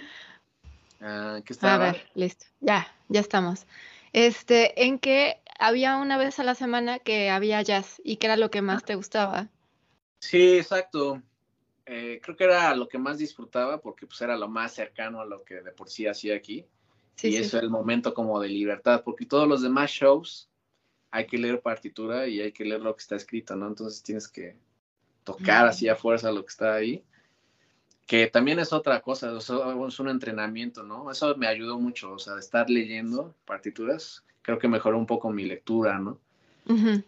[1.00, 1.88] ¿Qué estaba?
[1.88, 2.46] A ver, listo.
[2.60, 3.66] Ya, ya estamos.
[4.12, 8.36] Este, en que había una vez a la semana que había jazz y que era
[8.36, 9.48] lo que más te gustaba.
[10.20, 11.20] Sí, exacto
[11.90, 15.24] eh, creo que era lo que más disfrutaba porque pues era lo más cercano a
[15.24, 16.66] lo que de por sí hacía aquí.
[17.16, 17.38] Sí, y sí.
[17.38, 20.50] eso es el momento como de libertad, porque todos los demás shows
[21.10, 23.66] hay que leer partitura y hay que leer lo que está escrito, ¿no?
[23.68, 24.56] Entonces tienes que
[25.24, 25.68] tocar mm.
[25.68, 27.02] así a fuerza lo que está ahí,
[28.06, 29.48] que también es otra cosa, es
[30.00, 31.10] un entrenamiento, ¿no?
[31.10, 35.44] Eso me ayudó mucho, o sea, estar leyendo partituras, creo que mejoró un poco mi
[35.44, 36.18] lectura, ¿no?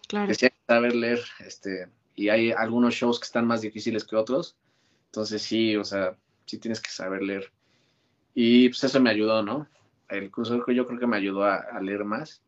[0.09, 0.27] Claro.
[0.27, 4.05] Que sí hay que saber leer, este, y hay algunos shows que están más difíciles
[4.05, 4.57] que otros,
[5.11, 7.53] entonces sí, o sea, sí tienes que saber leer.
[8.33, 9.67] Y pues eso me ayudó, ¿no?
[10.09, 12.43] El curso yo creo que me ayudó a, a leer más,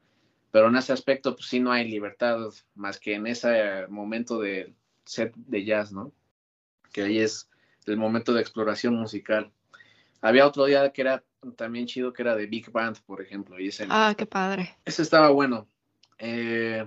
[0.53, 2.39] pero en ese aspecto pues sí no hay libertad
[2.75, 6.13] más que en ese momento de set de jazz, ¿no?
[6.93, 7.51] Que ahí es
[7.87, 9.51] el momento de exploración musical.
[10.21, 11.25] Había otro día que era
[11.57, 13.59] también chido, que era de Big Band, por ejemplo.
[13.59, 14.77] Y ese, ah, qué padre.
[14.85, 15.67] Ese estaba bueno.
[16.19, 16.87] Eh,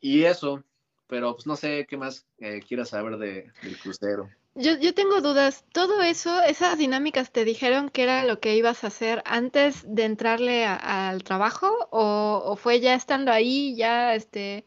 [0.00, 0.64] y eso,
[1.06, 4.30] pero pues no sé qué más eh, quieras saber de, del crucero.
[4.60, 5.64] Yo, yo tengo dudas.
[5.72, 10.04] Todo eso, esas dinámicas, ¿te dijeron que era lo que ibas a hacer antes de
[10.04, 11.88] entrarle al trabajo?
[11.90, 14.66] O, ¿O, fue ya estando ahí, ya este,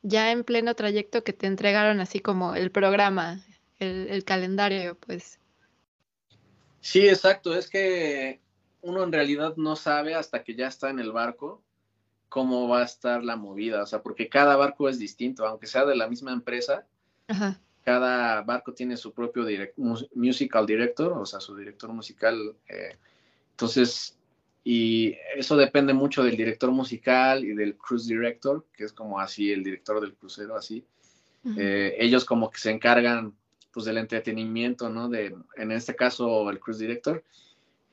[0.00, 3.44] ya en pleno trayecto que te entregaron así como el programa,
[3.78, 5.38] el, el calendario, pues?
[6.80, 7.54] Sí, exacto.
[7.54, 8.40] Es que
[8.80, 11.62] uno en realidad no sabe hasta que ya está en el barco
[12.30, 15.84] cómo va a estar la movida, o sea, porque cada barco es distinto, aunque sea
[15.84, 16.86] de la misma empresa,
[17.88, 19.46] cada barco tiene su propio
[20.14, 22.54] musical director, o sea, su director musical.
[22.68, 22.98] Eh,
[23.52, 24.18] entonces,
[24.62, 29.50] y eso depende mucho del director musical y del cruise director, que es como así
[29.50, 30.84] el director del crucero, así.
[31.56, 33.32] Eh, ellos como que se encargan
[33.72, 35.08] pues del entretenimiento, ¿no?
[35.08, 37.24] De, en este caso, el cruise director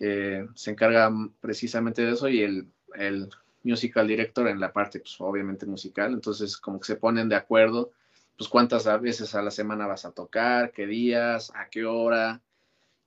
[0.02, 3.30] eh, se encarga precisamente de eso y el, el
[3.64, 7.92] musical director en la parte, pues obviamente musical, entonces como que se ponen de acuerdo,
[8.38, 12.42] pues cuántas veces a la semana vas a tocar, qué días, a qué hora,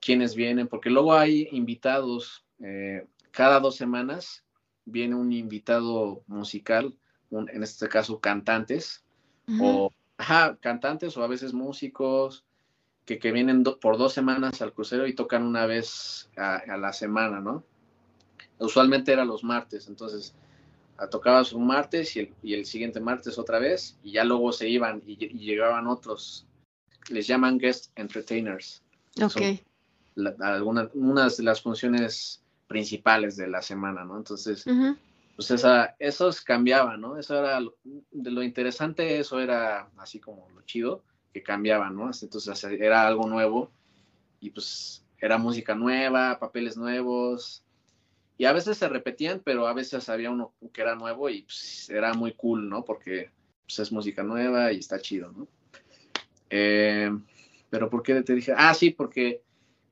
[0.00, 4.44] quiénes vienen, porque luego hay invitados, eh, cada dos semanas
[4.84, 6.94] viene un invitado musical,
[7.30, 9.04] en este caso cantantes,
[9.60, 12.44] o ajá, cantantes o a veces músicos,
[13.04, 16.92] que, que vienen por dos semanas al crucero y tocan una vez a, a la
[16.92, 17.64] semana, ¿no?
[18.58, 20.34] Usualmente era los martes, entonces
[21.06, 24.68] tocabas un martes y el, y el, siguiente martes otra vez, y ya luego se
[24.68, 26.46] iban y, llegaban otros.
[27.08, 28.82] Les llaman guest entertainers.
[29.22, 29.40] Ok.
[30.40, 34.16] algunas unas de las funciones principales de la semana, ¿no?
[34.16, 34.64] Entonces,
[35.36, 37.16] pues esa, esos cambiaban, ¿no?
[37.16, 42.10] Eso era lo, de lo interesante, eso era así como lo chido, que cambiaban, ¿no?
[42.20, 43.70] Entonces era algo nuevo
[44.40, 47.64] y pues era música nueva, papeles nuevos,
[48.38, 51.90] y a veces se repetían, pero a veces había uno que era nuevo y pues,
[51.90, 52.84] era muy cool, ¿no?
[52.84, 53.32] Porque
[53.66, 55.48] pues, es música nueva y está chido, ¿no?
[56.48, 57.10] Eh,
[57.68, 58.54] pero ¿por qué te dije?
[58.56, 59.42] Ah, sí, porque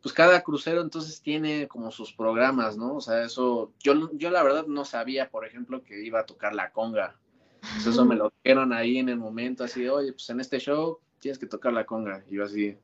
[0.01, 2.94] pues cada crucero entonces tiene como sus programas, ¿no?
[2.94, 6.55] O sea, eso, yo, yo la verdad no sabía, por ejemplo, que iba a tocar
[6.55, 7.18] la conga.
[7.61, 11.01] Pues eso me lo dijeron ahí en el momento, así, oye, pues en este show
[11.18, 12.24] tienes que tocar la conga.
[12.30, 12.78] Y yo así,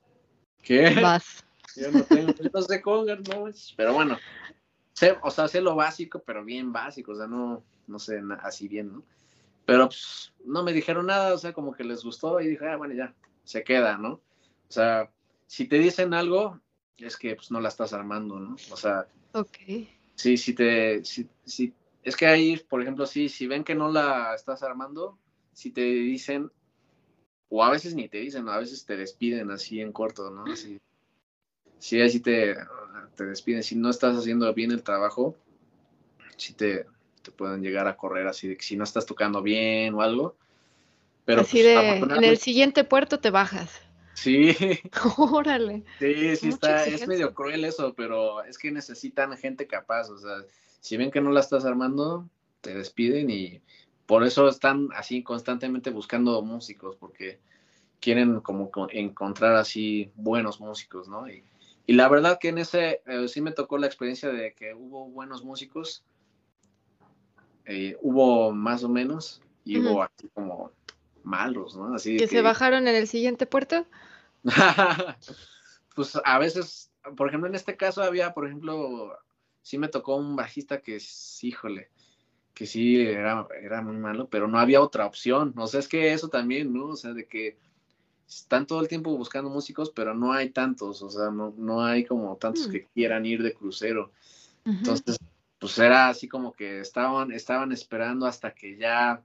[0.60, 0.90] ¿qué?
[1.00, 1.44] Vas.
[1.76, 3.44] Yo no tengo, yo no sé conga, no,
[3.76, 4.18] pero bueno,
[4.92, 8.68] sé, o sea, sé lo básico, pero bien básico, o sea, no, no sé, así
[8.68, 9.02] bien, ¿no?
[9.64, 12.76] Pero pues no me dijeron nada, o sea, como que les gustó y dije, ah,
[12.76, 13.14] bueno, ya,
[13.44, 14.14] se queda, ¿no?
[14.14, 15.10] O sea,
[15.46, 16.60] si te dicen algo,
[16.96, 18.56] es que pues no la estás armando, ¿no?
[18.70, 19.56] O sea, ok.
[20.14, 23.90] Sí, si te, si, si, es que ahí, por ejemplo, sí, si ven que no
[23.90, 25.18] la estás armando,
[25.52, 26.50] si te dicen,
[27.48, 30.50] o a veces ni te dicen, a veces te despiden así en corto, ¿no?
[30.52, 30.80] Así,
[31.82, 32.56] sí, así te,
[33.16, 33.62] te despiden.
[33.64, 35.36] Si no estás haciendo bien el trabajo,
[36.36, 36.86] si te,
[37.22, 40.36] te pueden llegar a correr así de que si no estás tocando bien o algo.
[41.24, 43.80] Pero así pues, de, en el siguiente puerto te bajas.
[44.14, 44.56] Sí.
[45.18, 45.82] Órale.
[45.98, 50.36] Sí, sí está, es medio cruel eso, pero es que necesitan gente capaz, o sea,
[50.80, 52.28] si ven que no la estás armando,
[52.60, 53.60] te despiden y
[54.06, 57.40] por eso están así constantemente buscando músicos, porque
[57.98, 61.28] quieren como encontrar así buenos músicos, ¿no?
[61.28, 61.42] Y,
[61.86, 65.08] y la verdad que en ese eh, sí me tocó la experiencia de que hubo
[65.08, 66.04] buenos músicos,
[67.64, 70.72] eh, hubo más o menos, y hubo así como
[71.22, 71.94] malos, ¿no?
[71.94, 73.86] Así ¿Que, se bajaron en el siguiente puerto?
[75.94, 79.16] pues a veces, por ejemplo, en este caso había, por ejemplo,
[79.62, 81.00] sí me tocó un bajista que,
[81.42, 81.90] híjole,
[82.54, 85.54] que sí era, era muy malo, pero no había otra opción.
[85.56, 86.86] O sea, es que eso también, ¿no?
[86.86, 87.56] O sea, de que
[88.40, 92.04] están todo el tiempo buscando músicos, pero no hay tantos, o sea, no, no hay
[92.04, 92.86] como tantos que mm.
[92.94, 94.12] quieran ir de crucero.
[94.64, 95.18] Entonces,
[95.58, 99.22] pues era así como que estaban, estaban esperando hasta que ya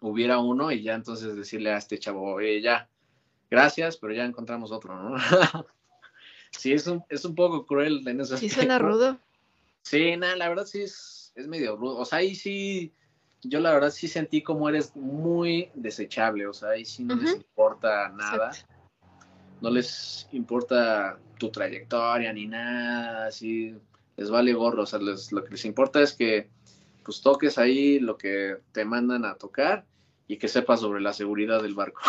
[0.00, 2.88] hubiera uno y ya entonces decirle a este chavo, oye, ya,
[3.50, 5.16] gracias, pero ya encontramos otro, ¿no?
[6.50, 9.18] sí, es un, es un poco cruel en ese Sí, suena rudo.
[9.82, 11.98] Sí, nada, la verdad sí es, es medio rudo.
[11.98, 12.92] O sea, ahí sí
[13.42, 17.34] yo la verdad sí sentí como eres muy desechable, o sea, ahí sí no les
[17.34, 18.52] importa nada.
[19.60, 23.74] No les importa tu trayectoria ni nada, así
[24.16, 26.48] les vale gorro, o sea, lo que les importa es que
[27.04, 29.86] pues toques ahí lo que te mandan a tocar
[30.26, 32.00] y que sepas sobre la seguridad del barco.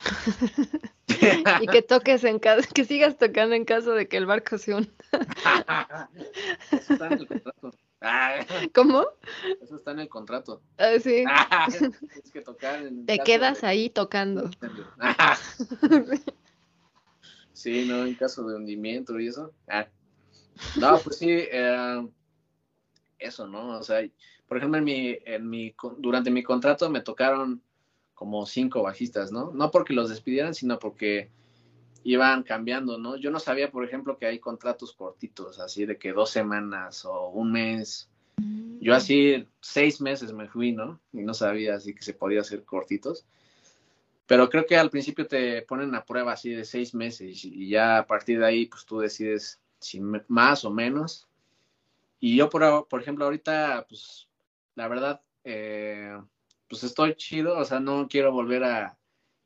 [1.60, 4.74] y que toques en caso, que sigas tocando en caso de que el barco se
[4.74, 4.90] hunda.
[6.72, 7.70] Eso está en el contrato.
[8.00, 8.34] Ah,
[8.74, 9.06] ¿Cómo?
[9.62, 10.60] eso está en el contrato.
[10.78, 11.24] Ah, sí.
[11.28, 14.50] Ah, tienes que tocar en Te quedas de- ahí tocando.
[15.00, 15.36] Ah.
[17.52, 19.50] Sí, no, en caso de hundimiento y eso.
[19.66, 19.86] Ah.
[20.78, 22.06] No, pues sí, eh,
[23.18, 23.78] eso, ¿no?
[23.78, 24.06] O sea,
[24.46, 27.62] por ejemplo, en mi, en mi, durante mi contrato me tocaron
[28.14, 29.52] como cinco bajistas, ¿no?
[29.52, 31.30] No porque los despidieran, sino porque
[32.06, 33.16] iban cambiando, ¿no?
[33.16, 37.30] Yo no sabía, por ejemplo, que hay contratos cortitos, así de que dos semanas o
[37.30, 38.08] un mes.
[38.80, 41.00] Yo así seis meses me fui, ¿no?
[41.12, 43.26] Y no sabía así que se podía hacer cortitos.
[44.28, 47.98] Pero creo que al principio te ponen a prueba así de seis meses y ya
[47.98, 51.26] a partir de ahí pues tú decides si más o menos.
[52.20, 54.28] Y yo por, por ejemplo ahorita pues
[54.76, 56.16] la verdad eh,
[56.68, 58.95] pues estoy chido, o sea no quiero volver a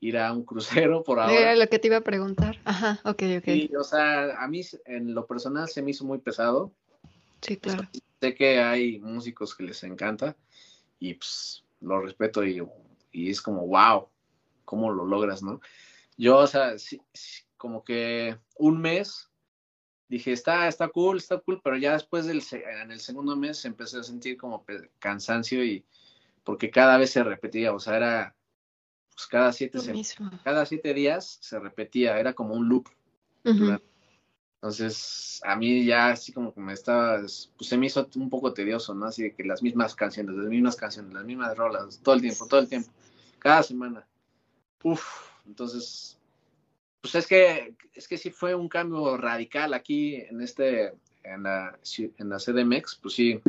[0.00, 1.40] ir a un crucero por ahora.
[1.40, 2.58] Era lo que te iba a preguntar.
[2.64, 3.48] Ajá, ok, ok.
[3.48, 6.72] Y, o sea, a mí en lo personal se me hizo muy pesado.
[7.42, 7.88] Sí, claro.
[8.20, 10.36] Sé que hay músicos que les encanta
[10.98, 12.62] y pues lo respeto y,
[13.12, 14.08] y es como, wow,
[14.64, 15.60] ¿cómo lo logras, no?
[16.16, 19.30] Yo, o sea, sí- sí, como que un mes
[20.08, 23.98] dije, está, está cool, está cool, pero ya después del, en el segundo mes empecé
[23.98, 24.64] a sentir como
[24.98, 25.84] cansancio y
[26.44, 28.36] porque cada vez se repetía, o sea, era,
[29.20, 29.92] pues cada siete, se-
[30.42, 32.88] cada siete días se repetía, era como un loop.
[34.62, 38.52] Entonces, a mí ya así como que me estaba, pues se me hizo un poco
[38.52, 39.06] tedioso, ¿no?
[39.06, 42.46] Así de que las mismas canciones, las mismas canciones, las mismas rolas, todo el tiempo,
[42.46, 42.90] todo el tiempo,
[43.38, 44.06] cada semana.
[44.82, 45.02] Uf,
[45.46, 46.18] entonces,
[47.00, 51.78] pues es que, es que sí fue un cambio radical aquí en este, en la,
[52.18, 53.40] en la CDMX, pues sí,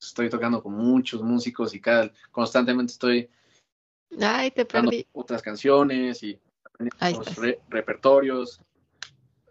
[0.00, 3.28] estoy tocando con muchos músicos y cada, constantemente estoy
[4.20, 5.06] Ay, te perdí.
[5.12, 6.38] otras canciones y
[7.36, 8.60] re- repertorios.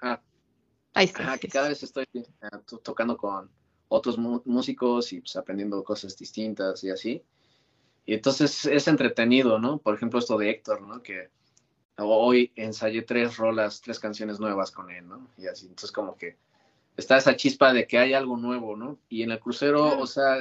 [0.02, 0.22] Ah,
[0.94, 1.38] Ahí está.
[1.38, 2.06] Que cada vez estoy
[2.66, 3.50] to- tocando con
[3.90, 7.24] otros músicos y pues aprendiendo cosas distintas y así.
[8.06, 9.78] Y entonces es entretenido, ¿no?
[9.78, 11.02] Por ejemplo, esto de Héctor, ¿no?
[11.02, 11.30] Que
[11.98, 15.28] hoy ensayé tres rolas, tres canciones nuevas con él, ¿no?
[15.38, 16.38] Y así, entonces como que
[16.98, 19.00] está esa chispa de que hay algo nuevo, ¿no?
[19.10, 20.02] Y en el crucero, Claro.
[20.02, 20.38] o sea,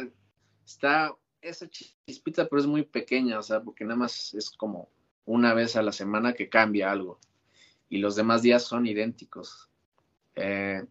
[0.65, 4.89] está esa chispita, pero es muy pequeña, o sea, porque nada más es como
[5.25, 7.19] una vez a la semana que cambia algo.
[7.89, 9.69] Y los demás días son idénticos.
[10.37, 10.83] Eh,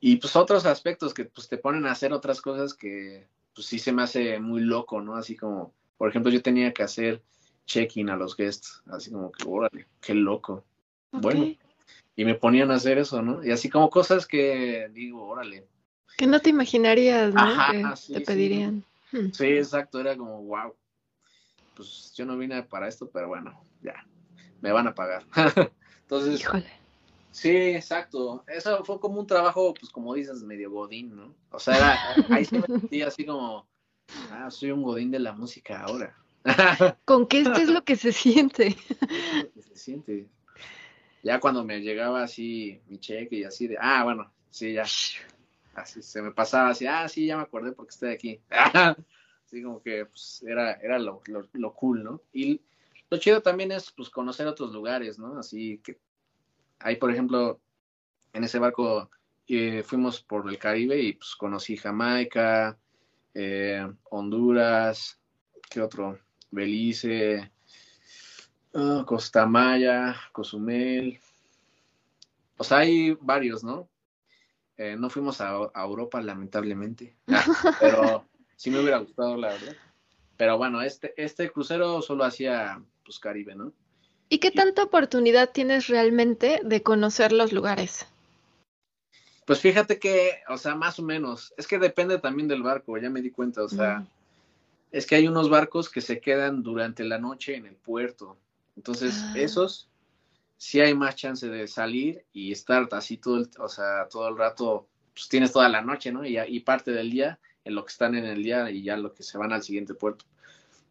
[0.00, 3.78] y pues otros aspectos que pues te ponen a hacer otras cosas que pues sí
[3.78, 5.16] se me hace muy loco, ¿no?
[5.16, 7.22] Así como, por ejemplo, yo tenía que hacer
[7.66, 10.64] check-in a los guests, así como que, órale, qué loco.
[11.10, 11.54] Bueno,
[12.14, 13.44] y me ponían a hacer eso, ¿no?
[13.44, 15.66] Y así como cosas que digo, órale.
[16.16, 17.40] Que no te imaginarías, ¿no?
[17.40, 18.84] Ajá, que sí, te pedirían.
[19.10, 20.74] Sí, exacto, era como, wow.
[21.74, 24.06] Pues yo no vine para esto, pero bueno, ya,
[24.60, 25.24] me van a pagar.
[26.02, 26.78] Entonces, Híjole.
[27.30, 28.42] Sí, exacto.
[28.48, 31.34] Eso fue como un trabajo, pues como dices, medio godín, ¿no?
[31.50, 31.98] O sea, era,
[32.36, 33.68] ahí se me sentía así como,
[34.32, 36.16] ah, soy un godín de la música ahora.
[37.04, 38.68] ¿Con qué esto es lo que se siente?
[38.68, 40.28] Es lo que se siente.
[41.22, 44.84] Ya cuando me llegaba así mi cheque y así de, ah, bueno, sí, ya.
[45.80, 48.40] Así se me pasaba así, ah, sí, ya me acordé porque estoy aquí.
[49.44, 52.20] Así como que, pues, era, era lo, lo, lo cool, ¿no?
[52.34, 52.60] Y
[53.08, 55.38] lo chido también es, pues, conocer otros lugares, ¿no?
[55.38, 55.98] Así que
[56.80, 57.58] ahí, por ejemplo,
[58.34, 59.10] en ese barco
[59.46, 62.78] eh, fuimos por el Caribe y, pues, conocí Jamaica,
[63.32, 65.18] eh, Honduras,
[65.70, 66.18] ¿qué otro?
[66.50, 67.50] Belice,
[68.74, 71.18] ah, Costa Maya, Cozumel.
[72.58, 73.88] O sea, hay varios, ¿no?
[74.78, 77.14] Eh, no fuimos a, a Europa, lamentablemente.
[77.28, 78.24] Ah, pero
[78.56, 79.76] sí me hubiera gustado, la verdad.
[80.36, 83.72] Pero bueno, este, este crucero solo hacía pues Caribe, ¿no?
[84.28, 88.06] ¿Y qué tanta oportunidad tienes realmente de conocer los lugares?
[89.46, 91.54] Pues fíjate que, o sea, más o menos.
[91.56, 93.62] Es que depende también del barco, ya me di cuenta.
[93.62, 94.06] O sea, Mm.
[94.92, 98.36] es que hay unos barcos que se quedan durante la noche en el puerto.
[98.76, 99.32] Entonces, Ah.
[99.36, 99.88] esos
[100.58, 104.36] sí hay más chance de salir y estar así todo el, o sea, todo el
[104.36, 106.26] rato, pues tienes toda la noche, ¿no?
[106.26, 109.14] Y, y parte del día en lo que están en el día y ya lo
[109.14, 110.26] que se van al siguiente puerto.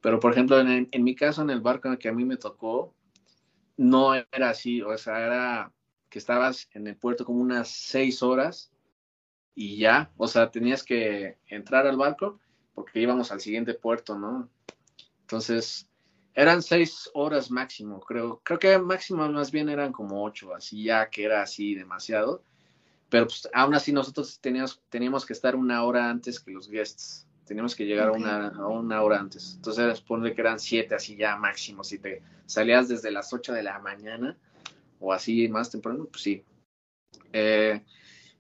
[0.01, 2.23] Pero, por ejemplo, en, en mi caso, en el barco en el que a mí
[2.23, 2.95] me tocó,
[3.75, 5.73] no era así, o sea, era
[6.09, 8.71] que estabas en el puerto como unas seis horas
[9.53, 12.39] y ya, o sea, tenías que entrar al barco
[12.73, 14.49] porque íbamos al siguiente puerto, ¿no?
[15.21, 15.89] Entonces,
[16.37, 18.39] eran seis horas máximo, creo.
[18.43, 22.43] Creo que máximo más bien eran como ocho, así ya que era así demasiado.
[23.09, 27.27] Pero pues aún así nosotros teníamos, teníamos que estar una hora antes que los guests.
[27.43, 29.53] Teníamos que llegar a, una, a una hora antes.
[29.55, 31.83] Entonces, ponle que eran siete, así ya máximo.
[31.83, 34.37] Si te salías desde las ocho de la mañana
[34.99, 36.43] o así más temprano, pues sí.
[37.33, 37.81] Eh,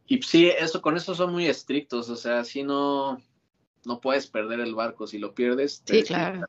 [0.05, 3.19] y sí, eso, con eso son muy estrictos, o sea, si no,
[3.85, 5.81] no puedes perder el barco, si lo pierdes.
[5.83, 6.45] Sí, claro.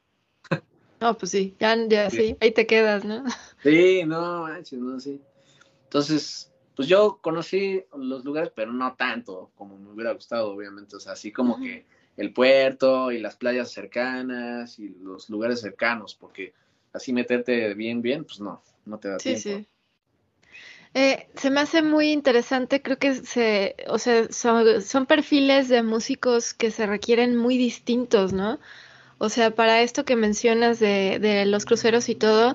[1.00, 2.36] No, pues sí, ya, ya sí.
[2.40, 3.24] ahí te quedas, ¿no?
[3.62, 5.20] Sí, no, no, sí.
[5.84, 11.00] Entonces, pues yo conocí los lugares, pero no tanto como me hubiera gustado, obviamente, o
[11.00, 11.84] sea, así como que
[12.16, 16.52] el puerto y las playas cercanas y los lugares cercanos, porque
[16.92, 19.40] así meterte bien, bien, pues no, no te da tiempo.
[19.40, 19.66] Sí, sí.
[20.94, 25.82] Eh, se me hace muy interesante, creo que se, o sea, son, son, perfiles de
[25.82, 28.58] músicos que se requieren muy distintos, ¿no?
[29.18, 32.54] O sea, para esto que mencionas de, de los cruceros y todo,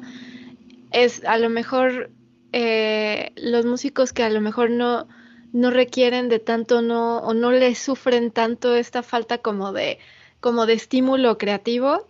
[0.91, 2.09] es a lo mejor
[2.53, 5.07] eh, los músicos que a lo mejor no,
[5.51, 9.99] no requieren de tanto no o no les sufren tanto esta falta como de
[10.39, 12.07] como de estímulo creativo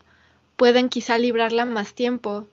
[0.56, 2.48] pueden quizá librarla más tiempo.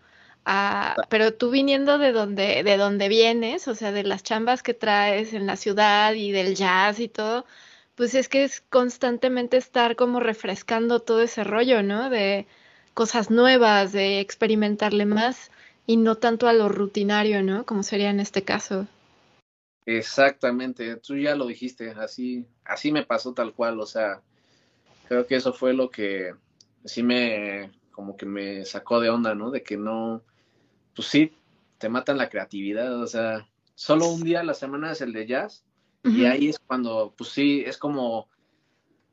[0.47, 4.73] Ah, pero tú viniendo de donde de donde vienes o sea de las chambas que
[4.73, 7.45] traes en la ciudad y del jazz y todo
[8.01, 12.47] pues es que es constantemente estar como refrescando todo ese rollo no de
[12.95, 15.51] cosas nuevas de experimentarle más
[15.87, 18.87] y no tanto a lo rutinario no como sería en este caso.
[19.85, 24.23] Exactamente, tú ya lo dijiste, así, así me pasó tal cual, o sea,
[25.07, 26.33] creo que eso fue lo que
[26.87, 29.51] sí me, como que me sacó de onda, ¿no?
[29.51, 30.23] De que no,
[30.97, 31.35] pues sí,
[31.77, 35.27] te matan la creatividad, o sea, solo un día a la semana es el de
[35.27, 35.67] jazz,
[36.03, 38.29] y ahí es cuando, pues sí, es como,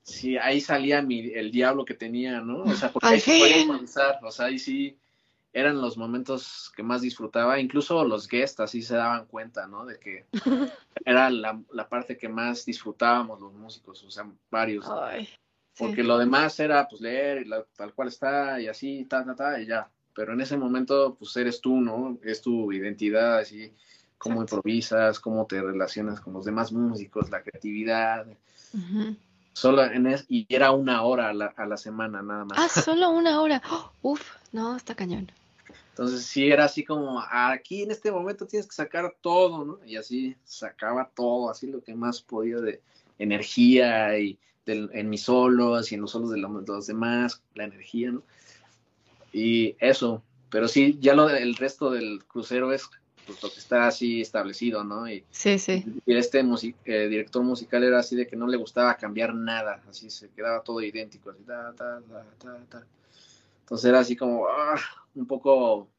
[0.04, 2.64] sí, ahí salía mi, el diablo que tenía, ¿no?
[2.64, 4.98] O sea, porque ahí se comenzar, o sea, ahí sí,
[5.54, 9.86] eran los momentos que más disfrutaba, incluso los guests así se daban cuenta, ¿no?
[9.86, 10.26] De que
[11.06, 11.60] era la,
[11.90, 14.86] parte que más disfrutábamos los músicos, o sea, varios.
[15.78, 19.68] Porque lo demás era pues leer tal cual está y así, ta, ta, ta, y
[19.68, 19.90] ya.
[20.14, 22.18] Pero en ese momento, pues eres tú, ¿no?
[22.24, 23.72] Es tu identidad, así,
[24.18, 28.28] cómo improvisas, cómo te relacionas con los demás músicos, la creatividad.
[29.54, 32.58] Solo en es, y era una hora a la, a la semana nada más.
[32.60, 33.62] Ah, solo una hora.
[34.02, 35.32] uf, no, está cañón.
[35.90, 39.80] Entonces sí era así como, aquí en este momento tienes que sacar todo, ¿no?
[39.84, 42.82] Y así sacaba todo, así lo que más podía de
[43.18, 44.38] energía y
[44.68, 48.22] en mis solos y en los solos de los, demás, la energía, ¿no?
[49.34, 52.88] Y eso, pero sí, ya lo el resto del crucero es
[53.28, 55.08] pues, lo que está así establecido, ¿no?
[55.08, 55.86] Y, sí, sí.
[56.06, 60.10] Y este eh, director musical era así de que no le gustaba cambiar nada, así
[60.10, 62.02] se quedaba todo idéntico, así, ta, ta,
[62.40, 62.88] ta, ta,
[63.68, 64.80] entonces era así como ah,
[65.14, 65.90] un poco,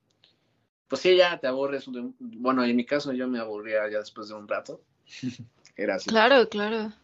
[0.88, 1.84] pues sí, ya te aburres.
[2.18, 4.80] Bueno, en mi caso yo me aburría ya después de un rato.
[5.76, 6.08] era así.
[6.08, 6.94] Claro, claro.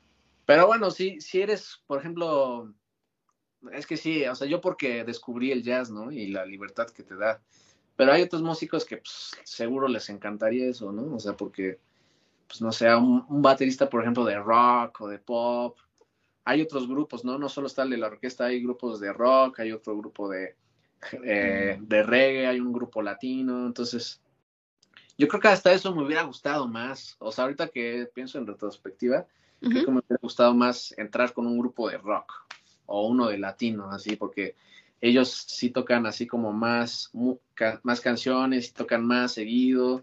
[0.46, 2.72] Pero bueno, sí, si eres, por ejemplo,
[3.72, 6.10] es que sí, o sea, yo porque descubrí el jazz, ¿no?
[6.10, 7.42] Y la libertad que te da.
[7.96, 11.14] Pero hay otros músicos que pues, seguro les encantaría eso, ¿no?
[11.14, 11.78] O sea, porque,
[12.48, 15.78] pues no sé, un, un, baterista, por ejemplo, de rock o de pop,
[16.44, 17.38] hay otros grupos, ¿no?
[17.38, 20.56] No solo está el de la orquesta, hay grupos de rock, hay otro grupo de,
[21.24, 24.20] eh, de reggae, hay un grupo latino, entonces
[25.16, 28.46] yo creo que hasta eso me hubiera gustado más, o sea, ahorita que pienso en
[28.46, 29.26] retrospectiva,
[29.60, 32.32] creo que me hubiera gustado más entrar con un grupo de rock
[32.86, 34.56] o uno de latino, así, porque
[35.08, 37.10] ellos sí tocan así como más,
[37.82, 40.02] más canciones, tocan más seguido,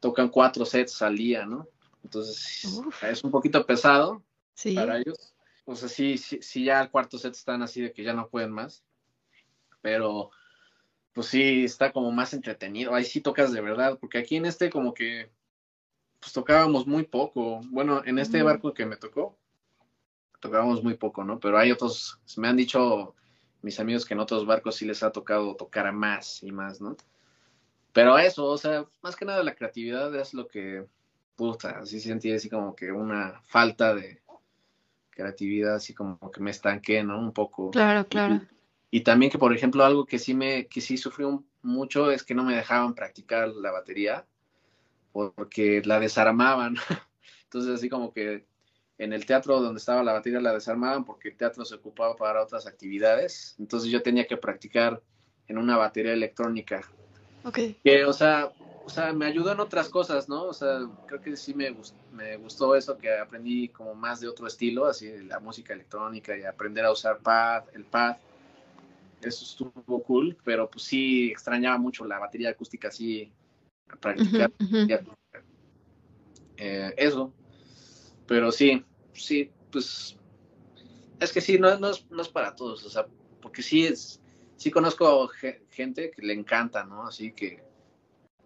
[0.00, 1.68] tocan cuatro sets al día, ¿no?
[2.02, 2.64] Entonces
[3.02, 4.24] es un poquito pesado
[4.74, 5.32] para ellos,
[5.64, 8.50] o sea, sí, sí, ya al cuarto set están así de que ya no pueden
[8.50, 8.82] más.
[9.80, 10.30] Pero,
[11.12, 12.94] pues sí, está como más entretenido.
[12.94, 15.30] Ahí sí tocas de verdad, porque aquí en este como que,
[16.18, 17.60] pues tocábamos muy poco.
[17.70, 19.38] Bueno, en este barco que me tocó,
[20.40, 21.38] tocábamos muy poco, ¿no?
[21.38, 23.14] Pero hay otros, me han dicho
[23.62, 26.96] mis amigos que en otros barcos sí les ha tocado tocar más y más, ¿no?
[27.92, 30.86] Pero eso, o sea, más que nada la creatividad es lo que,
[31.36, 34.22] puta, así sentí así como que una falta de,
[35.12, 37.18] creatividad, así como que me estanqué, ¿no?
[37.20, 37.70] Un poco.
[37.70, 38.40] Claro, claro.
[38.90, 42.34] Y, también que, por ejemplo, algo que sí me, que sí sufrió mucho es que
[42.34, 44.26] no me dejaban practicar la batería
[45.12, 46.76] porque la desarmaban.
[47.44, 48.44] Entonces, así como que
[49.02, 52.42] en el teatro donde estaba la batería la desarmaban porque el teatro se ocupaba para
[52.42, 53.56] otras actividades.
[53.58, 55.02] Entonces yo tenía que practicar
[55.48, 56.88] en una batería electrónica.
[57.44, 57.58] Ok.
[57.82, 58.52] Que, o sea,
[58.84, 60.44] o sea, me ayudó en otras cosas, ¿no?
[60.44, 61.74] O sea, creo que sí me,
[62.12, 66.44] me gustó eso, que aprendí como más de otro estilo, así la música electrónica y
[66.44, 68.16] aprender a usar pad, el pad.
[69.20, 73.32] Eso estuvo cool, pero pues sí extrañaba mucho la batería acústica así,
[74.00, 74.52] practicar.
[76.56, 77.32] Eh, eso.
[78.26, 80.16] Pero sí, sí, pues
[81.20, 83.06] es que sí, no, no, es, no es para todos, o sea,
[83.40, 84.20] porque sí es,
[84.56, 85.28] sí conozco
[85.70, 87.06] gente que le encanta, ¿no?
[87.06, 87.62] Así que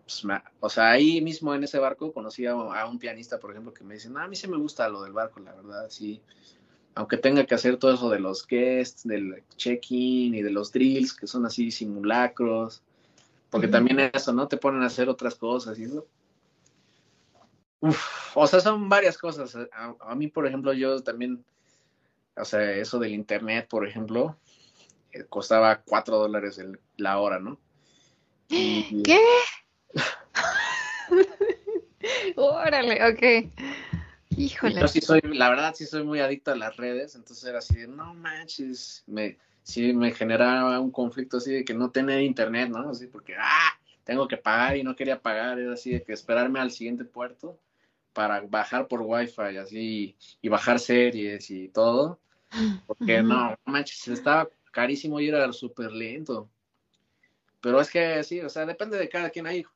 [0.06, 0.22] pues,
[0.60, 3.94] o sea, ahí mismo en ese barco conocí a, un pianista, por ejemplo, que me
[3.94, 6.22] dice, no, a mí sí me gusta lo del barco, la verdad, sí.
[6.94, 11.12] Aunque tenga que hacer todo eso de los guests, del check-in y de los drills,
[11.12, 12.84] que son así simulacros,
[13.50, 14.46] porque también eso, ¿no?
[14.46, 16.06] Te ponen a hacer otras cosas y eso.
[17.86, 19.56] Uf, o sea, son varias cosas.
[19.72, 21.44] A, mí, por ejemplo, yo también,
[22.36, 24.38] o sea, eso del internet, por ejemplo,
[25.12, 26.60] eh, costaba cuatro dólares
[26.96, 27.58] la hora, ¿no?
[28.48, 29.20] ¿Qué?
[32.36, 33.50] Órale, ok.
[34.36, 34.80] Híjole.
[34.80, 37.76] Yo sí soy, la verdad sí soy muy adicto a las redes, entonces era así
[37.76, 42.68] de, no manches, me, sí me generaba un conflicto así de que no tener internet,
[42.68, 42.90] ¿no?
[42.90, 43.70] Así porque, ah,
[44.04, 47.58] tengo que pagar y no quería pagar, era así de que esperarme al siguiente puerto
[48.16, 52.18] para bajar por wifi así y bajar series y todo,
[52.86, 56.48] porque no, manches, estaba carísimo y era súper lento.
[57.60, 59.46] Pero es que sí, o sea, depende de cada quien.
[59.46, 59.66] Hay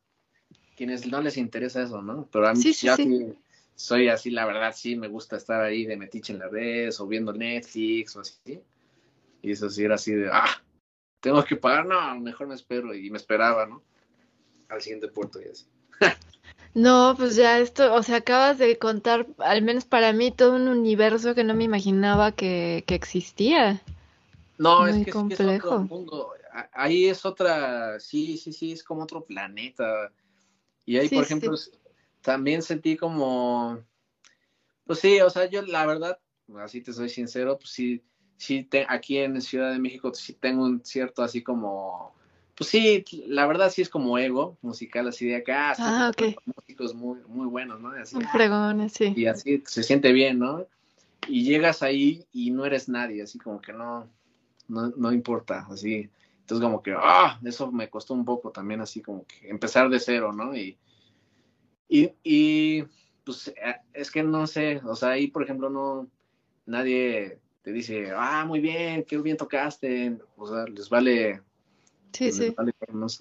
[0.74, 2.26] quienes no les interesa eso, ¿no?
[2.32, 3.34] Pero a mí ya sí.
[3.74, 7.07] soy así, la verdad, sí, me gusta estar ahí de metiche en las redes o
[7.07, 8.62] viendo Netflix o así.
[9.43, 10.62] Y eso sí era así de, ah,
[11.20, 12.95] tengo que pagar, no, mejor me espero.
[12.95, 13.82] Y me esperaba, ¿no?
[14.70, 15.66] Al siguiente puerto y así.
[16.74, 20.68] No, pues ya esto, o sea, acabas de contar, al menos para mí, todo un
[20.68, 23.82] universo que no me imaginaba que, que existía.
[24.56, 25.50] No, es que complejo.
[25.50, 26.32] es otro mundo.
[26.72, 30.12] Ahí es otra, sí, sí, sí, es como otro planeta.
[30.84, 31.56] Y ahí, por ejemplo,
[32.20, 33.82] también sentí como,
[34.84, 36.18] pues sí, o sea, yo la verdad,
[36.58, 38.02] así te soy sincero, pues sí,
[38.36, 42.14] sí, te, aquí en Ciudad de México sí tengo un cierto así como,
[42.61, 46.36] pues sí, la verdad sí es como ego musical, así de acá, ah, okay.
[46.44, 47.88] músicos muy, muy buenos, ¿no?
[47.88, 49.14] Así, fregones, sí.
[49.16, 50.66] Y así se siente bien, ¿no?
[51.26, 54.06] Y llegas ahí y no eres nadie, así como que no,
[54.68, 56.11] no, no importa, así.
[56.40, 59.98] Entonces como que, ah, eso me costó un poco también, así como que empezar de
[59.98, 60.54] cero, ¿no?
[60.54, 60.76] Y,
[61.88, 62.84] y, y
[63.24, 66.08] pues eh, es que no sé, o sea, ahí por ejemplo no,
[66.66, 71.40] nadie te dice, ah, muy bien, qué bien tocaste, o sea, les vale.
[72.12, 72.54] Sí, sí.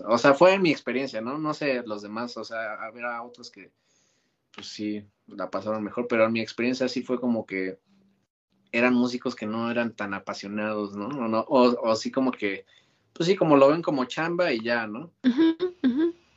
[0.07, 1.37] o sea, fue mi experiencia, ¿no?
[1.37, 3.71] No sé los demás, o sea, a otros que,
[4.53, 7.79] pues sí, la pasaron mejor, pero mi experiencia sí fue como que
[8.71, 11.07] eran músicos que no eran tan apasionados, ¿no?
[11.07, 12.65] O, no, o, así como que,
[13.13, 15.11] pues sí, como lo ven como chamba y ya, ¿no?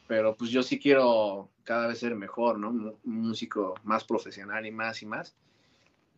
[0.09, 2.70] Pero pues yo sí quiero cada vez ser mejor, ¿no?
[2.70, 5.36] Un músico más profesional y más y más.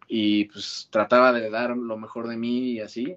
[0.06, 3.16] Y pues trataba de dar lo mejor de mí y así.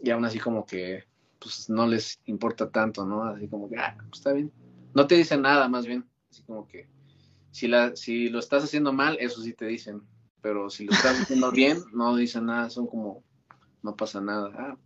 [0.00, 1.04] Y aún así como que,
[1.46, 3.24] pues no les importa tanto, ¿no?
[3.24, 4.52] Así como que, ah, pues está bien.
[4.94, 6.04] No te dicen nada, más bien.
[6.30, 6.88] Así como que,
[7.50, 10.02] si, la, si lo estás haciendo mal, eso sí te dicen
[10.46, 13.24] pero si lo estás haciendo bien, no dicen nada, son como,
[13.82, 14.52] no pasa nada.
[14.56, 14.76] Ah.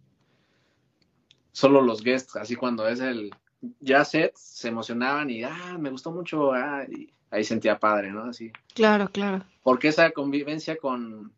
[1.52, 3.30] Solo los guests, así cuando es el
[3.78, 8.24] ya set, se emocionaban y, ah, me gustó mucho, ah, y ahí sentía padre, ¿no?
[8.24, 8.50] Así.
[8.74, 9.44] Claro, claro.
[9.62, 11.30] Porque esa convivencia con,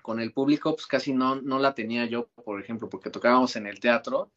[0.00, 3.66] con el público, pues casi no, no la tenía yo, por ejemplo, porque tocábamos en
[3.66, 4.30] el teatro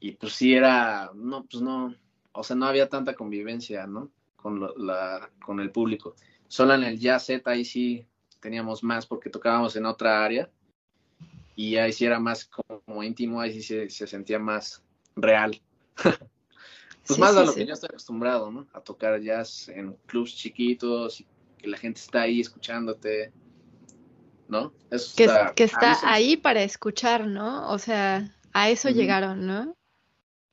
[0.00, 1.94] y pues sí era, no, pues no,
[2.32, 4.10] o sea, no había tanta convivencia, ¿no?
[4.36, 6.16] Con, la, con el público.
[6.48, 8.06] Solo en el jazz set ahí sí
[8.40, 10.50] teníamos más porque tocábamos en otra área
[11.54, 14.82] y ahí sí era más como íntimo, ahí sí se, sentía más
[15.14, 15.60] real.
[17.06, 18.66] pues más a lo que yo estoy acostumbrado, ¿no?
[18.72, 21.26] A tocar jazz en clubs chiquitos y
[21.58, 23.32] que la gente está ahí escuchándote,
[24.48, 24.72] ¿no?
[24.90, 27.70] Eso que está, que está ahí para escuchar, ¿no?
[27.70, 29.76] O sea, a eso llegaron, ¿no?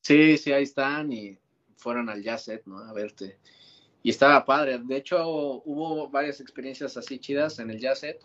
[0.08, 1.38] Sí, sí, ahí están y
[1.76, 2.80] fueron al jazz set, ¿no?
[2.80, 3.38] A verte
[4.08, 4.80] y estaba padre.
[4.82, 5.22] De hecho,
[5.66, 8.22] hubo varias experiencias así chidas en el jazz set,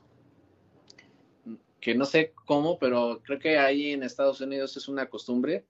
[1.81, 5.65] que no sé cómo, pero creo que ahí en Estados Unidos es una costumbre,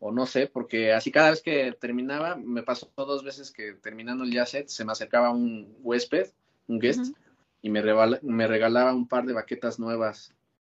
[0.00, 4.24] o no sé, porque así cada vez que terminaba, me pasó dos veces que terminando
[4.24, 6.30] el jazz set se me acercaba un huésped,
[6.66, 7.14] un guest,
[7.60, 7.82] y me,
[8.22, 10.32] me regalaba un par de baquetas nuevas.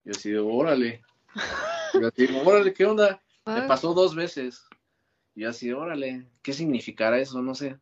[0.02, 1.02] Yo así órale.
[2.01, 3.20] Yo así, órale, ¿qué onda?
[3.47, 4.65] Me pasó dos veces.
[5.35, 7.43] Y yo así, órale, ¿qué significará eso?
[7.43, 7.79] No sé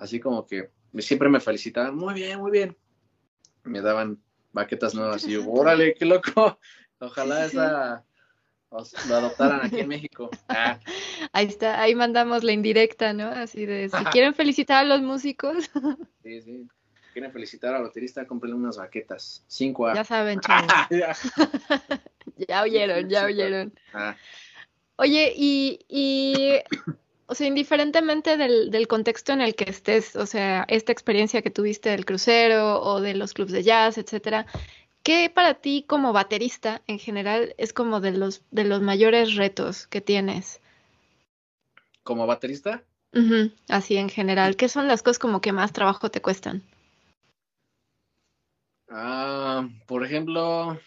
[0.00, 2.76] así como que siempre me felicitaban, muy bien, muy bien.
[3.62, 4.18] Me daban
[4.52, 6.58] baquetas nuevas y yo, órale, qué loco.
[6.98, 8.04] Ojalá esa
[9.08, 10.30] lo adoptaran aquí en México.
[10.48, 10.78] Ah.
[11.32, 13.28] Ahí está, ahí mandamos la indirecta, ¿no?
[13.28, 15.70] Así de, si quieren felicitar a los músicos.
[16.22, 16.68] Sí, sí.
[17.12, 19.42] Quieren felicitar al baterista, compren unas baquetas.
[19.48, 19.94] Cinco a...
[19.94, 20.70] Ya saben, chavos.
[22.36, 23.74] ya oyeron, ya oyeron.
[23.92, 24.14] Ah.
[25.00, 26.58] Oye, y, y
[27.24, 31.50] o sea, indiferentemente del, del, contexto en el que estés, o sea, esta experiencia que
[31.50, 34.44] tuviste del crucero o de los clubs de jazz, etcétera,
[35.02, 39.86] ¿qué para ti como baterista en general es como de los, de los mayores retos
[39.86, 40.60] que tienes?
[42.02, 42.84] ¿Como baterista?
[43.70, 46.62] Así en general, ¿qué son las cosas como que más trabajo te cuestan?
[48.90, 50.78] Ah, por ejemplo,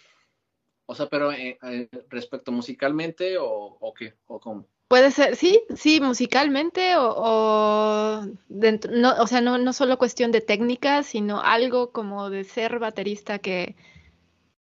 [0.94, 3.48] o sea, pero eh, eh, respecto musicalmente o,
[3.80, 4.68] o qué, o cómo.
[4.88, 10.42] Puede ser, sí, sí, musicalmente o, dentro, no, o sea, no, no solo cuestión de
[10.42, 13.76] técnica, sino algo como de ser baterista que,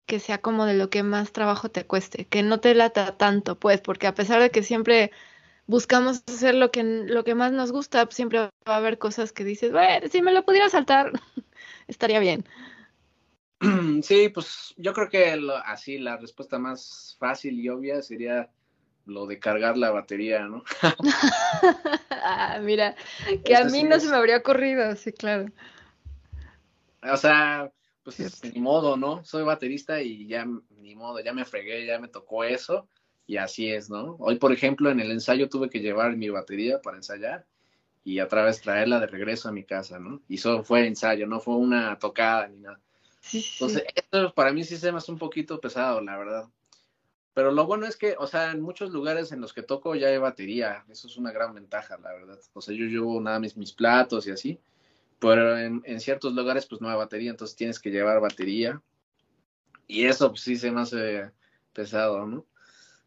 [0.05, 3.57] que sea como de lo que más trabajo te cueste, que no te lata tanto,
[3.57, 5.11] pues, porque a pesar de que siempre
[5.65, 9.43] buscamos hacer lo que, lo que más nos gusta, siempre va a haber cosas que
[9.43, 11.11] dices, bueno, si me lo pudiera saltar,
[11.87, 12.45] estaría bien.
[14.03, 18.49] Sí, pues yo creo que así la respuesta más fácil y obvia sería
[19.05, 20.63] lo de cargar la batería, ¿no?
[22.11, 22.95] ah, mira,
[23.43, 25.51] que a mí no se me habría ocurrido, sí, claro.
[27.01, 27.71] O sea,
[28.03, 29.23] pues ni modo, ¿no?
[29.25, 30.45] Soy baterista y ya
[30.77, 32.87] ni modo, ya me fregué, ya me tocó eso
[33.25, 34.15] y así es, ¿no?
[34.19, 37.45] Hoy, por ejemplo, en el ensayo tuve que llevar mi batería para ensayar
[38.03, 40.21] y otra vez traerla de regreso a mi casa, ¿no?
[40.27, 42.79] Y eso fue ensayo, no fue una tocada ni nada.
[43.33, 46.49] Entonces, esto para mí sí se me hace un poquito pesado, la verdad.
[47.33, 50.07] Pero lo bueno es que, o sea, en muchos lugares en los que toco ya
[50.07, 50.83] hay batería.
[50.89, 52.39] Eso es una gran ventaja, la verdad.
[52.53, 54.59] O sea, yo llevo nada mis, mis platos y así.
[55.19, 58.81] Pero en, en ciertos lugares, pues no hay batería, entonces tienes que llevar batería.
[59.87, 61.31] Y eso, pues sí se me hace
[61.73, 62.45] pesado, ¿no?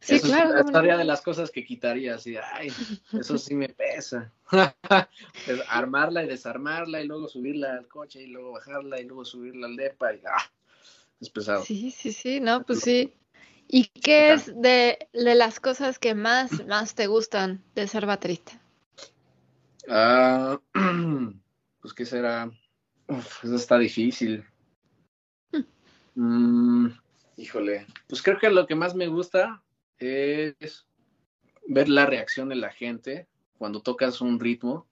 [0.03, 0.59] Sí, claro.
[0.59, 2.73] Es una de las cosas que quitaría, así, ay,
[3.13, 4.33] eso sí me pesa.
[5.69, 9.77] armarla y desarmarla y luego subirla al coche y luego bajarla y luego subirla al
[9.77, 10.51] depa y ah,
[11.21, 11.65] es pesado.
[11.65, 13.15] Sí, sí, sí, no, pues sí.
[13.69, 18.61] ¿Y qué es de, de, las cosas que más, más te gustan de ser baterista?
[19.89, 20.59] Ah,
[21.81, 22.51] pues qué será.
[23.09, 24.45] eso está difícil.
[25.53, 26.87] Hmm.
[26.87, 27.01] Mm,
[27.37, 29.62] híjole, pues creo que lo que más me gusta
[30.03, 30.87] es
[31.67, 33.27] ver la reacción de la gente
[33.59, 34.87] cuando tocas un ritmo,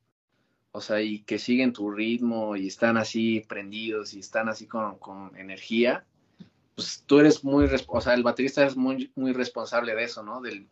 [0.72, 4.98] o sea, y que siguen tu ritmo y están así prendidos y están así con,
[4.98, 6.04] con energía,
[6.76, 10.40] pues tú eres muy, o sea, el baterista es muy, muy responsable de eso, ¿no?
[10.40, 10.68] Del,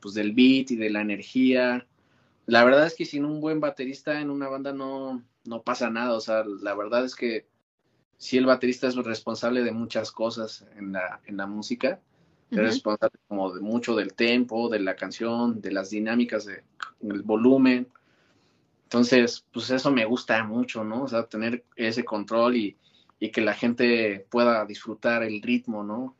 [0.00, 1.86] pues del beat y de la energía.
[2.46, 6.14] La verdad es que sin un buen baterista en una banda no, no pasa nada,
[6.14, 7.46] o sea, la verdad es que
[8.18, 12.00] si el baterista es responsable de muchas cosas en la, en la música,
[12.52, 16.62] es responsable como de mucho del tempo, de la canción, de las dinámicas, de,
[17.00, 17.88] del volumen.
[18.84, 21.04] Entonces, pues eso me gusta mucho, ¿no?
[21.04, 22.76] O sea, tener ese control y,
[23.22, 26.16] y que la gente pueda disfrutar el ritmo, ¿no?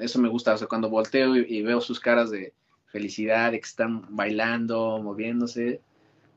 [0.00, 2.52] Eso me gusta, o sea, cuando volteo y, veo sus caras de
[2.88, 5.80] felicidad, de que están bailando, moviéndose,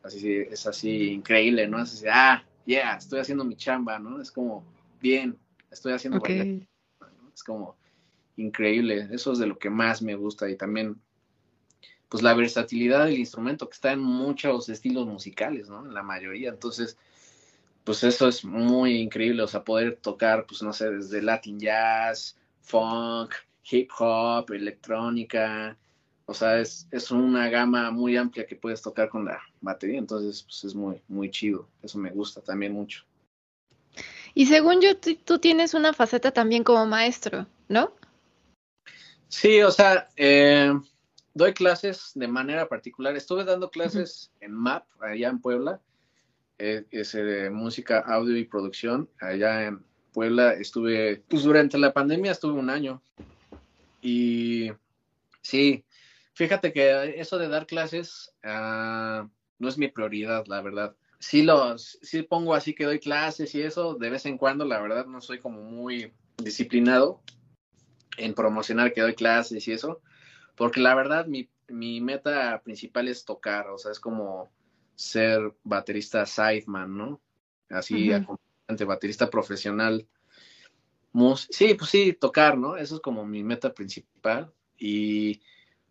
[0.04, 1.84] así es así increíble, ¿no?
[1.84, 4.22] Es así, ah, yeah, estoy haciendo mi chamba, ¿no?
[4.22, 4.64] Es como,
[5.02, 5.38] bien,
[5.70, 7.76] estoy haciendo Es como,
[8.38, 9.08] increíble.
[9.12, 11.00] Eso es de lo que más me gusta y también
[12.10, 15.86] pues la versatilidad del instrumento que está en muchos estilos musicales, ¿no?
[15.86, 16.50] En la mayoría.
[16.50, 16.98] Entonces,
[17.84, 22.38] pues eso es muy increíble, o sea, poder tocar, pues no sé, desde Latin jazz,
[22.62, 23.34] funk,
[23.70, 25.78] hip hop, electrónica,
[26.26, 30.44] o sea, es, es una gama muy amplia que puedes tocar con la batería, entonces,
[30.44, 33.04] pues es muy, muy chido, eso me gusta también mucho.
[34.34, 37.94] Y según yo, tú tienes una faceta también como maestro, ¿no?
[39.28, 40.74] Sí, o sea, eh,
[41.34, 43.16] doy clases de manera particular.
[43.16, 45.82] Estuve dando clases en MAP, allá en Puebla,
[46.58, 49.10] eh, es de música, audio y producción.
[49.20, 49.84] Allá en
[50.14, 53.02] Puebla estuve, pues durante la pandemia estuve un año.
[54.02, 54.72] Y
[55.42, 55.84] sí,
[56.34, 59.28] fíjate que eso de dar clases uh,
[59.60, 60.96] no es mi prioridad, la verdad.
[61.20, 64.80] Sí, los, sí pongo así que doy clases y eso de vez en cuando, la
[64.80, 67.22] verdad no soy como muy disciplinado
[68.18, 70.02] en promocionar que doy clases y eso,
[70.56, 74.52] porque la verdad mi, mi meta principal es tocar, o sea, es como
[74.96, 77.22] ser baterista sideman, ¿no?
[77.70, 80.08] Así, acompañante, baterista profesional.
[81.50, 82.78] sí, pues sí, tocar, ¿no?
[82.78, 84.54] Eso es como mi meta principal.
[84.78, 85.42] Y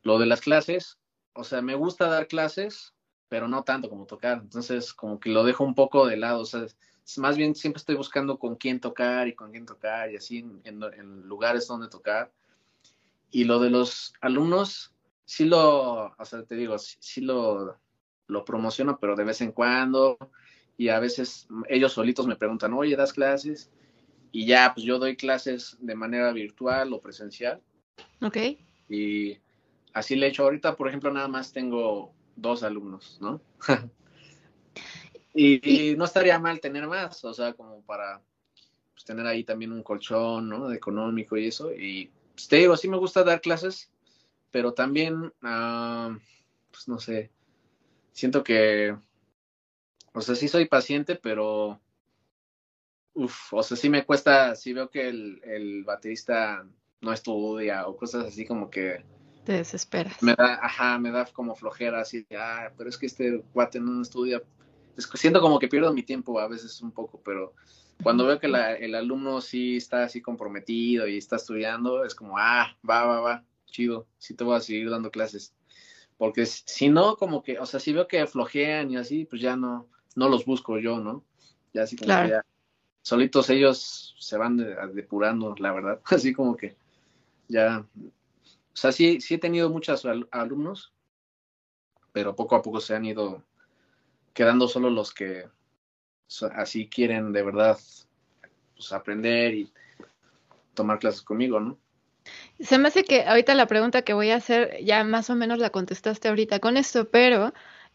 [0.02, 0.98] lo de las clases,
[1.32, 2.94] o sea, me gusta dar clases,
[3.28, 4.38] pero no tanto como tocar.
[4.42, 6.66] Entonces, como que lo dejo un poco de lado, o sea,
[7.18, 11.28] más bien siempre estoy buscando con quién tocar y con quién tocar y así en,
[11.28, 12.32] lugares donde tocar.
[13.30, 14.94] Y lo de los alumnos,
[15.24, 17.78] sí lo, o sea, te digo, sí, lo,
[18.26, 20.16] lo promociono, pero de vez en cuando.
[20.76, 23.70] Y a veces ellos solitos me preguntan, oye, ¿das clases?
[24.32, 27.60] Y ya, pues yo doy clases de manera virtual o presencial.
[28.20, 28.36] Ok.
[28.88, 29.38] Y
[29.92, 33.40] así le he hecho ahorita, por ejemplo, nada más tengo dos alumnos, ¿no?
[35.34, 38.22] Y, no estaría mal tener más, o sea, como para
[38.92, 40.72] pues, tener ahí también un colchón, ¿no?
[40.72, 41.72] Económico y eso.
[41.72, 43.90] Y pues, te digo, sí me gusta dar clases,
[44.50, 46.16] pero también, ah,
[46.70, 47.30] pues no sé,
[48.12, 48.96] siento que
[50.14, 51.80] o sea, sí soy paciente, pero,
[53.14, 56.64] uf, o sea, sí me cuesta, sí veo que el, el baterista
[57.00, 59.04] no estudia o cosas así como que...
[59.44, 60.22] Te desesperas.
[60.22, 64.00] Me da, ajá, me da como flojera así, ah, pero es que este guate no
[64.00, 64.40] estudia.
[64.96, 67.54] Siento como que pierdo mi tiempo a veces un poco, pero
[68.02, 72.38] cuando veo que la, el alumno sí está así comprometido y está estudiando, es como,
[72.38, 75.54] ah, va, va, va, chido, sí te voy a seguir dando clases.
[76.16, 79.56] Porque si no, como que, o sea, si veo que flojean y así, pues ya
[79.56, 81.24] no, no los busco yo, ¿no?
[81.72, 82.44] Ya así como que ya,
[83.02, 84.56] solitos ellos se van
[84.94, 86.00] depurando, la verdad.
[86.06, 86.76] Así como que
[87.48, 90.92] ya, o sea, sí, sí he tenido muchos alumnos,
[92.12, 93.42] pero poco a poco se han ido
[94.34, 95.46] quedando solo los que
[96.56, 97.78] así quieren de verdad
[98.76, 99.72] pues, aprender y
[100.74, 101.78] tomar clases conmigo, ¿no?
[102.60, 105.58] Se me hace que ahorita la pregunta que voy a hacer ya más o menos
[105.58, 107.52] la contestaste ahorita con esto, pero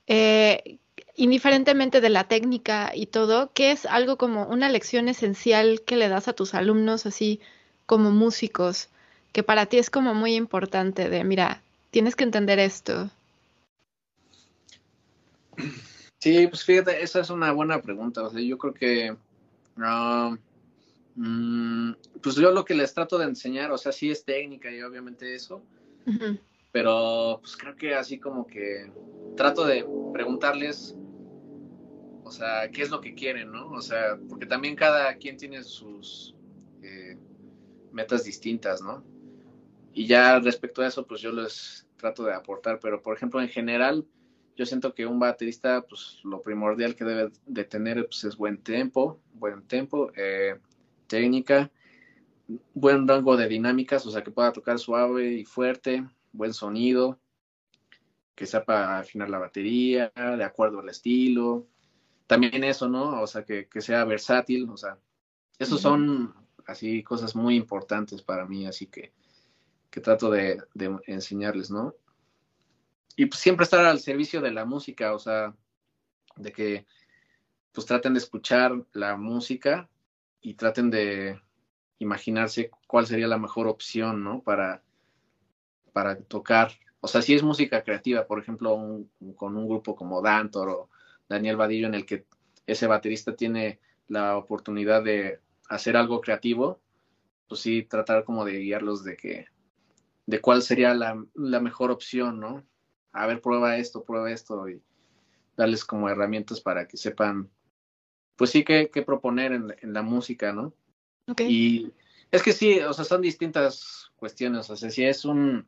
[0.07, 0.79] eh,
[1.15, 6.09] indiferentemente de la técnica y todo, ¿qué es algo como una lección esencial que le
[6.09, 7.41] das a tus alumnos así
[7.85, 8.89] como músicos,
[9.33, 11.61] que para ti es como muy importante de, mira,
[11.91, 13.09] tienes que entender esto?
[16.19, 18.23] Sí, pues fíjate, esa es una buena pregunta.
[18.23, 19.15] O sea, yo creo que,
[19.77, 20.35] ah,
[21.15, 24.81] mm, pues yo lo que les trato de enseñar, o sea, sí es técnica y
[24.81, 25.61] obviamente eso,
[26.71, 28.91] pero pues creo que así como que
[29.37, 30.95] trato de preguntarles,
[32.23, 33.71] o sea, qué es lo que quieren, ¿no?
[33.71, 36.35] O sea, porque también cada quien tiene sus
[36.83, 37.17] eh,
[37.93, 39.03] metas distintas, ¿no?
[39.93, 43.49] Y ya respecto a eso, pues yo les trato de aportar, pero por ejemplo, en
[43.49, 44.05] general,
[44.59, 48.61] yo siento que un baterista, pues lo primordial que debe de tener pues, es buen
[48.61, 50.59] tempo, buen tempo, eh,
[51.07, 51.71] técnica,
[52.73, 57.21] buen rango de dinámicas, o sea, que pueda tocar suave y fuerte, buen sonido,
[58.35, 61.65] que sepa afinar la batería, de acuerdo al estilo.
[62.27, 63.21] También eso, ¿no?
[63.21, 64.99] O sea, que, que sea versátil, o sea,
[65.57, 69.13] esos son así cosas muy importantes para mí, así que,
[69.89, 71.95] que trato de, de enseñarles, ¿no?
[73.15, 75.53] Y pues siempre estar al servicio de la música, o sea,
[76.35, 76.85] de que
[77.71, 79.89] pues traten de escuchar la música
[80.41, 81.39] y traten de
[81.99, 84.41] imaginarse cuál sería la mejor opción, ¿no?
[84.41, 84.81] Para,
[85.91, 86.71] para tocar.
[87.01, 89.05] O sea, si es música creativa, por ejemplo,
[89.35, 90.89] con un grupo como Dantor o
[91.27, 92.25] Daniel Vadillo, en el que
[92.65, 96.81] ese baterista tiene la oportunidad de hacer algo creativo,
[97.47, 99.47] pues sí, tratar como de guiarlos de que,
[100.25, 102.63] de cuál sería la, la mejor opción, ¿no?
[103.11, 104.81] A ver, prueba esto, prueba esto y
[105.57, 107.49] darles como herramientas para que sepan,
[108.35, 110.73] pues sí, qué, qué proponer en, en, la música, ¿no?
[111.27, 111.47] Okay.
[111.49, 111.93] Y
[112.31, 115.65] es que sí, o sea, son distintas cuestiones, o sea, si es un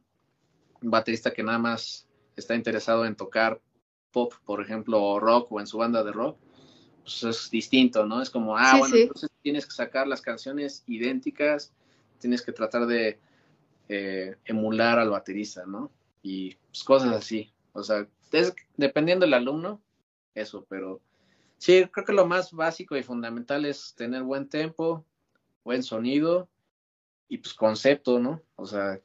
[0.81, 3.61] baterista que nada más está interesado en tocar
[4.11, 6.37] pop, por ejemplo, o rock o en su banda de rock,
[7.01, 8.21] pues es distinto, ¿no?
[8.21, 9.01] Es como, ah, sí, bueno, sí.
[9.03, 11.73] entonces tienes que sacar las canciones idénticas,
[12.19, 13.19] tienes que tratar de
[13.89, 15.91] eh, emular al baterista, ¿no?
[16.21, 17.53] Y pues, cosas así.
[17.73, 19.81] O sea, es, dependiendo del alumno,
[20.33, 21.01] eso, pero
[21.57, 25.05] sí, creo que lo más básico y fundamental es tener buen tempo,
[25.63, 26.49] buen sonido
[27.27, 28.41] y pues concepto, ¿no?
[28.55, 28.99] O sea,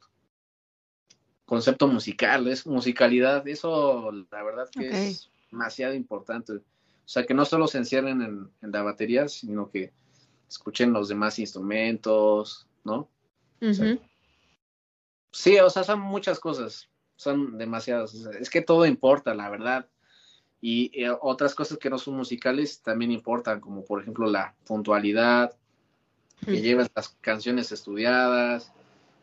[1.45, 5.07] concepto musical, es musicalidad, eso la verdad que okay.
[5.11, 6.53] es demasiado importante.
[6.53, 9.93] O sea, que no solo se encierren en, en, la batería, sino que
[10.49, 13.09] escuchen los demás instrumentos, ¿no?
[13.61, 13.71] Uh -huh.
[13.71, 13.97] o sea,
[15.31, 18.13] sí, o sea, son muchas cosas son demasiados.
[18.39, 19.87] Es que todo importa, la verdad.
[20.61, 25.55] Y eh, otras cosas que no son musicales también importan, como por ejemplo la puntualidad,
[26.45, 28.71] que lleves las canciones estudiadas,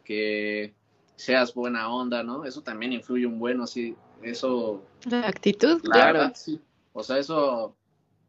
[0.05, 0.75] que
[1.17, 2.45] seas buena onda, ¿no?
[2.45, 4.85] Eso también influye un bueno, sí, eso...
[5.05, 6.19] La actitud, la claro.
[6.19, 6.61] Verdad, sí.
[6.93, 7.77] O sea, eso,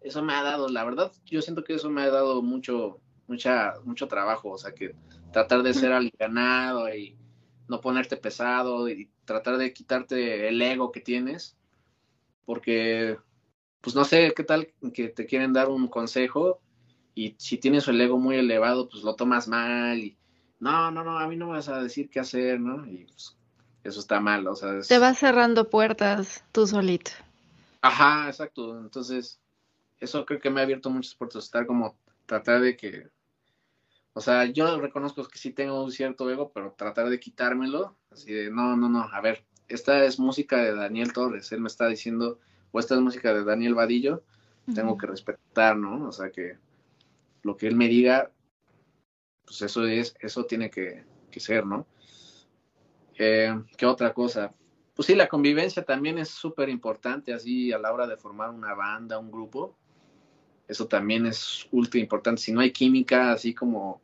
[0.02, 3.74] eso me ha dado, la verdad, yo siento que eso me ha dado mucho, mucha,
[3.84, 4.96] mucho trabajo, o sea, que
[5.32, 7.18] tratar de ser alivianado y
[7.68, 11.56] no ponerte pesado y tratar de quitarte el ego que tienes,
[12.46, 13.18] porque,
[13.82, 16.60] pues no sé, qué tal que te quieren dar un consejo
[17.16, 20.18] y si tienes el ego muy elevado, pues lo tomas mal y,
[20.60, 22.86] no, no, no, a mí no me vas a decir qué hacer, ¿no?
[22.88, 23.36] Y pues
[23.84, 24.78] eso está mal, o sea.
[24.78, 24.88] Es...
[24.88, 27.12] Te vas cerrando puertas tú solito.
[27.82, 29.40] Ajá, exacto, entonces,
[30.00, 33.08] eso creo que me ha abierto muchas puertas, estar como, tratar de que,
[34.18, 38.32] o sea, yo reconozco que sí tengo un cierto ego, pero tratar de quitármelo, así
[38.32, 41.88] de, no, no, no, a ver, esta es música de Daniel Torres, él me está
[41.88, 42.40] diciendo,
[42.72, 44.24] o esta es música de Daniel Vadillo,
[44.68, 44.76] uh -huh.
[44.76, 46.08] tengo que respetar, ¿no?
[46.08, 46.58] O sea, que
[47.44, 48.32] lo que él me diga,
[49.44, 51.86] pues eso es, eso tiene que, que ser, ¿no?
[53.18, 54.54] Eh, ¿Qué otra cosa?
[54.94, 58.74] Pues sí, la convivencia también es súper importante, así a la hora de formar una
[58.74, 59.78] banda, un grupo.
[60.68, 62.42] eso también es ultra importante.
[62.42, 64.02] Si no hay química así como,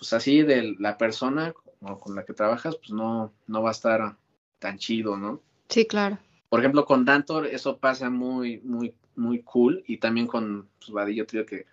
[0.00, 1.52] pues así de la persona
[2.00, 4.16] con la que trabajas, pues no, no va a estar
[4.58, 5.42] tan chido, ¿no?
[5.68, 6.18] Sí, claro.
[6.48, 11.26] Por ejemplo, con Dantor eso pasa muy, muy, muy cool y también con pues, Vadillo,
[11.26, 11.66] tío, que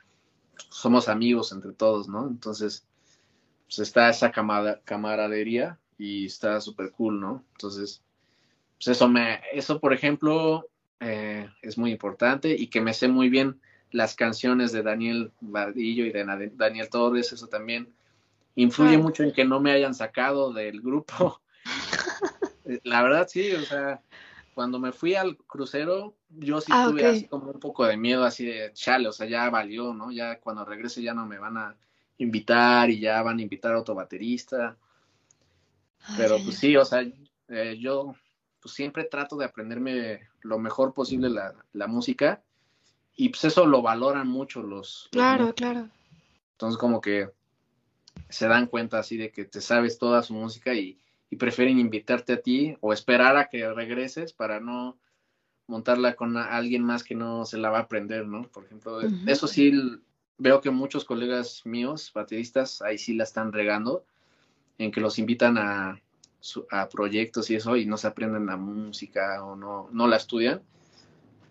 [0.58, 2.28] somos amigos entre todos, ¿no?
[2.28, 2.86] Entonces,
[3.66, 4.34] pues está esa
[4.84, 7.46] camaradería y está súper cool, ¿no?
[7.54, 8.04] Entonces,
[8.76, 10.68] pues eso me, eso por ejemplo,
[11.00, 16.06] eh, es muy importante y que me sé muy bien las canciones de Daniel Vadillo
[16.06, 17.96] y de Daniel Torres, eso también
[18.58, 21.42] influye mucho en que no me hayan sacado del grupo.
[22.84, 24.02] La verdad sí, o sea,
[24.56, 28.26] cuando me fui al crucero, yo sí ah, tuve así como un poco de miedo,
[28.26, 30.12] así de chale, o sea, ya valió, ¿no?
[30.12, 31.78] Ya cuando regrese ya no me van a
[32.18, 34.76] invitar y ya van a invitar a otro baterista.
[36.18, 37.06] Pero pues sí, o sea,
[37.50, 38.16] eh, yo
[38.60, 42.42] pues siempre trato de aprenderme lo mejor posible la, la, música
[43.16, 45.10] y pues eso lo valoran mucho los...
[45.12, 45.90] Claro, claro.
[46.54, 47.30] Entonces como que
[48.30, 51.00] se dan cuenta así de que te sabes toda su música y,
[51.30, 54.98] y prefieren invitarte a ti o esperar a que regreses para no
[55.68, 58.44] montarla con alguien más que no se la va a aprender, ¿no?
[58.44, 59.74] Por ejemplo, eso sí
[60.38, 64.06] veo que muchos colegas míos, bateristas, ahí sí la están regando,
[64.78, 66.02] en que los invitan a,
[66.72, 70.62] a proyectos y eso y no se aprenden la música o no, no la estudian.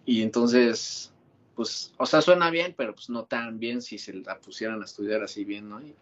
[0.06, 1.12] Y entonces,
[1.54, 4.84] pues, o sea, suena bien, pero pues no tan bien si se la pusieran a
[4.86, 5.82] estudiar así bien, ¿no?
[5.82, 5.94] Y,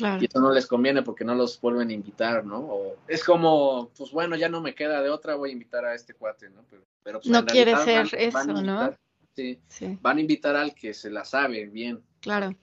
[0.00, 2.58] y eso no les conviene porque no los vuelven a invitar, ¿no?
[2.58, 5.94] O es como, pues bueno, ya no me queda de otra, voy a invitar a
[5.94, 6.64] este cuate, ¿no?
[7.02, 8.94] Pero, pues, no quiere ser eso, ¿no?
[9.34, 9.60] Sí,
[10.00, 12.02] van a invitar al que se la sabe bien.
[12.20, 12.56] Claro.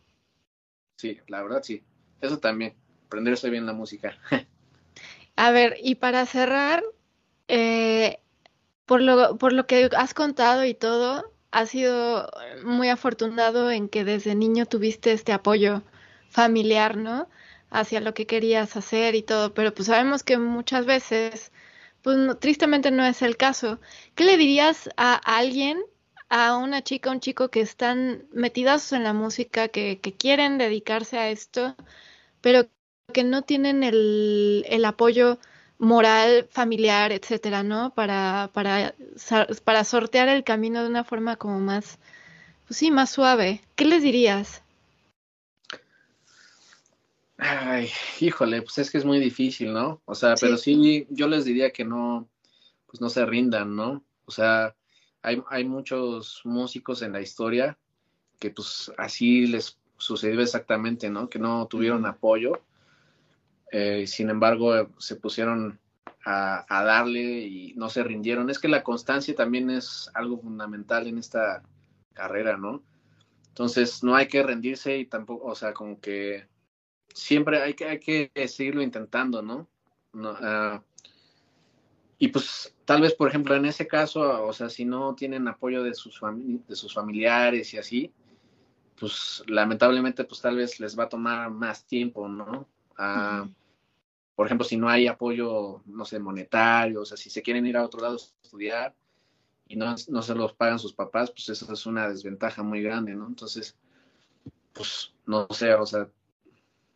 [0.98, 1.84] Sí, la verdad sí.
[2.20, 2.74] Eso también,
[3.06, 4.18] aprenderse bien la música.
[5.36, 6.84] a ver, y para cerrar,
[7.48, 8.20] eh,
[8.86, 12.28] por, lo, por lo que has contado y todo, has sido
[12.66, 15.84] muy afortunado en que desde niño tuviste este apoyo
[16.34, 17.30] familiar, ¿no?
[17.72, 21.52] Hacia lo que querías hacer y todo, pero pues sabemos que muchas veces,
[22.04, 23.80] pues tristemente no es el caso.
[24.16, 25.80] ¿Qué le dirías a alguien,
[26.30, 31.18] a una chica, un chico que están metidos en la música, que, que quieren dedicarse
[31.20, 31.76] a esto,
[32.42, 32.68] pero
[33.14, 35.40] que no tienen el, el apoyo
[35.80, 37.94] moral, familiar, etcétera, ¿no?
[37.94, 38.96] Para, para,
[39.66, 42.00] para sortear el camino de una forma como más,
[42.68, 43.62] pues sí, más suave.
[43.76, 44.64] ¿Qué les dirías?
[47.38, 47.90] Ay,
[48.20, 50.02] híjole, pues es que es muy difícil, ¿no?
[50.06, 52.30] O sea, pero sí, yo les diría que no,
[52.86, 54.04] pues no se rindan, ¿no?
[54.26, 54.76] O sea,
[55.22, 57.78] hay, hay muchos músicos en la historia
[58.40, 61.30] que pues así les sucedió exactamente, ¿no?
[61.30, 62.62] Que no tuvieron apoyo,
[63.72, 65.80] eh, sin embargo se pusieron
[66.26, 68.50] a, a, darle y no se rindieron.
[68.50, 71.64] Es que la constancia también es algo fundamental en esta
[72.14, 72.84] carrera, ¿no?
[73.48, 76.48] Entonces no hay que rendirse y tampoco, o sea, como que
[77.14, 79.68] siempre hay que, hay que seguirlo intentando, ¿no?
[80.16, 80.82] Ah,
[82.20, 85.84] y pues tal vez, por ejemplo, en ese caso, o sea, si no tienen apoyo
[85.84, 86.20] de sus,
[86.68, 88.14] de sus familiares y así,
[89.00, 92.68] pues lamentablemente, pues tal vez les va a tomar más tiempo, ¿no?
[92.98, 93.48] Ah,
[94.36, 97.78] por ejemplo, si no hay apoyo, no sé, monetario, o sea, si se quieren ir
[97.78, 98.96] a otro lado a estudiar
[99.68, 103.16] y no, no se los pagan sus papás, pues eso es una desventaja muy grande,
[103.16, 103.28] ¿no?
[103.28, 103.76] Entonces,
[104.74, 106.10] pues, no sé, o sea,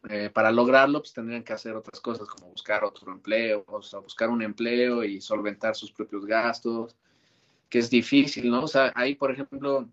[0.09, 3.99] eh, para lograrlo, pues tendrían que hacer otras cosas como buscar otro empleo, o sea,
[3.99, 6.95] buscar un empleo y solventar sus propios gastos,
[7.69, 8.63] que es difícil, ¿no?
[8.63, 9.89] O sea, ahí, por ejemplo,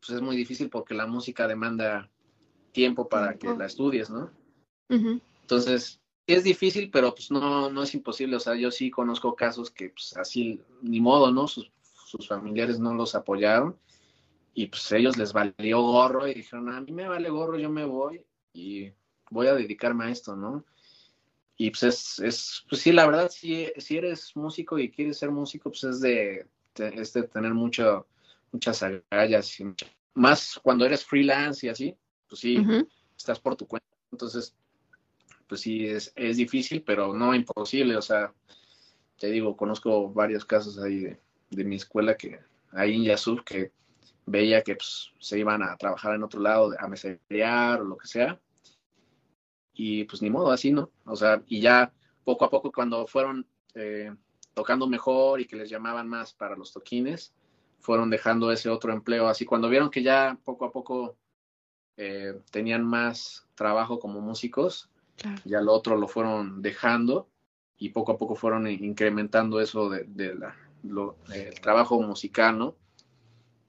[0.00, 2.10] pues es muy difícil porque la música demanda
[2.72, 4.30] tiempo para que la estudies, ¿no?
[4.88, 8.36] Entonces, es difícil, pero pues no, no es imposible.
[8.36, 11.46] O sea, yo sí conozco casos que pues así, ni modo, ¿no?
[11.48, 13.76] Sus, sus familiares no los apoyaron
[14.54, 17.84] y pues ellos les valió gorro y dijeron, a mí me vale gorro, yo me
[17.84, 18.90] voy y
[19.30, 20.64] voy a dedicarme a esto, ¿no?
[21.56, 25.30] Y pues es, es pues sí, la verdad, si, si eres músico y quieres ser
[25.30, 26.46] músico, pues es de,
[26.76, 28.06] es de tener mucho,
[28.52, 29.64] muchas agallas, y
[30.14, 31.96] más cuando eres freelance y así,
[32.28, 32.64] pues sí,
[33.16, 33.88] estás por tu cuenta.
[34.12, 34.54] Entonces,
[35.48, 38.32] pues sí, es, es difícil, pero no imposible, o sea,
[39.18, 42.38] te digo, conozco varios casos ahí de, de mi escuela que
[42.72, 43.72] ahí en Yasur que
[44.26, 48.06] veía que pues, se iban a trabajar en otro lado, a meserear o lo que
[48.06, 48.38] sea,
[49.80, 50.90] y pues ni modo, así, ¿no?
[51.04, 51.92] O sea, y ya
[52.24, 54.12] poco a poco cuando fueron eh,
[54.52, 57.32] tocando mejor y que les llamaban más para los toquines,
[57.78, 59.28] fueron dejando ese otro empleo.
[59.28, 61.16] Así cuando vieron que ya poco a poco
[61.96, 64.90] eh, tenían más trabajo como músicos,
[65.44, 67.28] ya lo otro lo fueron dejando
[67.76, 70.56] y poco a poco fueron incrementando eso de, la,
[71.32, 72.74] el trabajo musical, ¿no?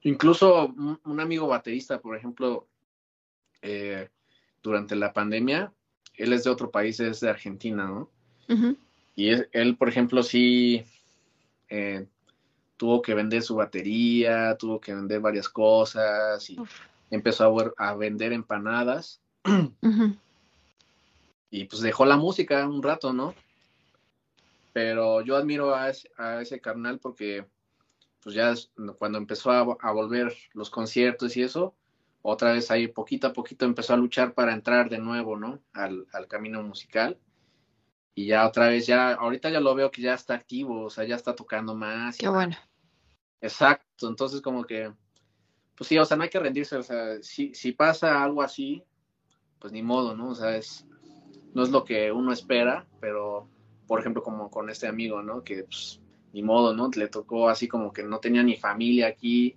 [0.02, 0.74] incluso
[1.04, 2.66] un, amigo baterista, por ejemplo,
[3.62, 4.08] eh,
[4.60, 5.72] durante la pandemia,
[6.22, 8.08] él es de otro país, es de Argentina, ¿no?
[9.14, 10.84] Y él, por ejemplo, sí
[11.68, 12.06] eh,
[12.76, 16.56] tuvo que vender su batería, tuvo que vender varias cosas y
[17.10, 19.20] empezó a, vender empanadas.
[21.52, 23.34] Y pues dejó la música un rato, ¿no?
[24.72, 27.44] Pero yo admiro a ese, a ese carnal porque
[28.22, 28.54] pues ya
[28.98, 31.74] cuando empezó a, volver los conciertos y eso,
[32.22, 35.60] otra vez ahí poquito a poquito empezó a luchar para entrar de nuevo, ¿no?
[35.72, 37.18] Al, al camino musical.
[38.14, 41.04] Y ya otra vez, ya, ahorita ya lo veo que ya está activo, o sea,
[41.04, 42.18] ya está tocando más.
[42.18, 42.56] Qué bueno.
[43.40, 44.92] Exacto, entonces como que,
[45.76, 48.84] pues sí, o sea, no hay que rendirse, o sea, si, si pasa algo así,
[49.58, 50.30] pues ni modo, ¿no?
[50.30, 50.86] O sea, es,
[51.54, 53.48] no es lo que uno espera, pero,
[53.86, 55.42] por ejemplo, como con este amigo, ¿no?
[55.42, 56.00] Que, pues,
[56.32, 56.90] ni modo, ¿no?
[56.94, 59.56] Le tocó así como que no tenía ni familia aquí,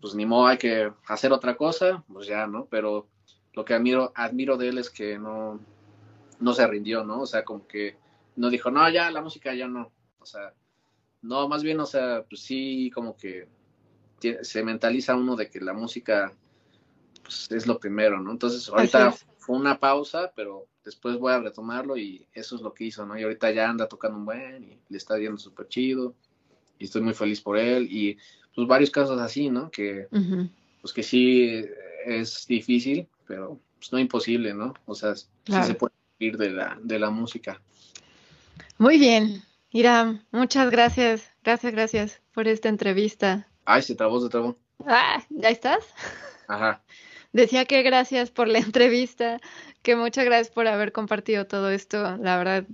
[0.00, 2.66] pues ni modo, hay que hacer otra cosa, pues ya, ¿no?
[2.66, 3.08] Pero
[3.52, 5.60] lo que admiro, admiro de él es que no,
[6.40, 7.22] no se rindió, ¿no?
[7.22, 7.96] O sea, como que
[8.36, 9.92] no dijo, no, ya la música ya no.
[10.18, 10.52] O sea,
[11.22, 13.48] no, más bien, o sea, pues sí, como que
[14.42, 16.32] se mentaliza uno de que la música
[17.22, 18.30] pues, es lo primero, ¿no?
[18.30, 22.84] Entonces, ahorita fue una pausa, pero después voy a retomarlo y eso es lo que
[22.84, 23.18] hizo, ¿no?
[23.18, 26.14] Y ahorita ya anda tocando un buen y le está yendo súper chido
[26.78, 28.18] y estoy muy feliz por él y
[28.56, 29.70] pues varios casos así, ¿no?
[29.70, 30.08] Que
[30.80, 31.64] pues que sí
[32.06, 34.74] es difícil, pero pues no imposible, ¿no?
[34.86, 35.26] O sea, sí
[35.62, 37.60] se puede ir de la, de la música.
[38.78, 39.42] Muy bien.
[39.70, 43.46] Iram, muchas gracias, gracias, gracias por esta entrevista.
[43.66, 44.56] Ay, se trabó, se trabó.
[44.86, 45.84] Ah, ¿ya estás?
[46.48, 46.82] Ajá.
[47.32, 49.38] Decía que gracias por la entrevista,
[49.82, 52.16] que muchas gracias por haber compartido todo esto.
[52.16, 52.64] La verdad,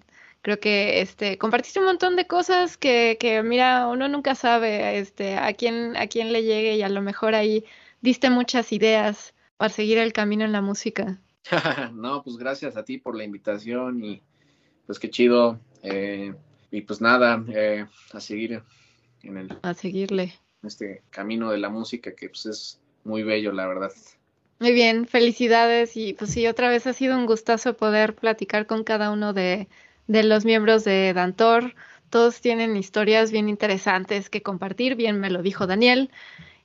[0.42, 5.36] creo que este compartiste un montón de cosas que, que mira, uno nunca sabe este
[5.36, 7.64] a quién a quién le llegue y a lo mejor ahí
[8.00, 11.20] diste muchas ideas para seguir el camino en la música.
[11.94, 14.22] no, pues gracias a ti por la invitación y
[14.86, 15.58] pues qué chido.
[15.82, 16.34] Eh,
[16.70, 18.62] y pues nada, eh, a seguir
[19.22, 19.58] en el...
[19.62, 20.34] A seguirle.
[20.62, 23.92] este camino de la música que pues es muy bello, la verdad.
[24.58, 28.84] Muy bien, felicidades y pues sí, otra vez ha sido un gustazo poder platicar con
[28.84, 29.68] cada uno de,
[30.12, 31.74] de los miembros de Dantor.
[32.10, 36.10] Todos tienen historias bien interesantes que compartir, bien me lo dijo Daniel.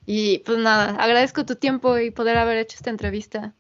[0.06, 3.54] Y pues nada, agradezco tu tiempo y poder haber hecho esta entrevista.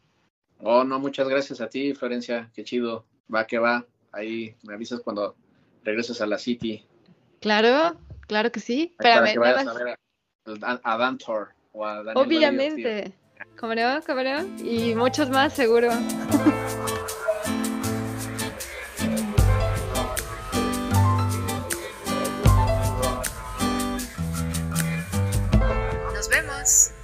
[0.59, 2.49] Oh, no, muchas gracias a ti, Florencia.
[2.53, 3.05] Qué chido.
[3.33, 3.85] Va que va.
[4.11, 5.35] Ahí me avisas cuando
[5.83, 6.85] regreses a la City.
[7.39, 7.97] Claro,
[8.27, 8.93] claro que sí.
[8.99, 9.97] Espérame, que vayas a ver
[10.83, 13.13] a, Dantor o a Obviamente.
[13.57, 14.01] ¿Cómo no?
[14.05, 14.41] ¿Cómo no?
[14.65, 15.89] Y muchos más, seguro.
[26.67, 26.96] Yes.